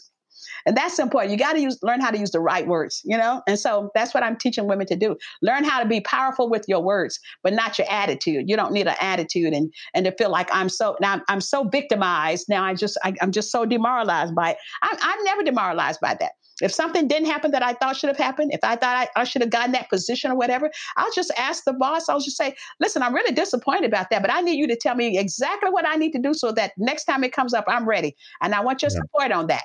And 0.65 0.77
that's 0.77 0.99
important. 0.99 1.31
You 1.31 1.37
got 1.37 1.53
to 1.53 1.61
use 1.61 1.77
learn 1.81 2.01
how 2.01 2.11
to 2.11 2.17
use 2.17 2.31
the 2.31 2.39
right 2.39 2.67
words, 2.67 3.01
you 3.03 3.17
know? 3.17 3.41
And 3.47 3.59
so 3.59 3.91
that's 3.95 4.13
what 4.13 4.23
I'm 4.23 4.37
teaching 4.37 4.67
women 4.67 4.87
to 4.87 4.95
do. 4.95 5.17
Learn 5.41 5.63
how 5.63 5.81
to 5.81 5.87
be 5.87 6.01
powerful 6.01 6.49
with 6.49 6.65
your 6.67 6.81
words, 6.81 7.19
but 7.43 7.53
not 7.53 7.77
your 7.77 7.89
attitude. 7.89 8.49
You 8.49 8.55
don't 8.55 8.71
need 8.71 8.87
an 8.87 8.95
attitude 8.99 9.53
and 9.53 9.73
and 9.93 10.05
to 10.05 10.11
feel 10.11 10.29
like 10.29 10.49
I'm 10.53 10.69
so 10.69 10.95
now 11.01 11.13
I'm, 11.13 11.21
I'm 11.27 11.41
so 11.41 11.65
victimized. 11.65 12.47
Now 12.49 12.63
I 12.63 12.73
just 12.73 12.97
I, 13.03 13.13
am 13.21 13.31
just 13.31 13.51
so 13.51 13.65
demoralized 13.65 14.35
by 14.35 14.51
it. 14.51 14.57
I, 14.81 14.97
I'm 15.01 15.23
never 15.23 15.43
demoralized 15.43 15.99
by 16.01 16.15
that. 16.19 16.33
If 16.61 16.73
something 16.73 17.07
didn't 17.07 17.27
happen 17.27 17.51
that 17.51 17.63
I 17.63 17.73
thought 17.73 17.95
should 17.95 18.09
have 18.09 18.17
happened, 18.17 18.51
if 18.53 18.59
I 18.63 18.75
thought 18.75 18.95
I, 18.95 19.21
I, 19.21 19.23
should 19.23 19.41
have 19.41 19.49
gotten 19.49 19.71
that 19.71 19.89
position 19.89 20.31
or 20.31 20.35
whatever, 20.35 20.69
I'll 20.97 21.11
just 21.11 21.31
ask 21.37 21.63
the 21.63 21.73
boss. 21.73 22.09
I'll 22.09 22.19
just 22.19 22.37
say, 22.37 22.55
listen, 22.79 23.01
I'm 23.01 23.13
really 23.13 23.33
disappointed 23.33 23.85
about 23.85 24.09
that, 24.11 24.21
but 24.21 24.31
I 24.31 24.41
need 24.41 24.57
you 24.57 24.67
to 24.67 24.75
tell 24.75 24.95
me 24.95 25.17
exactly 25.17 25.71
what 25.71 25.87
I 25.87 25.95
need 25.95 26.11
to 26.11 26.19
do 26.19 26.33
so 26.33 26.51
that 26.51 26.73
next 26.77 27.05
time 27.05 27.23
it 27.23 27.33
comes 27.33 27.53
up, 27.53 27.65
I'm 27.67 27.87
ready. 27.87 28.15
And 28.41 28.53
I 28.53 28.61
want 28.61 28.81
your 28.81 28.91
yeah. 28.91 28.99
support 28.99 29.31
on 29.31 29.47
that. 29.47 29.63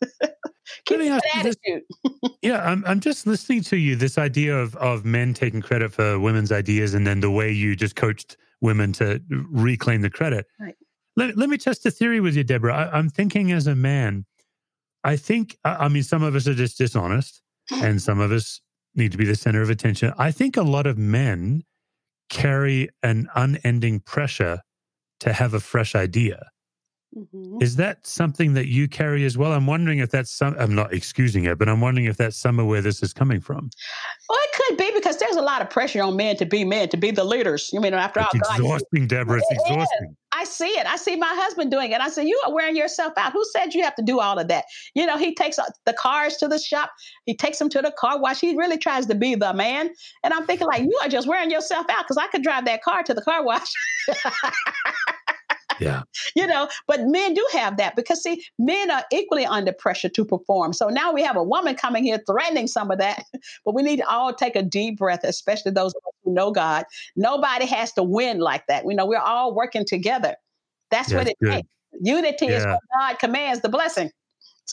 Keep 0.86 1.00
that 1.00 1.22
attitude. 1.34 1.82
yeah, 2.42 2.64
I'm, 2.64 2.84
I'm 2.86 3.00
just 3.00 3.26
listening 3.26 3.62
to 3.64 3.76
you. 3.76 3.94
This 3.94 4.18
idea 4.18 4.56
of, 4.56 4.74
of 4.76 5.04
men 5.04 5.34
taking 5.34 5.60
credit 5.60 5.92
for 5.92 6.18
women's 6.18 6.50
ideas 6.50 6.94
and 6.94 7.06
then 7.06 7.20
the 7.20 7.30
way 7.30 7.52
you 7.52 7.76
just 7.76 7.94
coached 7.94 8.36
women 8.60 8.92
to 8.94 9.20
reclaim 9.50 10.00
the 10.00 10.10
credit. 10.10 10.46
Right. 10.58 10.76
Let, 11.16 11.36
let 11.36 11.50
me 11.50 11.58
test 11.58 11.84
a 11.84 11.90
theory 11.90 12.20
with 12.20 12.36
you, 12.36 12.44
Deborah. 12.44 12.74
I, 12.74 12.96
I'm 12.96 13.10
thinking 13.10 13.52
as 13.52 13.66
a 13.66 13.74
man, 13.74 14.24
I 15.04 15.16
think, 15.16 15.56
I 15.64 15.88
mean, 15.88 16.02
some 16.02 16.22
of 16.22 16.34
us 16.34 16.46
are 16.46 16.54
just 16.54 16.78
dishonest 16.78 17.42
and 17.70 18.00
some 18.00 18.20
of 18.20 18.30
us 18.30 18.60
need 18.94 19.12
to 19.12 19.18
be 19.18 19.24
the 19.24 19.34
center 19.34 19.62
of 19.62 19.70
attention. 19.70 20.12
I 20.18 20.30
think 20.30 20.56
a 20.56 20.62
lot 20.62 20.86
of 20.86 20.98
men 20.98 21.64
carry 22.28 22.88
an 23.02 23.28
unending 23.34 24.00
pressure 24.00 24.60
to 25.20 25.32
have 25.32 25.54
a 25.54 25.60
fresh 25.60 25.94
idea. 25.94 26.48
Mm-hmm. 27.16 27.58
Is 27.60 27.76
that 27.76 28.06
something 28.06 28.54
that 28.54 28.68
you 28.68 28.88
carry 28.88 29.26
as 29.26 29.36
well? 29.36 29.52
I'm 29.52 29.66
wondering 29.66 29.98
if 29.98 30.10
that's 30.10 30.30
some, 30.30 30.56
I'm 30.58 30.74
not 30.74 30.94
excusing 30.94 31.44
it, 31.44 31.58
but 31.58 31.68
I'm 31.68 31.80
wondering 31.80 32.06
if 32.06 32.16
that's 32.16 32.38
some 32.38 32.58
of 32.58 32.66
where 32.66 32.80
this 32.80 33.02
is 33.02 33.12
coming 33.12 33.38
from. 33.40 33.68
Well, 34.28 34.38
it 34.42 34.50
could 34.54 34.78
be 34.78 34.90
because 34.94 35.18
there's 35.18 35.36
a 35.36 35.42
lot 35.42 35.60
of 35.60 35.68
pressure 35.68 36.02
on 36.02 36.16
men 36.16 36.36
to 36.36 36.46
be 36.46 36.64
men, 36.64 36.88
to 36.88 36.96
be 36.96 37.10
the 37.10 37.24
leaders. 37.24 37.68
You 37.70 37.80
mean, 37.80 37.92
after 37.92 38.20
all, 38.20 38.28
it's 38.32 38.48
all, 38.48 38.56
exhausting, 38.56 39.02
God, 39.02 39.16
Deborah. 39.16 39.38
It's 39.38 39.50
it 39.50 39.54
exhausting. 39.54 40.08
Is. 40.10 40.16
I 40.42 40.44
see 40.44 40.66
it. 40.66 40.86
I 40.88 40.96
see 40.96 41.14
my 41.14 41.32
husband 41.36 41.70
doing 41.70 41.92
it. 41.92 42.00
I 42.00 42.08
say, 42.08 42.26
You 42.26 42.40
are 42.44 42.52
wearing 42.52 42.74
yourself 42.74 43.12
out. 43.16 43.32
Who 43.32 43.44
said 43.52 43.74
you 43.74 43.84
have 43.84 43.94
to 43.94 44.02
do 44.02 44.18
all 44.18 44.40
of 44.40 44.48
that? 44.48 44.64
You 44.92 45.06
know, 45.06 45.16
he 45.16 45.36
takes 45.36 45.56
uh, 45.56 45.66
the 45.86 45.92
cars 45.92 46.36
to 46.38 46.48
the 46.48 46.58
shop, 46.58 46.90
he 47.26 47.36
takes 47.36 47.60
them 47.60 47.68
to 47.68 47.80
the 47.80 47.92
car 47.96 48.20
wash. 48.20 48.40
He 48.40 48.56
really 48.56 48.76
tries 48.76 49.06
to 49.06 49.14
be 49.14 49.36
the 49.36 49.54
man. 49.54 49.90
And 50.24 50.34
I'm 50.34 50.44
thinking, 50.44 50.66
like, 50.66 50.82
you 50.82 50.98
are 51.00 51.08
just 51.08 51.28
wearing 51.28 51.52
yourself 51.52 51.86
out 51.88 52.04
because 52.04 52.16
I 52.16 52.26
could 52.26 52.42
drive 52.42 52.64
that 52.64 52.82
car 52.82 53.04
to 53.04 53.14
the 53.14 53.22
car 53.22 53.44
wash. 53.44 53.68
Yeah. 55.80 56.02
you 56.36 56.46
know, 56.46 56.68
but 56.86 57.00
men 57.02 57.34
do 57.34 57.46
have 57.52 57.76
that 57.76 57.96
because 57.96 58.22
see, 58.22 58.44
men 58.58 58.90
are 58.90 59.04
equally 59.12 59.44
under 59.44 59.72
pressure 59.72 60.08
to 60.08 60.24
perform. 60.24 60.72
So 60.72 60.88
now 60.88 61.12
we 61.12 61.22
have 61.22 61.36
a 61.36 61.42
woman 61.42 61.74
coming 61.74 62.04
here 62.04 62.20
threatening 62.26 62.66
some 62.66 62.90
of 62.90 62.98
that, 62.98 63.24
but 63.64 63.74
we 63.74 63.82
need 63.82 63.98
to 63.98 64.08
all 64.08 64.34
take 64.34 64.56
a 64.56 64.62
deep 64.62 64.98
breath, 64.98 65.24
especially 65.24 65.72
those 65.72 65.94
who 66.24 66.34
know 66.34 66.50
God. 66.50 66.84
Nobody 67.16 67.66
has 67.66 67.92
to 67.92 68.02
win 68.02 68.38
like 68.38 68.66
that. 68.68 68.84
We 68.84 68.94
know 68.94 69.06
we're 69.06 69.18
all 69.18 69.54
working 69.54 69.84
together. 69.84 70.36
That's 70.90 71.10
yeah, 71.10 71.18
what 71.18 71.28
it 71.28 71.36
takes. 71.42 71.68
Unity 72.00 72.46
yeah. 72.46 72.56
is 72.56 72.64
what 72.66 72.80
God 72.98 73.18
commands 73.18 73.60
the 73.60 73.68
blessing. 73.68 74.10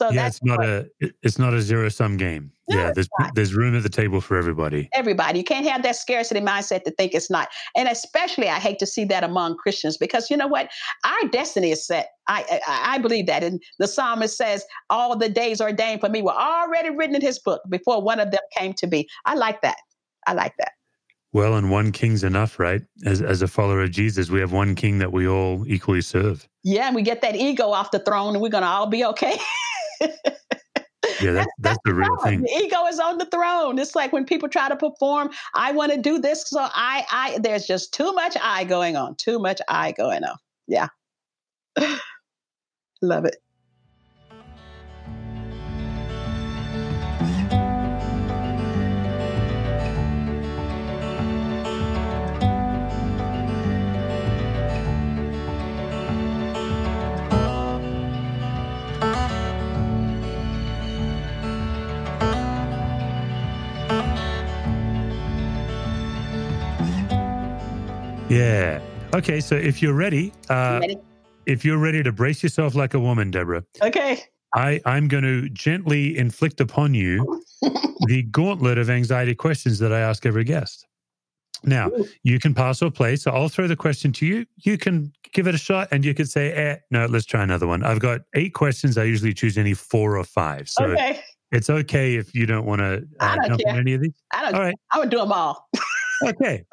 So 0.00 0.08
yeah, 0.08 0.28
it's 0.28 0.42
not 0.42 0.64
a 0.64 0.88
it's 1.20 1.38
not 1.38 1.52
a 1.52 1.60
zero 1.60 1.90
sum 1.90 2.16
game. 2.16 2.50
No, 2.70 2.78
yeah, 2.78 2.90
there's 2.94 3.10
not. 3.18 3.34
there's 3.34 3.54
room 3.54 3.76
at 3.76 3.82
the 3.82 3.90
table 3.90 4.22
for 4.22 4.38
everybody. 4.38 4.88
Everybody. 4.94 5.36
You 5.36 5.44
can't 5.44 5.66
have 5.66 5.82
that 5.82 5.94
scarcity 5.94 6.40
mindset 6.40 6.84
to 6.84 6.90
think 6.92 7.12
it's 7.12 7.28
not. 7.28 7.48
And 7.76 7.86
especially 7.86 8.48
I 8.48 8.60
hate 8.60 8.78
to 8.78 8.86
see 8.86 9.04
that 9.04 9.24
among 9.24 9.58
Christians 9.58 9.98
because 9.98 10.30
you 10.30 10.38
know 10.38 10.46
what? 10.46 10.70
Our 11.04 11.28
destiny 11.28 11.70
is 11.70 11.86
set. 11.86 12.12
I 12.28 12.60
I, 12.66 12.94
I 12.94 12.98
believe 12.98 13.26
that. 13.26 13.44
And 13.44 13.62
the 13.78 13.86
psalmist 13.86 14.38
says, 14.38 14.64
All 14.88 15.18
the 15.18 15.28
days 15.28 15.60
ordained 15.60 16.00
for 16.00 16.08
me 16.08 16.22
were 16.22 16.32
already 16.32 16.88
written 16.88 17.14
in 17.14 17.20
his 17.20 17.38
book 17.38 17.60
before 17.68 18.00
one 18.00 18.20
of 18.20 18.30
them 18.30 18.40
came 18.56 18.72
to 18.78 18.86
be. 18.86 19.06
I 19.26 19.34
like 19.34 19.60
that. 19.60 19.76
I 20.26 20.32
like 20.32 20.54
that. 20.60 20.72
Well, 21.34 21.56
and 21.56 21.70
one 21.70 21.92
king's 21.92 22.24
enough, 22.24 22.58
right? 22.58 22.80
As 23.04 23.20
as 23.20 23.42
a 23.42 23.48
follower 23.48 23.82
of 23.82 23.90
Jesus, 23.90 24.30
we 24.30 24.40
have 24.40 24.52
one 24.52 24.74
king 24.74 24.96
that 24.96 25.12
we 25.12 25.28
all 25.28 25.62
equally 25.66 26.00
serve. 26.00 26.48
Yeah, 26.64 26.86
and 26.86 26.96
we 26.96 27.02
get 27.02 27.20
that 27.20 27.36
ego 27.36 27.68
off 27.68 27.90
the 27.90 27.98
throne 27.98 28.32
and 28.32 28.40
we're 28.40 28.48
gonna 28.48 28.64
all 28.64 28.86
be 28.86 29.04
okay. 29.04 29.36
Yeah, 31.20 31.32
that's, 31.32 31.50
that's, 31.58 31.78
the 31.84 31.94
real 31.94 32.16
thing. 32.18 32.42
The 32.42 32.62
ego 32.64 32.86
is 32.86 32.98
on 32.98 33.18
the 33.18 33.26
throne. 33.26 33.78
It's 33.78 33.94
like 33.94 34.12
when 34.12 34.24
people 34.24 34.48
try 34.48 34.68
to 34.68 34.76
perform, 34.76 35.30
I 35.54 35.72
want 35.72 35.92
to 35.92 35.98
do 35.98 36.18
this. 36.18 36.48
So 36.48 36.60
I, 36.60 37.04
I, 37.10 37.38
there's 37.38 37.66
just 37.66 37.92
too 37.92 38.12
much 38.12 38.36
I 38.42 38.64
going 38.64 38.96
on, 38.96 39.16
too 39.16 39.38
much 39.38 39.60
I 39.68 39.92
going 39.92 40.24
on. 40.24 40.36
Yeah. 40.66 40.88
Love 43.02 43.24
it. 43.26 43.36
Yeah. 68.30 68.80
Okay. 69.12 69.40
So 69.40 69.56
if 69.56 69.82
you're 69.82 69.94
ready, 69.94 70.32
uh, 70.48 70.78
ready? 70.80 70.98
if 71.46 71.64
you're 71.64 71.78
ready 71.78 72.02
to 72.02 72.12
brace 72.12 72.42
yourself 72.42 72.74
like 72.76 72.94
a 72.94 73.00
woman, 73.00 73.30
Deborah, 73.30 73.64
Okay. 73.82 74.22
I, 74.54 74.80
I'm 74.86 75.08
going 75.08 75.24
to 75.24 75.48
gently 75.50 76.16
inflict 76.16 76.60
upon 76.60 76.94
you 76.94 77.42
the 78.06 78.22
gauntlet 78.30 78.78
of 78.78 78.88
anxiety 78.90 79.34
questions 79.34 79.78
that 79.80 79.92
I 79.92 80.00
ask 80.00 80.26
every 80.26 80.44
guest. 80.44 80.86
Now, 81.62 81.88
Ooh. 81.88 82.06
you 82.22 82.38
can 82.38 82.54
pass 82.54 82.82
or 82.82 82.90
play. 82.90 83.16
So 83.16 83.30
I'll 83.32 83.48
throw 83.48 83.66
the 83.68 83.76
question 83.76 84.12
to 84.12 84.26
you. 84.26 84.46
You 84.56 84.78
can 84.78 85.12
give 85.32 85.46
it 85.46 85.54
a 85.54 85.58
shot 85.58 85.88
and 85.90 86.04
you 86.04 86.14
could 86.14 86.28
say, 86.28 86.52
eh, 86.52 86.76
no, 86.90 87.06
let's 87.06 87.26
try 87.26 87.42
another 87.42 87.66
one. 87.66 87.84
I've 87.84 88.00
got 88.00 88.22
eight 88.34 88.54
questions. 88.54 88.96
I 88.96 89.04
usually 89.04 89.34
choose 89.34 89.58
any 89.58 89.74
four 89.74 90.16
or 90.16 90.24
five. 90.24 90.68
So 90.68 90.84
okay. 90.84 91.20
it's 91.52 91.68
okay 91.68 92.14
if 92.14 92.34
you 92.34 92.46
don't 92.46 92.64
want 92.64 92.80
to 92.80 93.04
I 93.20 93.34
uh, 93.36 93.48
jump 93.48 93.60
care. 93.60 93.72
on 93.72 93.78
any 93.80 93.94
of 93.94 94.02
these. 94.02 94.14
I 94.32 94.42
don't, 94.42 94.54
All 94.54 94.60
right. 94.62 94.74
Going 94.94 95.10
to 95.10 95.16
do 95.16 95.20
them 95.20 95.32
all. 95.32 95.68
Okay. 96.22 96.64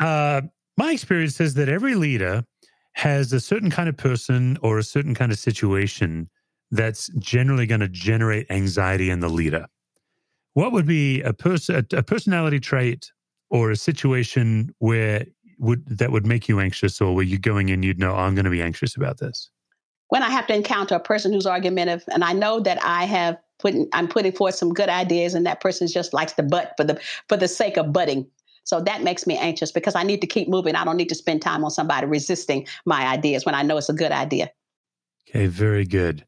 uh, 0.00 0.40
my 0.76 0.92
experience 0.92 1.36
says 1.36 1.54
that 1.54 1.68
every 1.68 1.94
leader 1.94 2.44
has 2.92 3.32
a 3.32 3.40
certain 3.40 3.70
kind 3.70 3.88
of 3.88 3.96
person 3.96 4.56
or 4.62 4.78
a 4.78 4.82
certain 4.82 5.14
kind 5.14 5.32
of 5.32 5.38
situation 5.38 6.28
that's 6.70 7.08
generally 7.18 7.66
going 7.66 7.80
to 7.80 7.88
generate 7.88 8.50
anxiety 8.50 9.10
in 9.10 9.20
the 9.20 9.28
leader. 9.28 9.66
What 10.54 10.72
would 10.72 10.86
be 10.86 11.20
a 11.22 11.32
person 11.32 11.86
a 11.92 12.02
personality 12.02 12.60
trait 12.60 13.10
or 13.50 13.70
a 13.70 13.76
situation 13.76 14.74
where 14.78 15.26
would 15.58 15.84
that 15.86 16.12
would 16.12 16.26
make 16.26 16.48
you 16.48 16.60
anxious 16.60 17.00
or 17.00 17.14
where 17.14 17.24
you're 17.24 17.38
going 17.38 17.68
in 17.68 17.82
you'd 17.82 17.98
know 17.98 18.14
I'm 18.14 18.34
going 18.34 18.44
to 18.44 18.50
be 18.50 18.62
anxious 18.62 18.96
about 18.96 19.18
this? 19.18 19.50
when 20.14 20.22
I 20.22 20.30
have 20.30 20.46
to 20.46 20.54
encounter 20.54 20.94
a 20.94 21.00
person 21.00 21.32
who's 21.32 21.44
argumentative, 21.44 22.04
and 22.12 22.22
I 22.22 22.32
know 22.32 22.60
that 22.60 22.78
I 22.84 23.04
have 23.04 23.36
put, 23.58 23.74
I'm 23.92 24.06
putting 24.06 24.30
forth 24.30 24.54
some 24.54 24.72
good 24.72 24.88
ideas, 24.88 25.34
and 25.34 25.44
that 25.44 25.60
person 25.60 25.88
just 25.88 26.12
likes 26.12 26.32
to 26.34 26.42
butt 26.44 26.74
for 26.76 26.84
the 26.84 27.00
for 27.28 27.36
the 27.36 27.48
sake 27.48 27.76
of 27.76 27.92
butting. 27.92 28.24
So 28.64 28.80
that 28.80 29.02
makes 29.02 29.26
me 29.26 29.36
anxious 29.36 29.70
because 29.70 29.94
I 29.94 30.02
need 30.02 30.20
to 30.22 30.26
keep 30.26 30.48
moving. 30.48 30.74
I 30.74 30.84
don't 30.84 30.96
need 30.96 31.10
to 31.10 31.14
spend 31.14 31.42
time 31.42 31.64
on 31.64 31.70
somebody 31.70 32.06
resisting 32.06 32.66
my 32.86 33.06
ideas 33.06 33.44
when 33.44 33.54
I 33.54 33.62
know 33.62 33.76
it's 33.76 33.88
a 33.88 33.94
good 33.94 34.12
idea. 34.12 34.50
Okay, 35.28 35.46
very 35.46 35.84
good. 35.84 36.26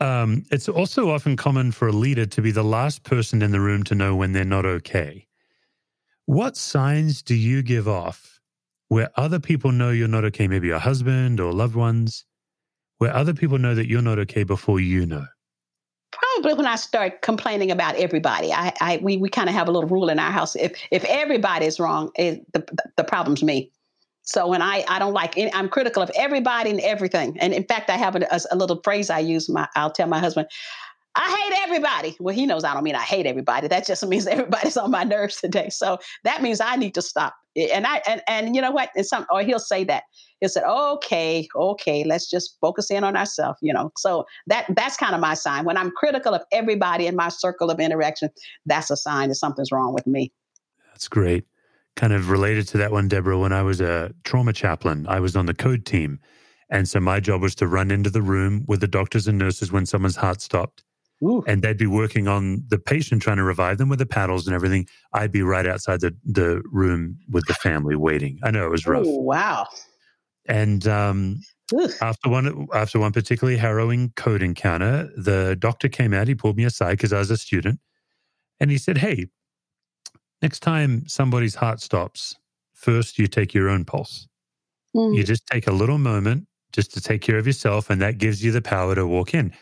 Um, 0.00 0.44
it's 0.50 0.68
also 0.68 1.10
often 1.10 1.36
common 1.36 1.72
for 1.72 1.88
a 1.88 1.92
leader 1.92 2.26
to 2.26 2.42
be 2.42 2.50
the 2.50 2.64
last 2.64 3.04
person 3.04 3.42
in 3.42 3.52
the 3.52 3.60
room 3.60 3.82
to 3.84 3.94
know 3.94 4.14
when 4.14 4.32
they're 4.32 4.44
not 4.44 4.66
okay. 4.66 5.26
What 6.26 6.56
signs 6.56 7.22
do 7.22 7.34
you 7.34 7.62
give 7.62 7.86
off 7.86 8.40
where 8.88 9.10
other 9.16 9.38
people 9.38 9.72
know 9.72 9.90
you're 9.90 10.08
not 10.08 10.24
okay? 10.24 10.48
Maybe 10.48 10.68
your 10.68 10.78
husband 10.78 11.38
or 11.38 11.52
loved 11.52 11.76
ones, 11.76 12.24
where 12.98 13.14
other 13.14 13.34
people 13.34 13.58
know 13.58 13.74
that 13.74 13.88
you're 13.88 14.02
not 14.02 14.18
okay 14.18 14.42
before 14.42 14.80
you 14.80 15.06
know. 15.06 15.26
Probably 16.14 16.54
when 16.54 16.66
I 16.66 16.76
start 16.76 17.22
complaining 17.22 17.70
about 17.70 17.96
everybody, 17.96 18.52
I, 18.52 18.72
I 18.80 18.98
we, 19.02 19.16
we 19.16 19.28
kind 19.28 19.48
of 19.48 19.54
have 19.54 19.68
a 19.68 19.72
little 19.72 19.88
rule 19.88 20.08
in 20.08 20.18
our 20.18 20.30
house. 20.30 20.54
If 20.56 20.72
if 20.90 21.04
everybody 21.04 21.66
is 21.66 21.80
wrong, 21.80 22.10
it, 22.16 22.50
the 22.52 22.64
the 22.96 23.04
problem's 23.04 23.42
me. 23.42 23.70
So 24.22 24.46
when 24.48 24.62
I 24.62 24.84
I 24.88 24.98
don't 24.98 25.12
like 25.12 25.36
any, 25.36 25.52
I'm 25.52 25.68
critical 25.68 26.02
of 26.02 26.10
everybody 26.16 26.70
and 26.70 26.80
everything. 26.80 27.38
And 27.40 27.52
in 27.52 27.64
fact, 27.64 27.90
I 27.90 27.96
have 27.96 28.16
a, 28.16 28.26
a, 28.30 28.40
a 28.52 28.56
little 28.56 28.80
phrase 28.82 29.10
I 29.10 29.18
use. 29.18 29.48
My 29.48 29.68
I'll 29.74 29.90
tell 29.90 30.06
my 30.06 30.18
husband, 30.18 30.48
I 31.16 31.42
hate 31.42 31.62
everybody. 31.62 32.16
Well, 32.18 32.34
he 32.34 32.44
knows 32.44 32.64
I 32.64 32.74
don't 32.74 32.82
mean 32.82 32.96
I 32.96 33.02
hate 33.02 33.26
everybody. 33.26 33.68
That 33.68 33.86
just 33.86 34.06
means 34.08 34.26
everybody's 34.26 34.76
on 34.76 34.90
my 34.90 35.04
nerves 35.04 35.40
today. 35.40 35.68
So 35.70 35.98
that 36.24 36.42
means 36.42 36.60
I 36.60 36.76
need 36.76 36.94
to 36.94 37.02
stop. 37.02 37.34
And 37.56 37.86
I 37.86 38.02
and 38.06 38.22
and 38.26 38.56
you 38.56 38.60
know 38.60 38.72
what? 38.72 38.90
And 38.96 39.06
some 39.06 39.26
or 39.30 39.42
he'll 39.42 39.60
say 39.60 39.84
that. 39.84 40.04
He'll 40.40 40.48
say, 40.48 40.62
okay, 40.62 41.48
okay, 41.54 42.04
let's 42.04 42.28
just 42.28 42.58
focus 42.60 42.90
in 42.90 43.04
on 43.04 43.16
ourselves, 43.16 43.58
you 43.62 43.72
know. 43.72 43.92
So 43.96 44.26
that 44.48 44.66
that's 44.74 44.96
kind 44.96 45.14
of 45.14 45.20
my 45.20 45.34
sign. 45.34 45.64
When 45.64 45.76
I'm 45.76 45.92
critical 45.92 46.34
of 46.34 46.42
everybody 46.50 47.06
in 47.06 47.14
my 47.14 47.28
circle 47.28 47.70
of 47.70 47.78
interaction, 47.78 48.30
that's 48.66 48.90
a 48.90 48.96
sign 48.96 49.28
that 49.28 49.36
something's 49.36 49.70
wrong 49.70 49.94
with 49.94 50.06
me. 50.06 50.32
That's 50.88 51.08
great. 51.08 51.44
Kind 51.94 52.12
of 52.12 52.28
related 52.28 52.66
to 52.68 52.78
that 52.78 52.90
one, 52.90 53.06
Deborah, 53.06 53.38
when 53.38 53.52
I 53.52 53.62
was 53.62 53.80
a 53.80 54.12
trauma 54.24 54.52
chaplain, 54.52 55.06
I 55.08 55.20
was 55.20 55.36
on 55.36 55.46
the 55.46 55.54
code 55.54 55.86
team. 55.86 56.18
And 56.70 56.88
so 56.88 56.98
my 56.98 57.20
job 57.20 57.40
was 57.40 57.54
to 57.56 57.68
run 57.68 57.92
into 57.92 58.10
the 58.10 58.22
room 58.22 58.64
with 58.66 58.80
the 58.80 58.88
doctors 58.88 59.28
and 59.28 59.38
nurses 59.38 59.70
when 59.70 59.86
someone's 59.86 60.16
heart 60.16 60.40
stopped. 60.40 60.82
Ooh. 61.22 61.42
And 61.46 61.62
they'd 61.62 61.78
be 61.78 61.86
working 61.86 62.28
on 62.28 62.64
the 62.68 62.78
patient, 62.78 63.22
trying 63.22 63.36
to 63.36 63.44
revive 63.44 63.78
them 63.78 63.88
with 63.88 63.98
the 63.98 64.06
paddles 64.06 64.46
and 64.46 64.54
everything. 64.54 64.86
I'd 65.12 65.32
be 65.32 65.42
right 65.42 65.66
outside 65.66 66.00
the, 66.00 66.14
the 66.24 66.62
room 66.70 67.18
with 67.30 67.46
the 67.46 67.54
family 67.54 67.96
waiting. 67.96 68.38
I 68.42 68.50
know 68.50 68.66
it 68.66 68.70
was 68.70 68.86
rough. 68.86 69.06
Ooh, 69.06 69.20
wow. 69.20 69.66
And 70.46 70.86
um, 70.86 71.40
after 72.00 72.28
one 72.28 72.66
after 72.74 72.98
one 72.98 73.12
particularly 73.12 73.56
harrowing 73.56 74.12
code 74.16 74.42
encounter, 74.42 75.10
the 75.16 75.56
doctor 75.58 75.88
came 75.88 76.12
out. 76.12 76.28
He 76.28 76.34
pulled 76.34 76.56
me 76.56 76.64
aside 76.64 76.92
because 76.92 77.12
I 77.12 77.18
was 77.18 77.30
a 77.30 77.36
student, 77.36 77.80
and 78.60 78.70
he 78.70 78.76
said, 78.76 78.98
"Hey, 78.98 79.28
next 80.42 80.60
time 80.60 81.08
somebody's 81.08 81.54
heart 81.54 81.80
stops, 81.80 82.36
first 82.74 83.18
you 83.18 83.26
take 83.26 83.54
your 83.54 83.70
own 83.70 83.86
pulse. 83.86 84.28
Mm. 84.94 85.16
You 85.16 85.24
just 85.24 85.46
take 85.46 85.66
a 85.66 85.72
little 85.72 85.98
moment 85.98 86.46
just 86.72 86.92
to 86.92 87.00
take 87.00 87.22
care 87.22 87.38
of 87.38 87.46
yourself, 87.46 87.88
and 87.88 88.02
that 88.02 88.18
gives 88.18 88.44
you 88.44 88.52
the 88.52 88.62
power 88.62 88.94
to 88.94 89.06
walk 89.06 89.32
in." 89.32 89.54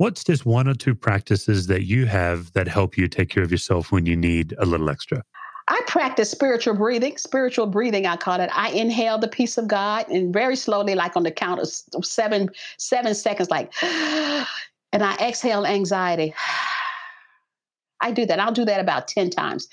What's 0.00 0.24
just 0.24 0.46
one 0.46 0.66
or 0.66 0.72
two 0.72 0.94
practices 0.94 1.66
that 1.66 1.82
you 1.82 2.06
have 2.06 2.54
that 2.54 2.66
help 2.66 2.96
you 2.96 3.06
take 3.06 3.28
care 3.28 3.42
of 3.42 3.50
yourself 3.50 3.92
when 3.92 4.06
you 4.06 4.16
need 4.16 4.54
a 4.56 4.64
little 4.64 4.88
extra? 4.88 5.22
I 5.68 5.78
practice 5.86 6.30
spiritual 6.30 6.74
breathing. 6.74 7.18
Spiritual 7.18 7.66
breathing, 7.66 8.06
I 8.06 8.16
call 8.16 8.40
it. 8.40 8.48
I 8.54 8.70
inhale 8.70 9.18
the 9.18 9.28
peace 9.28 9.58
of 9.58 9.68
God 9.68 10.08
and 10.08 10.32
very 10.32 10.56
slowly, 10.56 10.94
like 10.94 11.16
on 11.16 11.22
the 11.22 11.30
count 11.30 11.60
of 11.60 11.68
seven, 12.02 12.48
seven 12.78 13.14
seconds, 13.14 13.50
like, 13.50 13.74
and 13.82 15.02
I 15.02 15.16
exhale 15.20 15.66
anxiety. 15.66 16.32
I 18.00 18.10
do 18.10 18.24
that. 18.24 18.40
I'll 18.40 18.52
do 18.52 18.64
that 18.64 18.80
about 18.80 19.06
10 19.06 19.28
times. 19.28 19.68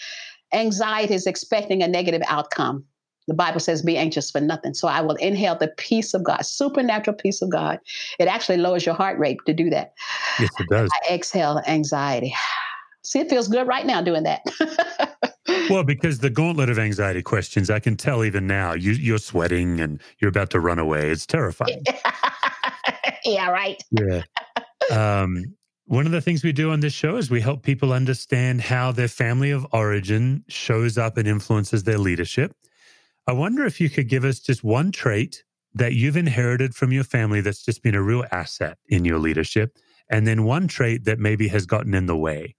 Anxiety 0.52 1.14
is 1.14 1.26
expecting 1.26 1.82
a 1.82 1.88
negative 1.88 2.22
outcome. 2.28 2.84
The 3.28 3.34
Bible 3.34 3.60
says, 3.60 3.82
be 3.82 3.98
anxious 3.98 4.32
for 4.32 4.40
nothing. 4.40 4.74
So 4.74 4.88
I 4.88 5.02
will 5.02 5.16
inhale 5.16 5.56
the 5.56 5.68
peace 5.78 6.14
of 6.14 6.24
God, 6.24 6.46
supernatural 6.46 7.18
peace 7.18 7.42
of 7.42 7.50
God. 7.50 7.80
It 8.20 8.28
actually 8.28 8.58
lowers 8.58 8.86
your 8.86 8.96
heart 8.96 9.20
rate 9.20 9.38
to 9.46 9.54
do 9.54 9.70
that. 9.70 9.94
Yes, 10.40 10.50
it 10.60 10.68
does. 10.70 10.90
I 10.94 11.14
exhale 11.14 11.62
anxiety. 11.68 12.34
See, 13.04 13.20
it 13.20 13.30
feels 13.30 13.48
good 13.48 13.68
right 13.68 13.86
now 13.86 14.02
doing 14.02 14.24
that. 14.24 14.42
Well, 15.70 15.84
because 15.84 16.20
the 16.20 16.30
gauntlet 16.30 16.70
of 16.70 16.80
anxiety 16.80 17.22
questions, 17.22 17.70
I 17.70 17.80
can 17.80 17.96
tell 17.96 18.24
even 18.24 18.48
now, 18.48 18.74
you, 18.74 18.92
you're 18.92 19.18
sweating 19.18 19.80
and 19.80 20.02
you're 20.20 20.30
about 20.30 20.50
to 20.52 20.60
run 20.60 20.80
away. 20.80 21.10
It's 21.10 21.26
terrifying. 21.26 21.84
yeah, 23.26 23.50
right. 23.50 23.82
Yeah. 23.92 24.24
Um, 24.92 25.44
one 25.86 26.06
of 26.06 26.12
the 26.12 26.22
things 26.22 26.44
we 26.44 26.52
do 26.52 26.72
on 26.72 26.82
this 26.82 26.94
show 26.94 27.18
is 27.18 27.30
we 27.30 27.42
help 27.42 27.64
people 27.64 27.94
understand 27.94 28.62
how 28.62 28.92
their 28.92 29.08
family 29.08 29.52
of 29.52 29.66
origin 29.72 30.44
shows 30.48 30.98
up 30.98 31.18
and 31.18 31.28
influences 31.28 31.84
their 31.84 31.98
leadership. 31.98 32.54
I 33.28 33.34
wonder 33.34 33.66
if 33.66 33.82
you 33.82 33.90
could 33.90 34.08
give 34.08 34.24
us 34.24 34.40
just 34.40 34.64
one 34.64 34.92
trait 34.92 35.44
that 35.74 35.94
you've 35.94 36.16
inherited 36.16 36.74
from 36.74 36.94
your 36.94 37.04
family 37.04 37.42
that's 37.42 37.64
just 37.64 37.84
been 37.84 37.94
a 37.94 38.02
real 38.02 38.24
asset 38.32 38.78
in 38.88 39.04
your 39.04 39.20
leadership, 39.20 39.78
and 40.10 40.26
then 40.26 40.46
one 40.46 40.70
trait 40.70 41.04
that 41.04 41.20
maybe 41.20 41.50
has 41.50 41.66
gotten 41.66 41.94
in 41.94 42.06
the 42.06 42.16
way. 42.16 42.56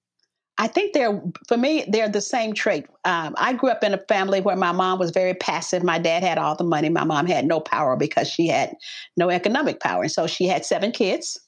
I 0.59 0.67
think 0.67 0.93
they're, 0.93 1.23
for 1.47 1.57
me, 1.57 1.85
they're 1.89 2.09
the 2.09 2.21
same 2.21 2.53
trait. 2.53 2.85
Um, 3.05 3.35
I 3.39 3.55
grew 3.55 3.71
up 3.71 3.83
in 3.83 3.95
a 3.95 4.05
family 4.09 4.41
where 4.41 4.57
my 4.57 4.73
mom 4.73 4.99
was 4.99 5.13
very 5.13 5.35
passive. 5.35 5.85
My 5.85 5.99
dad 5.99 6.23
had 6.23 6.37
all 6.37 6.57
the 6.57 6.65
money. 6.65 6.89
My 6.89 7.05
mom 7.05 7.27
had 7.27 7.47
no 7.47 7.61
power 7.61 7.97
because 7.97 8.29
she 8.29 8.49
had 8.49 8.75
no 9.17 9.31
economic 9.31 9.79
power. 9.79 10.03
And 10.03 10.13
so 10.13 10.27
she 10.27 10.49
had 10.49 10.67
seven 10.67 10.91
kids 10.91 11.39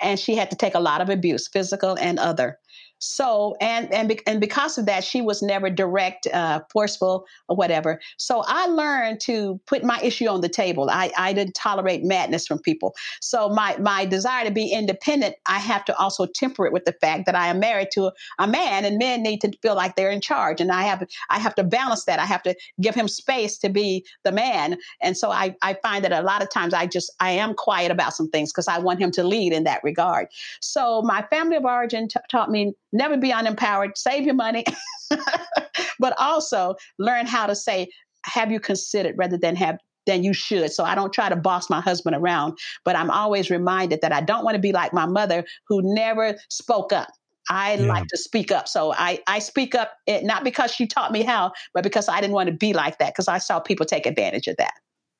and 0.00 0.18
she 0.18 0.34
had 0.34 0.50
to 0.50 0.56
take 0.56 0.74
a 0.74 0.80
lot 0.80 1.00
of 1.00 1.08
abuse, 1.08 1.46
physical 1.46 1.96
and 2.00 2.18
other. 2.18 2.58
So 2.98 3.56
and 3.60 3.92
and 3.92 4.08
be, 4.08 4.20
and 4.26 4.40
because 4.40 4.78
of 4.78 4.86
that, 4.86 5.04
she 5.04 5.20
was 5.20 5.42
never 5.42 5.70
direct, 5.70 6.26
uh, 6.28 6.60
forceful, 6.72 7.26
or 7.48 7.56
whatever. 7.56 8.00
So 8.16 8.42
I 8.46 8.66
learned 8.66 9.20
to 9.22 9.60
put 9.66 9.84
my 9.84 10.00
issue 10.02 10.26
on 10.26 10.40
the 10.40 10.48
table. 10.48 10.88
I 10.90 11.12
I 11.16 11.32
didn't 11.32 11.54
tolerate 11.54 12.04
madness 12.04 12.46
from 12.46 12.58
people. 12.58 12.94
So 13.20 13.48
my 13.48 13.76
my 13.78 14.04
desire 14.04 14.44
to 14.44 14.50
be 14.50 14.72
independent, 14.72 15.36
I 15.46 15.58
have 15.58 15.84
to 15.86 15.96
also 15.96 16.26
temper 16.26 16.66
it 16.66 16.72
with 16.72 16.84
the 16.84 16.94
fact 17.00 17.26
that 17.26 17.34
I 17.34 17.48
am 17.48 17.60
married 17.60 17.88
to 17.92 18.10
a 18.38 18.46
man, 18.46 18.84
and 18.84 18.98
men 18.98 19.22
need 19.22 19.40
to 19.42 19.52
feel 19.62 19.74
like 19.74 19.94
they're 19.96 20.10
in 20.10 20.20
charge, 20.20 20.60
and 20.60 20.72
I 20.72 20.82
have 20.82 21.06
I 21.30 21.38
have 21.38 21.54
to 21.56 21.64
balance 21.64 22.04
that. 22.04 22.18
I 22.18 22.24
have 22.26 22.42
to 22.42 22.54
give 22.80 22.94
him 22.94 23.06
space 23.08 23.58
to 23.58 23.68
be 23.68 24.04
the 24.24 24.32
man, 24.32 24.76
and 25.00 25.16
so 25.16 25.30
I 25.30 25.54
I 25.62 25.74
find 25.82 26.04
that 26.04 26.12
a 26.12 26.22
lot 26.22 26.42
of 26.42 26.50
times 26.50 26.74
I 26.74 26.86
just 26.86 27.12
I 27.20 27.30
am 27.30 27.54
quiet 27.54 27.92
about 27.92 28.14
some 28.14 28.28
things 28.30 28.52
because 28.52 28.68
I 28.68 28.78
want 28.78 28.98
him 29.00 29.12
to 29.12 29.22
lead 29.22 29.52
in 29.52 29.64
that 29.64 29.82
regard. 29.84 30.28
So 30.60 31.02
my 31.02 31.22
family 31.30 31.56
of 31.56 31.64
origin 31.64 32.08
t- 32.08 32.20
taught 32.30 32.50
me 32.50 32.74
never 32.92 33.16
be 33.16 33.30
unempowered, 33.30 33.96
save 33.96 34.24
your 34.24 34.34
money, 34.34 34.64
but 35.98 36.14
also 36.18 36.74
learn 36.98 37.26
how 37.26 37.46
to 37.46 37.54
say, 37.54 37.88
have 38.24 38.50
you 38.50 38.60
considered 38.60 39.14
rather 39.16 39.38
than 39.38 39.56
have 39.56 39.78
than 40.06 40.24
you 40.24 40.32
should. 40.32 40.72
So 40.72 40.84
I 40.84 40.94
don't 40.94 41.12
try 41.12 41.28
to 41.28 41.36
boss 41.36 41.68
my 41.68 41.82
husband 41.82 42.16
around, 42.16 42.56
but 42.82 42.96
I'm 42.96 43.10
always 43.10 43.50
reminded 43.50 44.00
that 44.00 44.10
I 44.10 44.22
don't 44.22 44.42
want 44.42 44.54
to 44.54 44.60
be 44.60 44.72
like 44.72 44.94
my 44.94 45.04
mother 45.04 45.44
who 45.68 45.82
never 45.94 46.34
spoke 46.48 46.92
up. 46.92 47.08
I 47.50 47.74
yeah. 47.74 47.86
like 47.86 48.06
to 48.08 48.16
speak 48.16 48.50
up. 48.50 48.68
So 48.68 48.94
I, 48.94 49.20
I 49.26 49.38
speak 49.38 49.74
up, 49.74 49.92
it, 50.06 50.24
not 50.24 50.44
because 50.44 50.72
she 50.72 50.86
taught 50.86 51.12
me 51.12 51.22
how, 51.22 51.52
but 51.74 51.82
because 51.82 52.08
I 52.08 52.20
didn't 52.20 52.34
want 52.34 52.48
to 52.48 52.54
be 52.54 52.72
like 52.72 52.98
that 52.98 53.14
because 53.14 53.28
I 53.28 53.38
saw 53.38 53.60
people 53.60 53.86
take 53.86 54.06
advantage 54.06 54.48
of 54.48 54.56
that. 54.56 54.74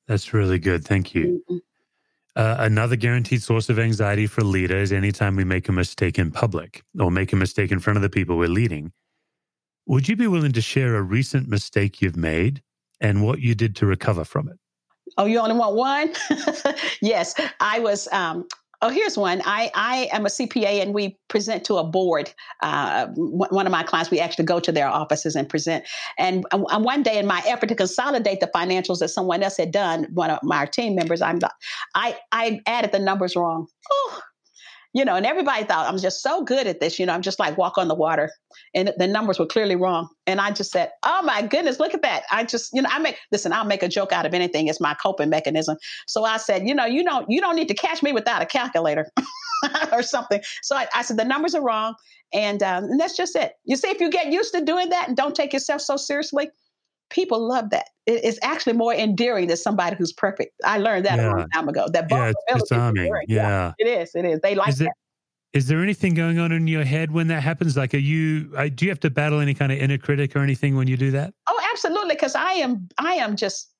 That's 0.07 0.33
really 0.33 0.59
good. 0.59 0.83
Thank 0.83 1.13
you. 1.13 1.43
Mm-hmm. 1.49 1.57
Uh, 2.39 2.55
another 2.59 2.95
guaranteed 2.95 3.43
source 3.43 3.67
of 3.67 3.77
anxiety 3.77 4.25
for 4.25 4.45
leaders 4.45 4.93
anytime 4.93 5.35
we 5.35 5.43
make 5.43 5.67
a 5.67 5.73
mistake 5.73 6.17
in 6.17 6.31
public 6.31 6.81
or 6.97 7.11
make 7.11 7.33
a 7.33 7.35
mistake 7.35 7.69
in 7.69 7.79
front 7.79 7.97
of 7.97 8.01
the 8.01 8.09
people 8.09 8.37
we're 8.37 8.47
leading. 8.47 8.93
Would 9.87 10.07
you 10.07 10.15
be 10.15 10.25
willing 10.25 10.53
to 10.53 10.61
share 10.61 10.95
a 10.95 11.01
recent 11.01 11.49
mistake 11.49 12.01
you've 12.01 12.15
made 12.15 12.61
and 13.01 13.21
what 13.25 13.39
you 13.39 13.55
did 13.55 13.75
to 13.75 13.85
recover 13.85 14.23
from 14.23 14.47
it? 14.47 14.57
Oh, 15.17 15.25
you 15.25 15.37
only 15.37 15.55
want 15.57 15.75
one? 15.75 16.13
yes, 17.01 17.35
I 17.59 17.79
was. 17.79 18.07
Um, 18.13 18.47
Oh, 18.81 18.89
here's 18.89 19.17
one. 19.17 19.41
I, 19.43 19.71
I 19.75 20.09
am 20.13 20.25
a 20.25 20.29
CPA 20.29 20.81
and 20.81 20.93
we 20.93 21.17
present 21.27 21.65
to 21.65 21.75
a 21.75 21.83
board. 21.83 22.33
Uh, 22.61 23.07
one 23.15 23.65
of 23.65 23.71
my 23.71 23.83
clients, 23.83 24.09
we 24.09 24.19
actually 24.19 24.45
go 24.45 24.61
to 24.61 24.71
their 24.71 24.87
offices 24.87 25.35
and 25.35 25.49
present. 25.49 25.85
And 26.17 26.45
one 26.53 27.03
day, 27.03 27.19
in 27.19 27.27
my 27.27 27.43
effort 27.45 27.67
to 27.69 27.75
consolidate 27.75 28.39
the 28.39 28.49
financials 28.55 28.99
that 28.99 29.09
someone 29.09 29.43
else 29.43 29.57
had 29.57 29.71
done, 29.71 30.07
one 30.13 30.29
of 30.29 30.39
my 30.43 30.65
team 30.65 30.95
members, 30.95 31.21
I'm, 31.21 31.39
I, 31.93 32.17
I 32.31 32.61
added 32.65 32.93
the 32.93 32.99
numbers 32.99 33.35
wrong. 33.35 33.67
Oh, 33.91 34.21
you 34.93 35.05
know, 35.05 35.15
and 35.15 35.25
everybody 35.25 35.63
thought 35.63 35.87
I'm 35.87 35.99
just 35.99 36.21
so 36.21 36.43
good 36.43 36.65
at 36.65 36.79
this. 36.79 36.97
You 36.97 37.05
know, 37.05 37.13
I'm 37.13 37.21
just 37.21 37.39
like 37.39 37.57
walk 37.57 37.77
on 37.77 37.87
the 37.87 37.95
water, 37.95 38.31
and 38.73 38.91
the 38.97 39.07
numbers 39.07 39.37
were 39.37 39.45
clearly 39.45 39.75
wrong. 39.75 40.09
And 40.25 40.41
I 40.41 40.51
just 40.51 40.71
said, 40.71 40.91
"Oh 41.03 41.21
my 41.21 41.43
goodness, 41.43 41.79
look 41.79 41.93
at 41.93 42.01
that!" 42.01 42.23
I 42.31 42.43
just, 42.43 42.73
you 42.73 42.81
know, 42.81 42.89
I 42.91 42.99
make 42.99 43.17
listen. 43.31 43.53
I'll 43.53 43.65
make 43.65 43.83
a 43.83 43.87
joke 43.87 44.11
out 44.11 44.25
of 44.25 44.33
anything. 44.33 44.67
It's 44.67 44.81
my 44.81 44.95
coping 44.95 45.29
mechanism. 45.29 45.77
So 46.07 46.23
I 46.23 46.37
said, 46.37 46.67
you 46.67 46.73
know, 46.73 46.85
you 46.85 47.03
don't, 47.03 47.29
you 47.29 47.39
don't 47.39 47.55
need 47.55 47.67
to 47.67 47.75
catch 47.75 48.01
me 48.01 48.13
without 48.13 48.41
a 48.41 48.45
calculator 48.45 49.11
or 49.91 50.01
something. 50.01 50.41
So 50.63 50.75
I, 50.75 50.87
I, 50.93 51.01
said 51.03 51.17
the 51.17 51.25
numbers 51.25 51.53
are 51.53 51.63
wrong, 51.63 51.93
and 52.33 52.63
um, 52.63 52.85
and 52.85 52.99
that's 52.99 53.15
just 53.15 53.35
it. 53.35 53.53
You 53.65 53.75
see, 53.75 53.89
if 53.89 53.99
you 53.99 54.09
get 54.09 54.31
used 54.31 54.53
to 54.53 54.63
doing 54.63 54.89
that 54.89 55.07
and 55.07 55.17
don't 55.17 55.35
take 55.35 55.53
yourself 55.53 55.81
so 55.81 55.97
seriously, 55.97 56.49
people 57.09 57.47
love 57.47 57.69
that. 57.71 57.87
it's 58.05 58.39
actually 58.41 58.73
more 58.73 58.93
endearing 58.93 59.47
than 59.47 59.57
somebody 59.57 59.95
who's 59.95 60.13
perfect. 60.13 60.53
I 60.63 60.77
learned 60.77 61.05
that 61.05 61.17
yeah. 61.17 61.27
a 61.27 61.35
long 61.35 61.49
time 61.49 61.69
ago. 61.69 61.87
That 61.91 62.07
yeah, 62.09 62.31
it's 62.47 62.63
disarming. 62.63 63.11
Yeah. 63.27 63.47
yeah. 63.47 63.73
it 63.77 63.87
is. 63.87 64.15
It 64.15 64.25
is. 64.25 64.39
They 64.41 64.55
like 64.55 64.69
is 64.69 64.77
that. 64.79 64.93
Is 65.51 65.67
there 65.67 65.81
anything 65.81 66.13
going 66.13 66.37
on 66.37 66.51
in 66.51 66.67
your 66.67 66.83
head 66.83 67.11
when 67.11 67.27
that 67.29 67.41
happens? 67.41 67.75
Like, 67.75 67.95
are 67.95 67.97
you? 67.97 68.51
Uh, 68.55 68.69
do 68.73 68.85
you 68.85 68.91
have 68.91 68.99
to 68.99 69.09
battle 69.09 69.39
any 69.39 69.55
kind 69.55 69.71
of 69.71 69.79
inner 69.79 69.97
critic 69.97 70.35
or 70.35 70.39
anything 70.39 70.75
when 70.75 70.87
you 70.87 70.95
do 70.95 71.09
that? 71.11 71.33
Oh, 71.47 71.61
absolutely. 71.71 72.15
Because 72.15 72.35
I 72.35 72.51
am. 72.53 72.87
I 72.99 73.13
am 73.13 73.35
just 73.35 73.73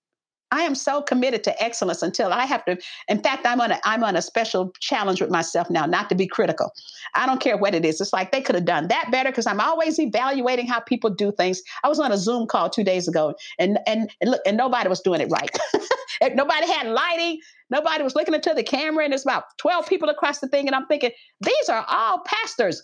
I 0.52 0.62
am 0.62 0.74
so 0.76 1.02
committed 1.02 1.43
to 1.43 1.64
excellence 1.64 2.02
until 2.02 2.34
I 2.34 2.45
have 2.45 2.66
to. 2.66 2.78
In 3.08 3.22
fact, 3.22 3.45
I'm 3.45 3.62
on 3.62 3.72
a 3.72 3.80
I'm 3.84 4.04
on 4.04 4.16
a 4.16 4.22
special 4.22 4.74
challenge 4.80 5.22
with 5.22 5.30
myself 5.30 5.70
now, 5.70 5.86
not 5.86 6.10
to 6.10 6.16
be 6.16 6.28
critical. 6.28 6.72
I 7.16 7.26
don't 7.26 7.39
care 7.39 7.58
what 7.58 7.76
it 7.76 7.86
is. 7.86 8.02
It's 8.02 8.14
like 8.14 8.32
they 8.32 8.41
could 8.41 8.56
have 8.56 8.66
done 8.66 8.88
that 8.88 9.12
better 9.12 9.30
because 9.30 9.47
I'm 9.47 9.60
always 9.60 10.00
evaluating 10.00 10.68
how 10.68 10.80
people 10.80 11.10
do 11.10 11.32
things. 11.32 11.62
I 11.84 11.89
was 11.89 12.00
on 12.00 12.12
a 12.12 12.18
Zoom 12.18 12.47
call 12.47 12.70
two 12.70 12.84
days 12.84 13.08
ago, 13.08 13.36
and 13.60 13.80
and 13.86 14.10
and 14.22 14.32
look, 14.32 14.41
and 14.45 14.58
nobody 14.58 14.89
was 14.89 15.02
doing 15.02 15.22
it 15.22 15.30
right. 15.30 15.50
nobody 16.36 16.68
had 16.68 16.88
lighting. 16.88 17.39
Nobody 17.70 18.04
was 18.04 18.16
looking 18.16 18.34
into 18.34 18.54
the 18.56 18.64
camera, 18.64 19.04
and 19.04 19.14
there's 19.14 19.24
about 19.24 19.43
12 19.60 19.88
people 19.88 20.10
across 20.10 20.39
the 20.39 20.47
thing. 20.47 20.66
And 20.66 20.76
I'm 20.76 20.88
thinking, 20.88 21.12
these 21.41 21.70
are 21.70 21.86
all 21.88 22.24
pastors. 22.26 22.82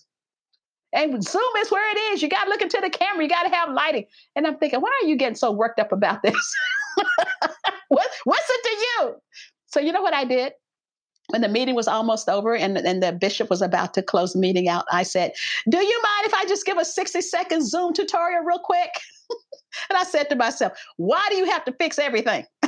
And 0.94 1.22
Zoom 1.24 1.42
is 1.58 1.72
where 1.72 1.92
it 1.92 2.00
is. 2.14 2.22
You 2.22 2.30
got 2.30 2.46
to 2.46 2.50
look 2.50 2.62
into 2.62 2.80
the 2.82 2.90
camera. 2.90 3.24
You 3.24 3.30
got 3.30 3.44
to 3.44 3.50
have 3.54 3.74
lighting. 3.74 4.06
And 4.36 4.48
I'm 4.48 4.58
thinking, 4.58 4.80
why 4.80 4.92
are 5.02 5.08
you 5.08 5.18
getting 5.18 5.36
so 5.36 5.52
worked 5.52 5.80
up 5.80 5.92
about 5.92 6.22
this? 6.22 6.36
what, 7.90 8.10
what's 8.24 8.50
it 8.50 8.64
to 8.64 8.70
you? 8.70 9.16
So 9.68 9.80
you 9.80 9.92
know 9.92 10.02
what 10.02 10.14
I 10.14 10.26
did? 10.26 10.54
When 11.30 11.42
the 11.42 11.50
meeting 11.50 11.74
was 11.74 11.88
almost 11.88 12.30
over 12.30 12.56
and, 12.56 12.78
and 12.78 13.02
the 13.02 13.12
bishop 13.12 13.50
was 13.50 13.62
about 13.62 13.96
to 13.96 14.04
close 14.04 14.34
the 14.34 14.40
meeting 14.40 14.68
out, 14.68 14.86
I 14.92 15.04
said, 15.04 15.32
Do 15.68 15.78
you 15.78 16.02
mind 16.02 16.28
if 16.28 16.34
I 16.36 16.46
just 16.46 16.66
give 16.66 16.78
a 16.78 16.86
60 16.86 17.20
second 17.22 17.68
Zoom 17.68 17.94
tutorial 17.94 18.44
real 18.44 18.60
quick? 18.60 18.90
and 19.90 19.98
I 19.98 20.04
said 20.04 20.30
to 20.30 20.36
myself, 20.36 20.74
Why 20.98 21.26
do 21.30 21.36
you 21.38 21.46
have 21.46 21.66
to 21.66 21.74
fix 21.74 21.98
everything? 21.98 22.46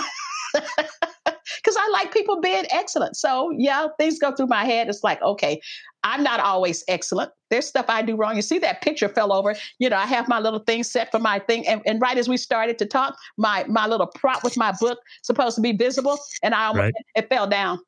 because 1.58 1.76
I 1.78 1.90
like 1.92 2.14
people 2.14 2.40
being 2.42 2.66
excellent. 2.72 3.16
So 3.16 3.52
yeah, 3.58 3.88
things 3.98 4.20
go 4.20 4.34
through 4.34 4.48
my 4.48 4.66
head. 4.66 4.88
It's 4.88 5.04
like, 5.04 5.22
okay, 5.22 5.60
I'm 6.04 6.24
not 6.24 6.40
always 6.40 6.84
excellent. 6.88 7.32
There's 7.50 7.66
stuff 7.66 7.86
I 7.90 8.02
do 8.02 8.16
wrong. 8.16 8.36
You 8.36 8.42
see 8.42 8.60
that 8.60 8.82
picture 8.82 9.10
fell 9.10 9.34
over. 9.34 9.56
You 9.80 9.90
know, 9.90 9.98
I 9.98 10.06
have 10.06 10.28
my 10.28 10.40
little 10.40 10.60
thing 10.60 10.84
set 10.84 11.12
for 11.12 11.20
my 11.20 11.40
thing. 11.40 11.68
And, 11.68 11.82
and 11.86 12.02
right 12.02 12.18
as 12.18 12.30
we 12.30 12.38
started 12.38 12.78
to 12.80 12.86
talk, 12.86 13.18
my 13.38 13.66
my 13.68 13.88
little 13.88 14.08
prop 14.08 14.44
with 14.44 14.58
my 14.58 14.74
book 14.80 15.00
supposed 15.24 15.56
to 15.56 15.62
be 15.62 15.74
visible, 15.74 16.18
and 16.44 16.54
I 16.54 16.68
almost 16.68 16.82
right. 16.82 16.94
it 17.16 17.30
fell 17.30 17.48
down. 17.48 17.80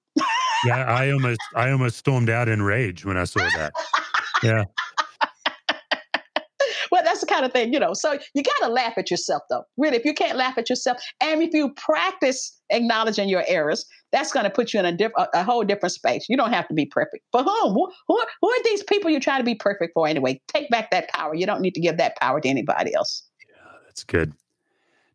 yeah, 0.66 0.84
I 0.86 1.12
almost 1.12 1.40
I 1.56 1.72
almost 1.72 1.98
stormed 1.98 2.30
out 2.30 2.50
in 2.50 2.62
rage 2.62 3.06
when 3.06 3.18
I 3.18 3.24
saw 3.24 3.40
that. 3.40 3.74
Yeah. 4.44 4.64
well, 6.92 7.04
that's 7.04 7.22
the 7.22 7.28
kind 7.28 7.46
of 7.46 7.52
thing, 7.52 7.74
you 7.74 7.80
know. 7.80 7.94
So 7.94 8.18
you 8.34 8.44
got 8.44 8.66
to 8.66 8.72
laugh 8.72 8.94
at 8.98 9.12
yourself, 9.12 9.44
though. 9.50 9.64
Really, 9.78 9.98
if 9.98 10.06
you 10.06 10.14
can't 10.14 10.38
laugh 10.38 10.58
at 10.58 10.70
yourself, 10.70 10.98
and 11.22 11.42
if 11.42 11.54
you 11.54 11.74
practice 11.74 12.59
acknowledging 12.70 13.30
your 13.30 13.44
errors, 13.48 13.86
that's 14.12 14.32
going 14.32 14.44
to 14.44 14.50
put 14.50 14.74
you 14.74 14.80
in 14.80 14.86
a, 14.86 14.92
diff- 14.92 15.12
a, 15.34 15.44
whole 15.44 15.64
different 15.64 15.94
space. 15.94 16.26
You 16.30 16.38
don't 16.38 16.54
have 16.54 16.68
to 16.68 16.74
be 16.74 16.86
perfect. 16.86 17.24
For 17.32 17.44
whom? 17.44 17.74
Who, 17.74 17.92
who, 18.08 18.22
who 18.42 18.50
are 18.50 18.64
these 18.64 18.84
people 18.84 19.10
you're 19.12 19.20
trying 19.20 19.40
to 19.40 19.46
be 19.46 19.56
perfect 19.56 19.94
for 19.94 20.08
anyway? 20.08 20.42
Take 20.48 20.70
back 20.70 20.92
that 20.92 21.10
power. 21.10 21.36
You 21.36 21.46
don't 21.46 21.62
need 21.62 21.76
to 21.76 21.82
give 21.82 21.98
that 21.98 22.18
power 22.18 22.42
to 22.42 22.48
anybody 22.48 22.94
else. 22.94 23.24
Yeah, 23.48 23.78
that's 23.86 24.04
good. 24.04 24.34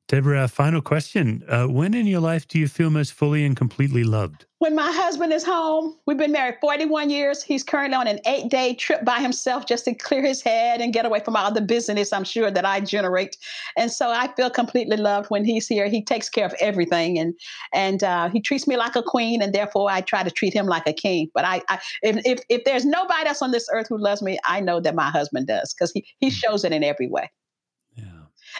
Deborah, 0.07 0.49
final 0.49 0.83
question. 0.83 1.43
Uh, 1.49 1.65
when 1.65 1.95
in 1.95 2.07
your 2.07 2.21
life 2.21 2.47
do 2.47 2.59
you 2.59 2.69
feel 2.69 2.91
most 2.91 3.15
fully 3.15 3.43
and 3.43 3.57
completely 3.57 4.05
loved? 4.05 4.45
When 4.59 4.75
my 4.75 4.93
husband 4.93 5.33
is 5.33 5.45
home. 5.45 5.97
We've 6.07 6.19
been 6.19 6.33
married 6.33 6.57
41 6.61 7.09
years. 7.09 7.43
He's 7.43 7.63
currently 7.63 7.97
on 7.97 8.07
an 8.07 8.19
eight 8.27 8.51
day 8.51 8.75
trip 8.75 9.03
by 9.03 9.21
himself 9.21 9.65
just 9.65 9.87
to 9.87 9.95
clear 9.95 10.23
his 10.23 10.43
head 10.43 10.83
and 10.83 10.93
get 10.93 11.07
away 11.07 11.21
from 11.21 11.37
all 11.37 11.51
the 11.51 11.63
business 11.63 12.13
I'm 12.13 12.25
sure 12.25 12.51
that 12.51 12.67
I 12.67 12.81
generate. 12.81 13.39
And 13.79 13.91
so 13.91 14.11
I 14.11 14.29
feel 14.37 14.51
completely 14.51 14.99
loved 14.99 15.31
when 15.31 15.45
he's 15.45 15.67
here. 15.67 15.89
He 15.89 16.03
takes 16.03 16.29
care 16.29 16.47
of 16.47 16.55
everything 16.61 17.19
and 17.19 17.35
and 17.73 18.05
uh, 18.05 18.29
he 18.29 18.41
treats 18.41 18.69
me 18.69 18.77
like 18.77 18.97
a 18.97 19.03
queen, 19.03 19.41
and 19.41 19.55
therefore 19.55 19.91
I 19.91 20.03
try 20.03 20.23
to 20.23 20.31
treat 20.31 20.53
him 20.53 20.67
like 20.67 20.87
a 20.87 20.93
king. 20.93 21.31
But 21.35 21.45
I, 21.47 21.63
I 21.71 21.81
if, 22.03 22.19
if, 22.27 22.41
if 22.51 22.65
there's 22.65 22.85
nobody 22.85 23.27
else 23.27 23.41
on 23.41 23.53
this 23.53 23.69
earth 23.73 23.87
who 23.89 23.99
loves 23.99 24.23
me, 24.23 24.39
I 24.45 24.61
know 24.61 24.81
that 24.81 24.95
my 24.95 25.11
husband 25.11 25.47
does 25.47 25.73
because 25.73 25.93
he, 25.93 26.07
he 26.21 26.29
hmm. 26.29 26.35
shows 26.35 26.65
it 26.65 26.73
in 26.73 26.85
every 26.85 27.09
way. 27.09 27.31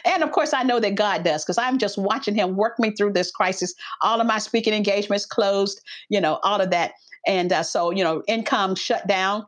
And 0.03 0.23
of 0.23 0.31
course, 0.31 0.53
I 0.53 0.63
know 0.63 0.79
that 0.79 0.95
God 0.95 1.23
does 1.23 1.43
because 1.43 1.57
I'm 1.57 1.77
just 1.77 1.97
watching 1.97 2.35
Him 2.35 2.55
work 2.55 2.79
me 2.79 2.91
through 2.91 3.13
this 3.13 3.31
crisis. 3.31 3.73
All 4.01 4.19
of 4.19 4.27
my 4.27 4.39
speaking 4.39 4.73
engagements 4.73 5.25
closed, 5.25 5.81
you 6.09 6.19
know, 6.19 6.39
all 6.43 6.61
of 6.61 6.71
that. 6.71 6.93
And 7.27 7.51
uh, 7.53 7.63
so, 7.63 7.91
you 7.91 8.03
know, 8.03 8.23
income 8.27 8.75
shut 8.75 9.07
down. 9.07 9.45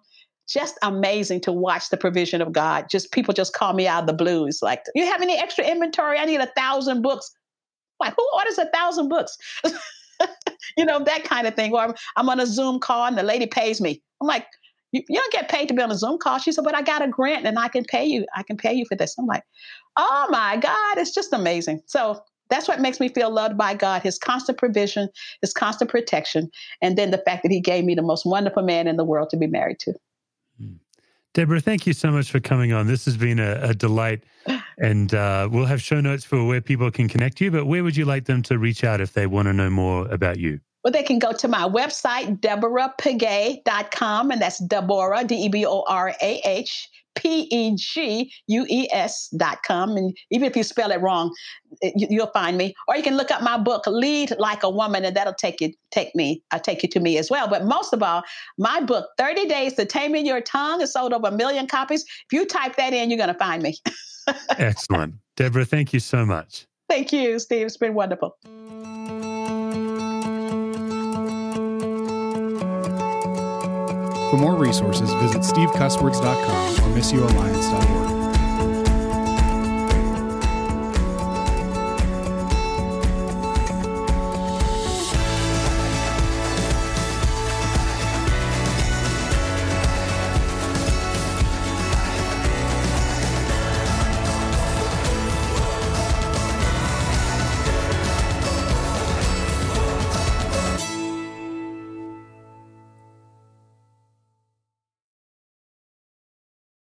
Just 0.47 0.77
amazing 0.81 1.41
to 1.41 1.51
watch 1.51 1.89
the 1.89 1.97
provision 1.97 2.41
of 2.41 2.53
God. 2.53 2.85
Just 2.89 3.11
people 3.11 3.33
just 3.33 3.53
call 3.53 3.73
me 3.73 3.85
out 3.85 4.03
of 4.03 4.07
the 4.07 4.13
blues. 4.13 4.59
Like, 4.61 4.81
you 4.95 5.05
have 5.05 5.21
any 5.21 5.37
extra 5.37 5.65
inventory? 5.65 6.17
I 6.17 6.25
need 6.25 6.39
a 6.39 6.51
thousand 6.55 7.01
books. 7.01 7.29
Like, 7.99 8.13
who 8.15 8.25
orders 8.37 8.57
a 8.57 8.67
thousand 8.67 9.09
books? 9.09 9.37
you 10.77 10.85
know, 10.85 11.03
that 11.03 11.25
kind 11.25 11.47
of 11.47 11.55
thing. 11.55 11.73
Or 11.73 11.81
I'm, 11.81 11.93
I'm 12.15 12.29
on 12.29 12.39
a 12.39 12.45
Zoom 12.45 12.79
call 12.79 13.05
and 13.05 13.17
the 13.17 13.23
lady 13.23 13.45
pays 13.45 13.81
me. 13.81 14.01
I'm 14.21 14.27
like, 14.27 14.47
you, 14.91 15.01
you 15.07 15.19
don't 15.19 15.33
get 15.33 15.49
paid 15.49 15.67
to 15.67 15.73
be 15.73 15.81
on 15.81 15.91
a 15.91 15.97
Zoom 15.97 16.17
call. 16.17 16.38
She 16.39 16.51
said, 16.51 16.63
but 16.63 16.75
I 16.75 16.81
got 16.81 17.01
a 17.01 17.07
grant 17.07 17.45
and 17.45 17.59
I 17.59 17.67
can 17.67 17.83
pay 17.83 18.05
you. 18.05 18.25
I 18.35 18.43
can 18.43 18.57
pay 18.57 18.73
you 18.73 18.85
for 18.85 18.95
this. 18.95 19.15
I'm 19.17 19.25
like, 19.25 19.43
oh 19.97 20.27
my 20.29 20.57
God, 20.57 20.97
it's 20.97 21.13
just 21.13 21.33
amazing. 21.33 21.81
So 21.85 22.21
that's 22.49 22.67
what 22.67 22.79
makes 22.79 22.99
me 22.99 23.09
feel 23.09 23.29
loved 23.29 23.57
by 23.57 23.73
God 23.73 24.01
his 24.01 24.17
constant 24.17 24.57
provision, 24.57 25.09
his 25.41 25.53
constant 25.53 25.91
protection, 25.91 26.49
and 26.81 26.97
then 26.97 27.11
the 27.11 27.17
fact 27.17 27.43
that 27.43 27.51
he 27.51 27.59
gave 27.59 27.83
me 27.83 27.95
the 27.95 28.01
most 28.01 28.25
wonderful 28.25 28.63
man 28.63 28.88
in 28.88 28.97
the 28.97 29.03
world 29.03 29.29
to 29.31 29.38
be 29.38 29.47
married 29.47 29.79
to. 29.79 29.93
Hmm. 30.57 30.73
Deborah, 31.33 31.59
thank 31.59 31.85
you 31.85 31.93
so 31.93 32.09
much 32.09 32.31
for 32.31 32.39
coming 32.39 32.73
on. 32.73 32.88
This 32.88 33.05
has 33.05 33.17
been 33.17 33.39
a, 33.39 33.59
a 33.61 33.73
delight. 33.73 34.23
And 34.79 35.11
uh, 35.15 35.49
we'll 35.51 35.65
have 35.65 35.81
show 35.81 36.01
notes 36.01 36.23
for 36.23 36.45
where 36.45 36.61
people 36.61 36.91
can 36.91 37.09
connect 37.09 37.41
you, 37.41 37.49
but 37.49 37.65
where 37.65 37.83
would 37.83 37.97
you 37.97 38.05
like 38.05 38.25
them 38.25 38.43
to 38.43 38.59
reach 38.59 38.83
out 38.83 39.01
if 39.01 39.11
they 39.11 39.25
want 39.25 39.47
to 39.47 39.53
know 39.53 39.71
more 39.71 40.07
about 40.09 40.38
you? 40.38 40.59
Well, 40.88 40.93
they 40.93 41.03
can 41.03 41.19
go 41.19 41.33
to 41.33 41.49
my 41.49 41.67
website, 41.67 42.39
deborahpegues.com, 42.39 44.31
and 44.31 44.41
that's 44.41 44.59
Deborah, 44.59 45.25
D 45.25 45.35
E 45.35 45.49
B 45.49 45.65
O 45.65 45.83
R 45.85 46.13
A 46.21 46.41
H, 46.45 46.88
P 47.13 47.45
E 47.51 47.75
G 47.75 48.31
U 48.47 48.65
E 48.69 48.88
S 48.93 49.27
dot 49.35 49.63
com. 49.63 49.97
And 49.97 50.15
even 50.31 50.47
if 50.47 50.55
you 50.55 50.63
spell 50.63 50.91
it 50.91 51.01
wrong, 51.01 51.35
you, 51.81 52.19
will 52.21 52.31
find 52.33 52.57
me. 52.57 52.73
Or 52.88 52.95
you 52.95 53.03
can 53.03 53.17
look 53.17 53.31
up 53.31 53.41
my 53.41 53.57
book, 53.57 53.85
Lead 53.85 54.31
Like 54.39 54.63
a 54.63 54.69
Woman, 54.69 55.03
and 55.03 55.13
that'll 55.13 55.33
take 55.33 55.59
you 55.59 55.73
take 55.91 56.15
me, 56.15 56.41
uh, 56.51 56.59
take 56.59 56.83
you 56.83 56.88
to 56.88 57.01
me 57.01 57.17
as 57.17 57.29
well. 57.29 57.49
But 57.49 57.65
most 57.65 57.91
of 57.91 58.01
all, 58.01 58.23
my 58.57 58.79
book, 58.79 59.09
30 59.17 59.45
Days 59.45 59.73
to 59.73 59.83
Taming 59.83 60.25
Your 60.25 60.39
Tongue, 60.39 60.79
is 60.79 60.93
sold 60.93 61.11
over 61.11 61.27
a 61.27 61.31
million 61.31 61.67
copies. 61.67 62.03
If 62.03 62.31
you 62.31 62.45
type 62.45 62.77
that 62.77 62.93
in, 62.93 63.09
you're 63.09 63.17
going 63.17 63.27
to 63.27 63.33
find 63.33 63.61
me. 63.61 63.75
Excellent. 64.57 65.15
Deborah, 65.35 65.65
thank 65.65 65.91
you 65.91 65.99
so 65.99 66.25
much. 66.25 66.65
Thank 66.88 67.11
you, 67.11 67.39
Steve. 67.39 67.65
It's 67.65 67.75
been 67.75 67.93
wonderful. 67.93 68.38
For 74.30 74.38
more 74.38 74.55
resources, 74.55 75.13
visit 75.13 75.41
stevecuswords.com 75.41 76.84
or 76.84 76.95
missioalliance.org. 76.95 78.16